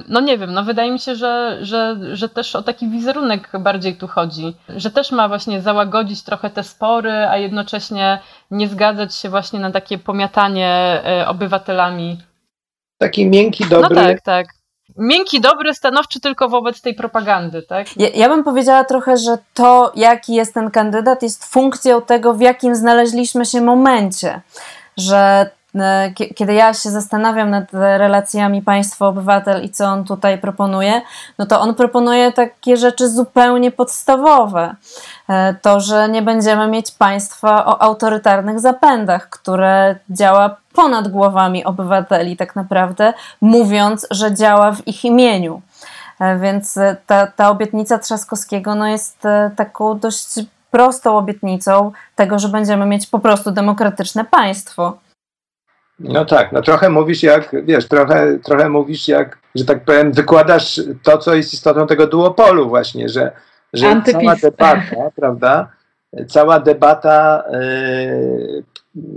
no 0.09 0.21
nie 0.21 0.39
wiem, 0.39 0.53
no 0.53 0.65
wydaje 0.65 0.93
mi 0.93 0.99
się, 0.99 1.17
że, 1.17 1.59
że, 1.63 1.97
że 2.13 2.29
też 2.29 2.57
o 2.57 2.63
taki 2.63 2.89
wizerunek 2.89 3.51
bardziej 3.61 3.97
tu 3.97 4.09
chodzi, 4.09 4.55
że 4.77 4.91
też 4.91 5.13
ma 5.13 5.29
właśnie 5.29 5.61
załagodzić 5.61 6.23
trochę 6.23 6.51
te 6.51 6.63
spory, 6.63 7.13
a 7.13 7.37
jednocześnie 7.37 8.19
nie 8.51 8.69
zgadzać 8.69 9.15
się 9.15 9.29
właśnie 9.29 9.61
na 9.61 9.71
takie 9.71 9.99
pomiatanie 9.99 11.03
obywatelami. 11.27 12.19
Taki 12.99 13.27
miękki, 13.27 13.65
dobry. 13.65 13.97
No 13.97 14.03
tak, 14.03 14.21
tak 14.21 14.64
miękki, 14.97 15.41
dobry, 15.41 15.75
stanowczy 15.75 16.21
tylko 16.21 16.49
wobec 16.49 16.81
tej 16.81 16.95
propagandy, 16.95 17.63
tak? 17.63 17.97
Ja, 17.97 18.09
ja, 18.09 18.29
bym 18.29 18.45
powiedziała 18.45 18.85
trochę, 18.85 19.17
że 19.17 19.39
to, 19.55 19.93
jaki 19.95 20.35
jest 20.35 20.55
ten 20.55 20.71
kandydat, 20.71 21.23
jest 21.23 21.45
funkcją 21.45 22.03
tego, 22.03 22.35
w 22.35 22.41
jakim 22.41 22.75
znaleźliśmy 22.75 23.45
się 23.45 23.61
momencie. 23.61 24.41
Że 24.97 25.51
e, 25.75 26.13
kiedy 26.37 26.55
ja 26.55 26.75
się 26.75 26.91
zastanawiam 26.91 27.51
nad 27.51 27.65
relacjami 27.73 28.63
państwo-obywatel 28.63 29.65
i 29.65 29.71
co 29.71 29.85
on 29.85 30.05
tutaj 30.05 30.39
proponuje, 30.39 31.03
no 31.39 31.47
to 31.47 31.61
on 31.61 31.75
proponuje 31.75 32.33
takie 32.33 32.77
rzeczy 32.77 33.09
zupełnie 33.09 33.71
podstawowe. 33.71 34.75
E, 35.29 35.55
to, 35.63 35.81
że 35.81 36.09
nie 36.09 36.23
będziemy 36.23 36.69
mieć 36.69 36.91
państwa 36.91 37.67
o 37.67 37.83
autorytarnych 37.83 38.61
zapędach, 38.61 39.31
które 39.31 39.97
działa 40.11 40.57
ponad 40.73 41.09
głowami 41.09 41.65
obywateli, 41.65 42.37
tak 42.37 42.57
naprawdę, 42.57 43.13
mówiąc, 43.41 44.07
że 44.11 44.35
działa 44.35 44.73
w 44.73 44.89
ich 44.89 45.05
imieniu. 45.05 45.63
E, 46.21 46.39
więc 46.39 46.77
e, 46.77 46.97
ta, 47.07 47.27
ta 47.27 47.51
obietnica 47.51 47.99
Trzaskowskiego 47.99 48.75
no 48.75 48.89
jest 48.89 49.23
taką 49.57 49.99
dość 49.99 50.27
prostą 50.71 51.19
obietnicą 51.19 51.93
tego, 52.15 52.39
że 52.39 52.49
będziemy 52.49 52.87
mieć 52.87 53.07
po 53.07 53.19
prostu 53.19 53.51
demokratyczne 53.51 54.25
państwo. 54.25 54.99
No 55.99 56.25
tak, 56.25 56.53
no 56.53 56.63
trochę 56.63 56.91
mówisz 56.91 57.23
jak, 57.23 57.65
wiesz, 57.65 57.89
trochę, 57.89 58.39
trochę 58.39 58.69
mówisz 58.69 59.09
jak, 59.09 59.39
że 59.55 59.65
tak 59.65 59.85
powiem, 59.85 60.13
wykładasz 60.13 60.81
to, 61.03 61.19
co 61.19 61.35
jest 61.35 61.55
istotą 61.55 61.87
tego 61.87 62.07
duopolu 62.07 62.69
właśnie, 62.69 63.09
że 63.09 63.33
że 63.75 64.03
cała 64.13 64.37
debata, 64.37 64.83
prawda, 65.17 65.69
cała 66.29 66.61
debata 66.61 67.45
y, 67.55 68.65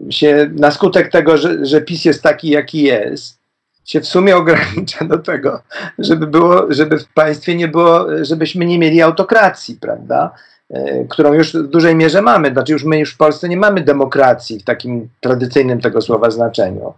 się 0.09 0.49
na 0.55 0.71
skutek 0.71 1.11
tego, 1.11 1.37
że, 1.37 1.65
że 1.65 1.81
PiS 1.81 2.05
jest 2.05 2.23
taki, 2.23 2.49
jaki 2.49 2.81
jest, 2.81 3.39
się 3.85 4.01
w 4.01 4.07
sumie 4.07 4.35
ogranicza 4.37 5.05
do 5.05 5.17
tego, 5.17 5.61
żeby 5.99 6.27
było, 6.27 6.65
żeby 6.69 6.99
w 6.99 7.07
państwie 7.13 7.55
nie 7.55 7.67
było, 7.67 8.05
żebyśmy 8.21 8.65
nie 8.65 8.79
mieli 8.79 9.01
autokracji, 9.01 9.75
prawda? 9.75 10.31
Y, 10.75 11.07
którą 11.09 11.33
już 11.33 11.53
w 11.53 11.67
dużej 11.67 11.95
mierze 11.95 12.21
mamy. 12.21 12.51
Znaczy 12.51 12.73
już 12.73 12.83
my 12.83 12.99
już 12.99 13.13
w 13.13 13.17
Polsce 13.17 13.49
nie 13.49 13.57
mamy 13.57 13.81
demokracji 13.81 14.59
w 14.59 14.63
takim 14.63 15.09
tradycyjnym 15.19 15.81
tego 15.81 16.01
słowa 16.01 16.31
znaczeniu, 16.31 16.93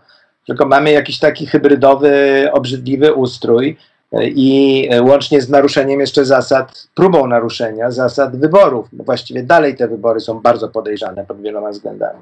tylko 0.47 0.65
mamy 0.65 0.91
jakiś 0.91 1.19
taki 1.19 1.45
hybrydowy, 1.45 2.47
obrzydliwy 2.51 3.13
ustrój, 3.13 3.77
i 4.21 4.89
łącznie 5.01 5.41
z 5.41 5.49
naruszeniem 5.49 5.99
jeszcze 5.99 6.25
zasad, 6.25 6.87
próbą 6.95 7.27
naruszenia 7.27 7.91
zasad 7.91 8.37
wyborów. 8.37 8.87
Właściwie 8.93 9.43
dalej 9.43 9.75
te 9.75 9.87
wybory 9.87 10.19
są 10.19 10.39
bardzo 10.39 10.69
podejrzane 10.69 11.25
pod 11.25 11.41
wieloma 11.41 11.69
względami. 11.69 12.19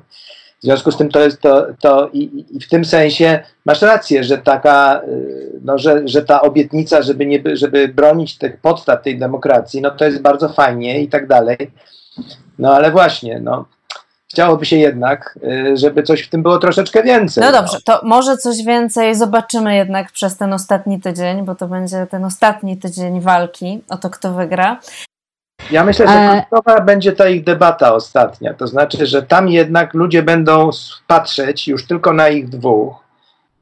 W 0.60 0.64
związku 0.64 0.92
z 0.92 0.98
tym 0.98 1.10
to 1.10 1.20
jest 1.20 1.42
to, 1.42 1.68
to 1.82 2.10
i, 2.14 2.46
i 2.52 2.60
w 2.60 2.70
tym 2.70 2.86
sensie 2.86 3.44
masz 3.66 3.82
rację, 3.82 4.24
że 4.24 4.38
taka, 4.38 5.02
y, 5.08 5.60
no, 5.64 5.78
że, 5.78 6.02
że 6.08 6.22
ta 6.22 6.42
obietnica, 6.42 7.02
żeby, 7.02 7.26
nie, 7.26 7.42
żeby 7.54 7.88
bronić 7.88 8.38
tych 8.38 8.58
podstaw 8.58 9.04
tej 9.04 9.20
demokracji, 9.20 9.82
no 9.82 9.92
to 9.92 10.06
jest 10.06 10.22
bardzo 10.22 10.50
fajnie 10.50 11.02
i 11.02 11.08
tak 11.08 11.28
dalej. 11.28 11.58
No 12.60 12.74
ale 12.74 12.92
właśnie, 12.92 13.40
no, 13.40 13.66
chciałoby 14.32 14.66
się 14.66 14.76
jednak, 14.76 15.40
y, 15.44 15.78
żeby 15.78 16.04
coś 16.04 16.22
w 16.22 16.30
tym 16.30 16.44
było 16.44 16.58
troszeczkę 16.58 17.04
więcej. 17.04 17.44
No 17.44 17.52
dobrze, 17.52 17.78
to 17.86 18.00
może 18.04 18.38
coś 18.38 18.64
więcej 18.64 19.16
zobaczymy 19.16 19.76
jednak 19.76 20.12
przez 20.12 20.38
ten 20.38 20.54
ostatni 20.54 21.02
tydzień, 21.02 21.46
bo 21.46 21.56
to 21.56 21.68
będzie 21.68 22.08
ten 22.10 22.26
ostatni 22.26 22.78
tydzień 22.78 23.22
walki 23.22 23.82
o 23.90 23.98
to, 23.98 24.10
kto 24.10 24.34
wygra. 24.34 24.80
Ja 25.72 25.84
myślę, 25.84 26.08
że 26.08 26.14
e... 26.14 26.46
kluczowa 26.50 26.82
będzie 26.82 27.12
ta 27.12 27.30
ich 27.30 27.44
debata 27.44 27.94
ostatnia. 27.94 28.54
To 28.54 28.68
znaczy, 28.68 29.06
że 29.06 29.24
tam 29.24 29.50
jednak 29.50 29.94
ludzie 29.94 30.24
będą 30.24 30.70
patrzeć 31.08 31.68
już 31.68 31.88
tylko 31.88 32.14
na 32.14 32.30
ich 32.30 32.50
dwóch. 32.50 33.08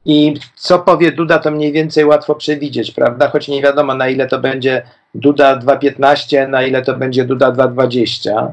I 0.04 0.34
co 0.56 0.78
powie 0.78 1.12
Duda, 1.12 1.38
to 1.38 1.50
mniej 1.50 1.72
więcej 1.72 2.04
łatwo 2.04 2.34
przewidzieć, 2.34 2.90
prawda? 2.90 3.28
Choć 3.28 3.48
nie 3.48 3.62
wiadomo, 3.62 3.94
na 3.94 4.08
ile 4.08 4.26
to 4.26 4.38
będzie 4.38 4.82
Duda 5.14 5.56
2.15, 5.56 6.48
na 6.48 6.62
ile 6.62 6.82
to 6.82 6.94
będzie 6.94 7.24
Duda 7.24 7.52
2.20. 7.52 8.52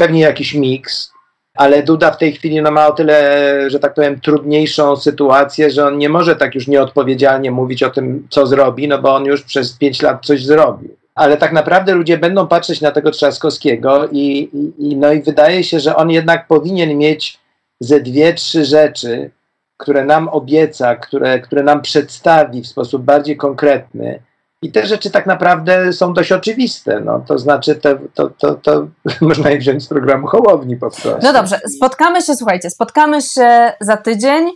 Pewnie 0.00 0.20
jakiś 0.20 0.54
miks, 0.54 1.12
ale 1.54 1.82
Duda 1.82 2.10
w 2.10 2.18
tej 2.18 2.32
chwili 2.32 2.62
no, 2.62 2.70
ma 2.70 2.86
o 2.86 2.92
tyle, 2.92 3.70
że 3.70 3.78
tak 3.78 3.94
powiem, 3.94 4.20
trudniejszą 4.20 4.96
sytuację, 4.96 5.70
że 5.70 5.86
on 5.86 5.98
nie 5.98 6.08
może 6.08 6.36
tak 6.36 6.54
już 6.54 6.66
nieodpowiedzialnie 6.66 7.50
mówić 7.50 7.82
o 7.82 7.90
tym, 7.90 8.26
co 8.30 8.46
zrobi, 8.46 8.88
no 8.88 8.98
bo 8.98 9.14
on 9.14 9.24
już 9.24 9.42
przez 9.42 9.72
5 9.72 10.02
lat 10.02 10.26
coś 10.26 10.44
zrobił 10.44 10.98
ale 11.18 11.36
tak 11.36 11.52
naprawdę 11.52 11.94
ludzie 11.94 12.18
będą 12.18 12.46
patrzeć 12.46 12.80
na 12.80 12.90
tego 12.90 13.10
Trzaskowskiego 13.10 14.08
i, 14.12 14.50
i, 14.78 14.96
no 14.96 15.12
i 15.12 15.22
wydaje 15.22 15.64
się, 15.64 15.80
że 15.80 15.96
on 15.96 16.10
jednak 16.10 16.46
powinien 16.46 16.98
mieć 16.98 17.38
ze 17.80 18.00
dwie, 18.00 18.34
trzy 18.34 18.64
rzeczy, 18.64 19.30
które 19.76 20.04
nam 20.04 20.28
obieca, 20.28 20.96
które, 20.96 21.40
które 21.40 21.62
nam 21.62 21.82
przedstawi 21.82 22.62
w 22.62 22.66
sposób 22.66 23.02
bardziej 23.02 23.36
konkretny. 23.36 24.22
I 24.62 24.72
te 24.72 24.86
rzeczy 24.86 25.10
tak 25.10 25.26
naprawdę 25.26 25.92
są 25.92 26.12
dość 26.12 26.32
oczywiste. 26.32 27.00
No, 27.00 27.24
to 27.26 27.38
znaczy, 27.38 27.74
te, 27.74 27.98
to, 28.14 28.30
to, 28.30 28.54
to 28.54 28.88
można 29.20 29.50
je 29.50 29.58
wziąć 29.58 29.82
z 29.82 29.88
programu 29.88 30.26
Hołowni 30.26 30.76
po 30.76 30.90
prostu. 30.90 31.08
No 31.22 31.32
dobrze, 31.32 31.60
spotkamy 31.76 32.22
się, 32.22 32.36
słuchajcie, 32.36 32.70
spotkamy 32.70 33.22
się 33.22 33.72
za 33.80 33.96
tydzień, 33.96 34.50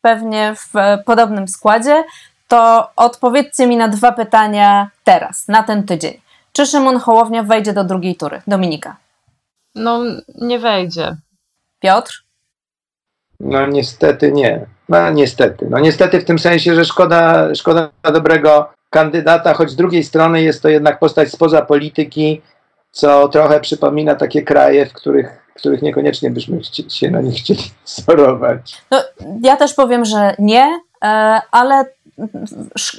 pewnie 0.00 0.54
w 0.54 0.72
podobnym 1.04 1.48
składzie 1.48 2.04
to 2.48 2.90
odpowiedzcie 2.96 3.66
mi 3.66 3.76
na 3.76 3.88
dwa 3.88 4.12
pytania 4.12 4.90
teraz, 5.04 5.48
na 5.48 5.62
ten 5.62 5.84
tydzień. 5.84 6.20
Czy 6.52 6.66
Szymon 6.66 6.98
Hołownia 6.98 7.42
wejdzie 7.42 7.72
do 7.72 7.84
drugiej 7.84 8.16
tury? 8.16 8.42
Dominika. 8.46 8.96
No, 9.74 10.00
nie 10.34 10.58
wejdzie. 10.58 11.16
Piotr? 11.80 12.24
No 13.40 13.66
niestety 13.66 14.32
nie. 14.32 14.66
No 14.88 15.10
niestety. 15.10 15.66
No 15.70 15.78
niestety 15.78 16.20
w 16.20 16.24
tym 16.24 16.38
sensie, 16.38 16.74
że 16.74 16.84
szkoda, 16.84 17.54
szkoda 17.54 17.90
dobrego 18.02 18.75
kandydata, 18.90 19.54
choć 19.54 19.70
z 19.70 19.76
drugiej 19.76 20.04
strony 20.04 20.42
jest 20.42 20.62
to 20.62 20.68
jednak 20.68 20.98
postać 20.98 21.30
spoza 21.30 21.62
polityki, 21.62 22.42
co 22.90 23.28
trochę 23.28 23.60
przypomina 23.60 24.14
takie 24.14 24.42
kraje, 24.42 24.86
w 24.86 24.92
których, 24.92 25.50
których 25.54 25.82
niekoniecznie 25.82 26.30
byśmy 26.30 26.60
się 26.88 27.10
na 27.10 27.20
nich 27.20 27.34
chcieli 27.34 27.62
wzorować. 27.86 28.82
No, 28.90 28.98
ja 29.42 29.56
też 29.56 29.74
powiem, 29.74 30.04
że 30.04 30.34
nie, 30.38 30.80
e, 31.04 31.40
ale 31.50 31.84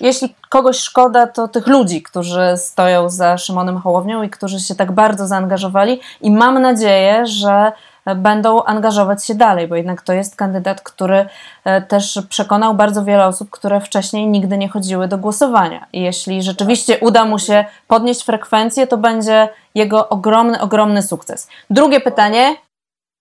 jeśli 0.02 0.36
kogoś 0.50 0.80
szkoda, 0.80 1.28
to 1.28 1.48
tych 1.48 1.68
ludzi, 1.68 2.02
którzy 2.02 2.54
stoją 2.58 3.10
za 3.10 3.38
Szymonem 3.38 3.78
Hołownią 3.78 4.24
i 4.24 4.30
którzy 4.30 4.60
się 4.60 4.76
tak 4.76 4.92
bardzo 4.92 5.28
zaangażowali 5.28 6.00
i 6.22 6.32
mam 6.32 6.62
nadzieję, 6.62 7.26
że 7.26 7.72
będą 8.16 8.64
angażować 8.64 9.26
się 9.26 9.36
dalej, 9.36 9.68
bo 9.68 9.76
jednak 9.76 10.01
to 10.01 10.14
jest 10.14 10.36
kandydat, 10.36 10.82
który 10.82 11.26
e, 11.66 11.82
też 11.82 12.20
przekonał 12.30 12.74
bardzo 12.76 13.05
wiele 13.05 13.26
osób, 13.26 13.49
które 13.49 13.82
wcześniej 13.82 14.28
nigdy 14.28 14.58
nie 14.58 14.70
chodziły 14.70 15.08
do 15.08 15.18
głosowania. 15.18 15.88
I 15.93 16.01
jeśli 16.01 16.43
rzeczywiście 16.43 16.97
uda 17.01 17.26
mu 17.26 17.39
się 17.39 17.66
podnieść 17.88 18.24
frekwencję, 18.24 18.88
to 18.88 18.97
będzie 18.97 19.49
jego 19.76 20.10
ogromny, 20.10 20.62
ogromny 20.62 21.03
sukces. 21.03 21.49
Drugie 21.70 22.01
pytanie, 22.01 22.55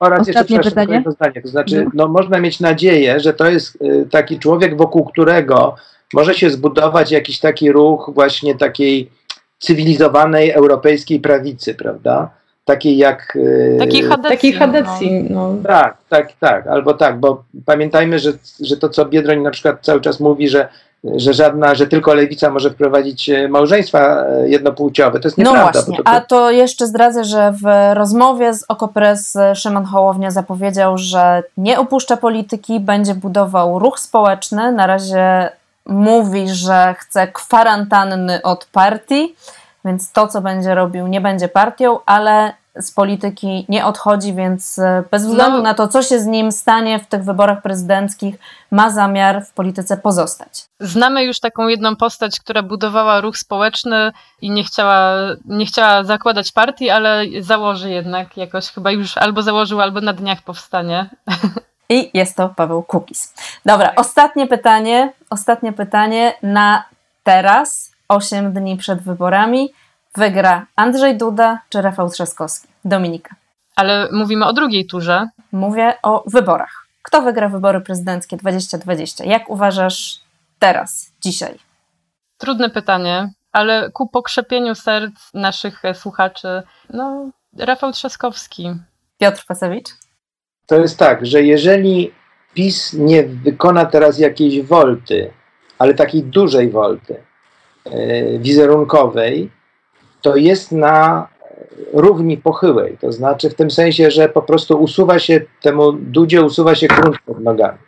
oraz 0.00 0.20
Ostatnie 0.20 0.56
jeszcze 0.56 0.70
pytanie. 0.70 1.04
zdanie. 1.06 1.42
To 1.42 1.48
znaczy, 1.48 1.84
no. 1.84 1.90
no, 1.94 2.08
można 2.08 2.40
mieć 2.40 2.60
nadzieję, 2.60 3.20
że 3.20 3.32
to 3.32 3.46
jest 3.46 3.82
y, 3.82 4.08
taki 4.10 4.38
człowiek, 4.38 4.76
wokół 4.76 5.04
którego 5.04 5.76
może 6.14 6.34
się 6.34 6.50
zbudować 6.50 7.10
jakiś 7.10 7.40
taki 7.40 7.72
ruch 7.72 8.10
właśnie 8.14 8.54
takiej 8.54 9.10
cywilizowanej 9.58 10.50
europejskiej 10.50 11.20
prawicy, 11.20 11.74
prawda? 11.74 12.30
Takiej 12.66 12.96
jak. 12.96 13.36
Y, 13.36 13.76
takiej 13.78 14.02
Hadecji. 14.02 14.52
Hadecji 14.52 15.26
no. 15.30 15.52
no. 15.52 15.68
Tak, 15.68 15.96
tak, 16.08 16.32
tak. 16.40 16.66
Albo 16.66 16.94
tak, 16.94 17.20
bo 17.20 17.44
pamiętajmy, 17.66 18.18
że, 18.18 18.32
że 18.60 18.76
to, 18.76 18.88
co 18.88 19.04
Biedroń 19.04 19.42
na 19.42 19.50
przykład 19.50 19.76
cały 19.82 20.00
czas 20.00 20.20
mówi, 20.20 20.48
że 20.48 20.68
że 21.14 21.34
żadna, 21.34 21.74
że 21.74 21.86
tylko 21.86 22.14
lewica 22.14 22.50
może 22.50 22.70
wprowadzić 22.70 23.30
e, 23.30 23.48
małżeństwa 23.48 24.24
e, 24.24 24.48
jednopłciowe. 24.48 25.20
To 25.20 25.28
jest 25.28 25.38
no 25.38 25.44
nieprawda. 25.44 25.80
No 25.80 25.84
właśnie, 25.84 25.96
to... 25.96 26.10
a 26.10 26.20
to 26.20 26.50
jeszcze 26.50 26.86
zdradzę, 26.86 27.24
że 27.24 27.52
w 27.62 27.94
rozmowie 27.94 28.54
z 28.54 28.64
Okopres 28.68 29.36
e, 29.36 29.54
Szymon 29.54 29.84
Hołownia 29.84 30.30
zapowiedział, 30.30 30.98
że 30.98 31.42
nie 31.56 31.78
opuszcza 31.78 32.16
polityki, 32.16 32.80
będzie 32.80 33.14
budował 33.14 33.78
ruch 33.78 33.98
społeczny. 33.98 34.72
Na 34.72 34.86
razie 34.86 35.50
mówi, 35.86 36.48
że 36.48 36.94
chce 36.98 37.28
kwarantanny 37.28 38.42
od 38.42 38.64
partii, 38.64 39.34
więc 39.86 40.12
to, 40.12 40.28
co 40.28 40.40
będzie 40.40 40.74
robił, 40.74 41.06
nie 41.06 41.20
będzie 41.20 41.48
partią, 41.48 41.98
ale 42.06 42.52
z 42.80 42.92
polityki 42.92 43.66
nie 43.68 43.86
odchodzi, 43.86 44.34
więc 44.34 44.78
e, 44.78 45.04
bez 45.10 45.26
względu 45.26 45.56
no. 45.56 45.62
na 45.62 45.74
to, 45.74 45.88
co 45.88 46.02
się 46.02 46.20
z 46.20 46.26
nim 46.26 46.52
stanie 46.52 46.98
w 46.98 47.06
tych 47.06 47.24
wyborach 47.24 47.62
prezydenckich, 47.62 48.34
ma 48.70 48.90
zamiar 48.90 49.44
w 49.44 49.52
polityce 49.52 49.96
pozostać. 49.96 50.64
Znamy 50.80 51.24
już 51.24 51.40
taką 51.40 51.68
jedną 51.68 51.96
postać, 51.96 52.40
która 52.40 52.62
budowała 52.62 53.20
ruch 53.20 53.38
społeczny 53.38 54.12
i 54.42 54.50
nie 54.50 54.64
chciała, 54.64 55.12
nie 55.44 55.66
chciała 55.66 56.04
zakładać 56.04 56.52
partii, 56.52 56.90
ale 56.90 57.24
założy 57.40 57.90
jednak 57.90 58.36
jakoś, 58.36 58.68
chyba 58.68 58.90
już 58.90 59.18
albo 59.18 59.42
założył, 59.42 59.80
albo 59.80 60.00
na 60.00 60.12
dniach 60.12 60.42
powstanie. 60.42 61.10
I 61.88 62.10
jest 62.14 62.36
to 62.36 62.48
Paweł 62.48 62.82
Kukis. 62.82 63.34
Dobra, 63.66 63.92
ostatnie 63.96 64.46
pytanie, 64.46 65.12
ostatnie 65.30 65.72
pytanie 65.72 66.34
na 66.42 66.84
teraz, 67.22 67.95
8 68.08 68.52
dni 68.52 68.76
przed 68.76 69.02
wyborami. 69.02 69.72
Wygra 70.16 70.66
Andrzej 70.76 71.16
Duda 71.16 71.60
czy 71.68 71.82
Rafał 71.82 72.10
Trzaskowski? 72.10 72.68
Dominika. 72.84 73.36
Ale 73.76 74.08
mówimy 74.12 74.46
o 74.46 74.52
drugiej 74.52 74.86
turze. 74.86 75.28
Mówię 75.52 75.94
o 76.02 76.24
wyborach. 76.26 76.86
Kto 77.02 77.22
wygra 77.22 77.48
wybory 77.48 77.80
prezydenckie 77.80 78.36
2020? 78.36 79.24
Jak 79.24 79.50
uważasz 79.50 80.20
teraz, 80.58 81.12
dzisiaj? 81.20 81.58
Trudne 82.38 82.70
pytanie, 82.70 83.32
ale 83.52 83.90
ku 83.90 84.08
pokrzepieniu 84.08 84.74
serc 84.74 85.14
naszych 85.34 85.82
słuchaczy, 85.94 86.62
no, 86.90 87.30
Rafał 87.58 87.92
Trzaskowski. 87.92 88.70
Piotr 89.18 89.44
Pasewicz? 89.46 89.88
To 90.66 90.76
jest 90.76 90.98
tak, 90.98 91.26
że 91.26 91.42
jeżeli 91.42 92.12
PiS 92.54 92.92
nie 92.92 93.22
wykona 93.22 93.84
teraz 93.84 94.18
jakiejś 94.18 94.62
wolty, 94.62 95.32
ale 95.78 95.94
takiej 95.94 96.22
dużej 96.22 96.70
wolty, 96.70 97.22
wizerunkowej, 98.38 99.50
to 100.22 100.36
jest 100.36 100.72
na 100.72 101.28
równi 101.92 102.36
pochyłej. 102.36 102.98
To 103.00 103.12
znaczy 103.12 103.50
w 103.50 103.54
tym 103.54 103.70
sensie, 103.70 104.10
że 104.10 104.28
po 104.28 104.42
prostu 104.42 104.82
usuwa 104.82 105.18
się 105.18 105.40
temu 105.62 105.92
dudzie, 105.92 106.42
usuwa 106.42 106.74
się 106.74 106.86
grunt 106.86 107.16
pod 107.26 107.40
nogami. 107.40 107.78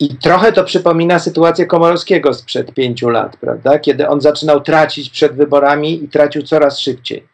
I 0.00 0.16
trochę 0.16 0.52
to 0.52 0.64
przypomina 0.64 1.18
sytuację 1.18 1.66
Komorowskiego 1.66 2.34
sprzed 2.34 2.74
pięciu 2.74 3.08
lat, 3.08 3.36
prawda? 3.36 3.78
Kiedy 3.78 4.08
on 4.08 4.20
zaczynał 4.20 4.60
tracić 4.60 5.10
przed 5.10 5.32
wyborami 5.32 6.04
i 6.04 6.08
tracił 6.08 6.42
coraz 6.42 6.78
szybciej. 6.78 7.26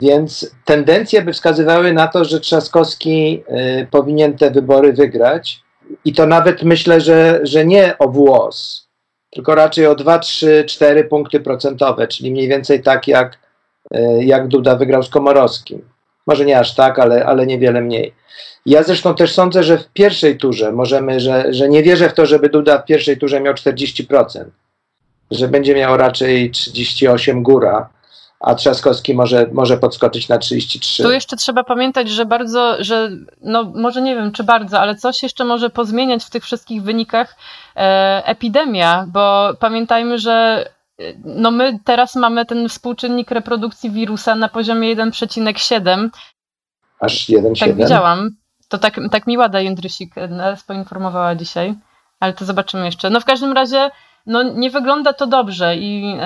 Więc 0.00 0.50
tendencje 0.64 1.22
by 1.22 1.32
wskazywały 1.32 1.92
na 1.92 2.08
to, 2.08 2.24
że 2.24 2.40
Trzaskowski 2.40 3.42
y, 3.80 3.86
powinien 3.90 4.38
te 4.38 4.50
wybory 4.50 4.92
wygrać. 4.92 5.60
I 6.04 6.12
to 6.12 6.26
nawet 6.26 6.62
myślę, 6.62 7.00
że, 7.00 7.40
że 7.42 7.66
nie 7.66 7.98
o 7.98 8.08
włos, 8.08 8.85
tylko 9.36 9.54
raczej 9.54 9.86
o 9.86 9.94
2, 9.94 10.18
3, 10.18 10.64
4 10.68 11.04
punkty 11.04 11.40
procentowe, 11.40 12.08
czyli 12.08 12.30
mniej 12.30 12.48
więcej 12.48 12.82
tak 12.82 13.08
jak 13.08 13.38
E, 13.90 14.24
jak 14.24 14.48
Duda 14.48 14.76
wygrał 14.76 15.02
z 15.02 15.08
Komorowskim. 15.08 15.88
Może 16.26 16.44
nie 16.44 16.58
aż 16.58 16.74
tak, 16.74 16.98
ale, 16.98 17.26
ale 17.26 17.46
niewiele 17.46 17.80
mniej. 17.80 18.14
Ja 18.66 18.82
zresztą 18.82 19.14
też 19.14 19.34
sądzę, 19.34 19.62
że 19.62 19.78
w 19.78 19.88
pierwszej 19.88 20.38
turze 20.38 20.72
możemy, 20.72 21.20
że, 21.20 21.52
że 21.54 21.68
nie 21.68 21.82
wierzę 21.82 22.08
w 22.08 22.14
to, 22.14 22.26
żeby 22.26 22.48
Duda 22.48 22.78
w 22.78 22.84
pierwszej 22.84 23.18
turze 23.18 23.40
miał 23.40 23.54
40%, 23.54 24.44
że 25.30 25.48
będzie 25.48 25.74
miał 25.74 25.96
raczej 25.96 26.50
38 26.50 27.42
góra, 27.42 27.88
a 28.46 28.54
Trzaskowski 28.54 29.14
może, 29.14 29.46
może 29.52 29.78
podskoczyć 29.78 30.28
na 30.28 30.38
33. 30.38 31.02
Tu 31.02 31.10
jeszcze 31.10 31.36
trzeba 31.36 31.64
pamiętać, 31.64 32.08
że 32.08 32.26
bardzo, 32.26 32.76
że 32.78 33.10
no 33.42 33.64
może 33.74 34.02
nie 34.02 34.14
wiem 34.14 34.32
czy 34.32 34.44
bardzo, 34.44 34.80
ale 34.80 34.94
coś 34.94 35.22
jeszcze 35.22 35.44
może 35.44 35.70
pozmieniać 35.70 36.24
w 36.24 36.30
tych 36.30 36.44
wszystkich 36.44 36.82
wynikach 36.82 37.36
e, 37.76 38.22
epidemia, 38.26 39.04
bo 39.08 39.54
pamiętajmy, 39.60 40.18
że 40.18 40.66
no 41.24 41.50
my 41.50 41.78
teraz 41.84 42.16
mamy 42.16 42.46
ten 42.46 42.68
współczynnik 42.68 43.30
reprodukcji 43.30 43.90
wirusa 43.90 44.34
na 44.34 44.48
poziomie 44.48 44.96
1,7. 44.96 46.08
Aż 47.00 47.28
1,7? 47.28 47.60
Tak 47.60 47.76
widziałam. 47.76 48.30
To 48.68 48.78
tak, 48.78 49.00
tak 49.10 49.26
mi 49.26 49.38
Łada 49.38 49.60
Jędrysik 49.60 50.18
e, 50.18 50.28
nas 50.28 50.64
poinformowała 50.64 51.34
dzisiaj, 51.34 51.74
ale 52.20 52.32
to 52.32 52.44
zobaczymy 52.44 52.84
jeszcze. 52.84 53.10
No 53.10 53.20
w 53.20 53.24
każdym 53.24 53.52
razie 53.52 53.90
no, 54.26 54.42
nie 54.42 54.70
wygląda 54.70 55.12
to 55.12 55.26
dobrze 55.26 55.76
i, 55.76 56.16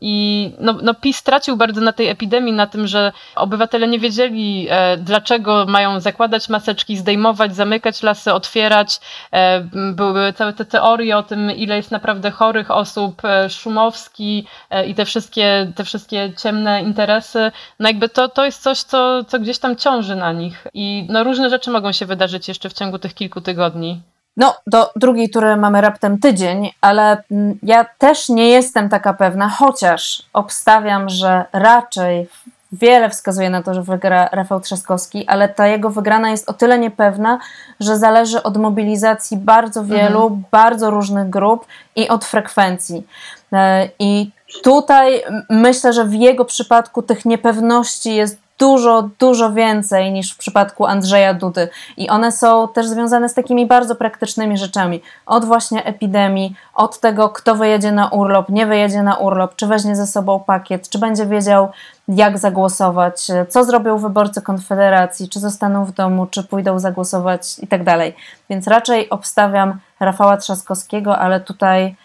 i 0.00 0.50
no, 0.58 0.78
no 0.82 0.94
PiS 0.94 1.16
stracił 1.16 1.56
bardzo 1.56 1.80
na 1.80 1.92
tej 1.92 2.08
epidemii, 2.08 2.52
na 2.52 2.66
tym, 2.66 2.86
że 2.86 3.12
obywatele 3.36 3.88
nie 3.88 3.98
wiedzieli, 3.98 4.66
e, 4.70 4.96
dlaczego 4.96 5.66
mają 5.68 6.00
zakładać 6.00 6.48
maseczki, 6.48 6.96
zdejmować, 6.96 7.54
zamykać 7.54 8.02
lasy, 8.02 8.32
otwierać. 8.32 9.00
E, 9.32 9.60
były 9.92 10.32
całe 10.32 10.52
te 10.52 10.64
teorie 10.64 11.16
o 11.16 11.22
tym, 11.22 11.50
ile 11.50 11.76
jest 11.76 11.90
naprawdę 11.90 12.30
chorych 12.30 12.70
osób, 12.70 13.24
e, 13.24 13.50
Szumowski 13.50 14.46
i 14.86 14.94
te 14.94 15.04
wszystkie, 15.04 15.72
te 15.76 15.84
wszystkie 15.84 16.32
ciemne 16.42 16.82
interesy. 16.82 17.52
No 17.80 17.88
jakby 17.88 18.08
to, 18.08 18.28
to 18.28 18.44
jest 18.44 18.62
coś, 18.62 18.78
co, 18.78 19.24
co 19.24 19.38
gdzieś 19.38 19.58
tam 19.58 19.76
ciąży 19.76 20.16
na 20.16 20.32
nich 20.32 20.66
i 20.74 21.06
no, 21.08 21.24
różne 21.24 21.50
rzeczy 21.50 21.70
mogą 21.70 21.92
się 21.92 22.06
wydarzyć 22.06 22.48
jeszcze 22.48 22.68
w 22.68 22.72
ciągu 22.72 22.98
tych 22.98 23.14
kilku 23.14 23.40
tygodni. 23.40 24.00
No, 24.36 24.54
do 24.66 24.90
drugiej 24.96 25.30
tury 25.30 25.56
mamy 25.56 25.80
raptem 25.80 26.18
tydzień, 26.18 26.70
ale 26.80 27.22
mm, 27.30 27.58
ja 27.62 27.86
też 27.98 28.28
nie 28.28 28.48
jestem 28.48 28.88
taka 28.88 29.14
pewna, 29.14 29.48
chociaż 29.48 30.22
obstawiam, 30.32 31.08
że 31.08 31.44
raczej 31.52 32.28
wiele 32.72 33.10
wskazuje 33.10 33.50
na 33.50 33.62
to, 33.62 33.74
że 33.74 33.82
wygra 33.82 34.28
Rafał 34.32 34.60
Trzaskowski, 34.60 35.26
ale 35.26 35.48
ta 35.48 35.66
jego 35.66 35.90
wygrana 35.90 36.30
jest 36.30 36.48
o 36.48 36.52
tyle 36.52 36.78
niepewna, 36.78 37.38
że 37.80 37.98
zależy 37.98 38.42
od 38.42 38.56
mobilizacji 38.56 39.36
bardzo 39.36 39.84
wielu, 39.84 40.22
mhm. 40.22 40.42
bardzo 40.50 40.90
różnych 40.90 41.30
grup 41.30 41.66
i 41.96 42.08
od 42.08 42.24
frekwencji. 42.24 43.06
E, 43.52 43.88
I 43.98 44.30
tutaj 44.62 45.22
myślę, 45.50 45.92
że 45.92 46.04
w 46.04 46.14
jego 46.14 46.44
przypadku 46.44 47.02
tych 47.02 47.24
niepewności 47.24 48.14
jest 48.14 48.45
dużo, 48.58 49.08
dużo 49.18 49.52
więcej 49.52 50.12
niż 50.12 50.32
w 50.32 50.36
przypadku 50.36 50.86
Andrzeja 50.86 51.34
Dudy. 51.34 51.68
I 51.96 52.08
one 52.08 52.32
są 52.32 52.68
też 52.68 52.86
związane 52.86 53.28
z 53.28 53.34
takimi 53.34 53.66
bardzo 53.66 53.94
praktycznymi 53.94 54.58
rzeczami. 54.58 55.02
Od 55.26 55.44
właśnie 55.44 55.84
epidemii, 55.84 56.56
od 56.74 57.00
tego, 57.00 57.28
kto 57.28 57.54
wyjedzie 57.54 57.92
na 57.92 58.08
urlop, 58.08 58.48
nie 58.48 58.66
wyjedzie 58.66 59.02
na 59.02 59.14
urlop, 59.14 59.56
czy 59.56 59.66
weźmie 59.66 59.96
ze 59.96 60.06
sobą 60.06 60.40
pakiet, 60.40 60.88
czy 60.88 60.98
będzie 60.98 61.26
wiedział, 61.26 61.68
jak 62.08 62.38
zagłosować, 62.38 63.26
co 63.48 63.64
zrobią 63.64 63.98
wyborcy 63.98 64.42
Konfederacji, 64.42 65.28
czy 65.28 65.40
zostaną 65.40 65.84
w 65.84 65.92
domu, 65.92 66.26
czy 66.26 66.44
pójdą 66.44 66.78
zagłosować 66.78 67.58
i 67.58 67.66
tak 67.66 67.84
dalej. 67.84 68.16
Więc 68.50 68.66
raczej 68.66 69.10
obstawiam 69.10 69.78
Rafała 70.00 70.36
Trzaskowskiego, 70.36 71.18
ale 71.18 71.40
tutaj 71.40 71.96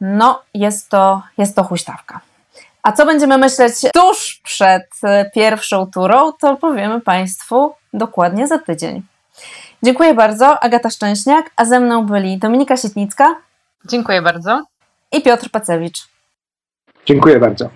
no, 0.00 0.42
jest 0.54 0.90
to, 0.90 1.22
jest 1.38 1.56
to 1.56 1.64
huśtawka. 1.64 2.20
A 2.82 2.92
co 2.92 3.06
będziemy 3.06 3.38
myśleć 3.38 3.74
tuż 3.94 4.40
przed 4.44 4.86
e, 5.02 5.30
pierwszą 5.34 5.86
turą, 5.86 6.32
to 6.32 6.56
powiemy 6.56 7.00
Państwu 7.00 7.74
dokładnie 7.92 8.46
za 8.46 8.58
tydzień. 8.58 9.02
Dziękuję 9.82 10.14
bardzo, 10.14 10.62
Agata 10.62 10.90
Szczęśniak, 10.90 11.50
a 11.56 11.64
ze 11.64 11.80
mną 11.80 12.06
byli 12.06 12.38
Dominika 12.38 12.76
Sietnicka. 12.76 13.36
Dziękuję 13.84 14.22
bardzo. 14.22 14.64
I 15.12 15.22
Piotr 15.22 15.50
Pacewicz. 15.50 16.08
Dziękuję 17.06 17.38
bardzo. 17.38 17.70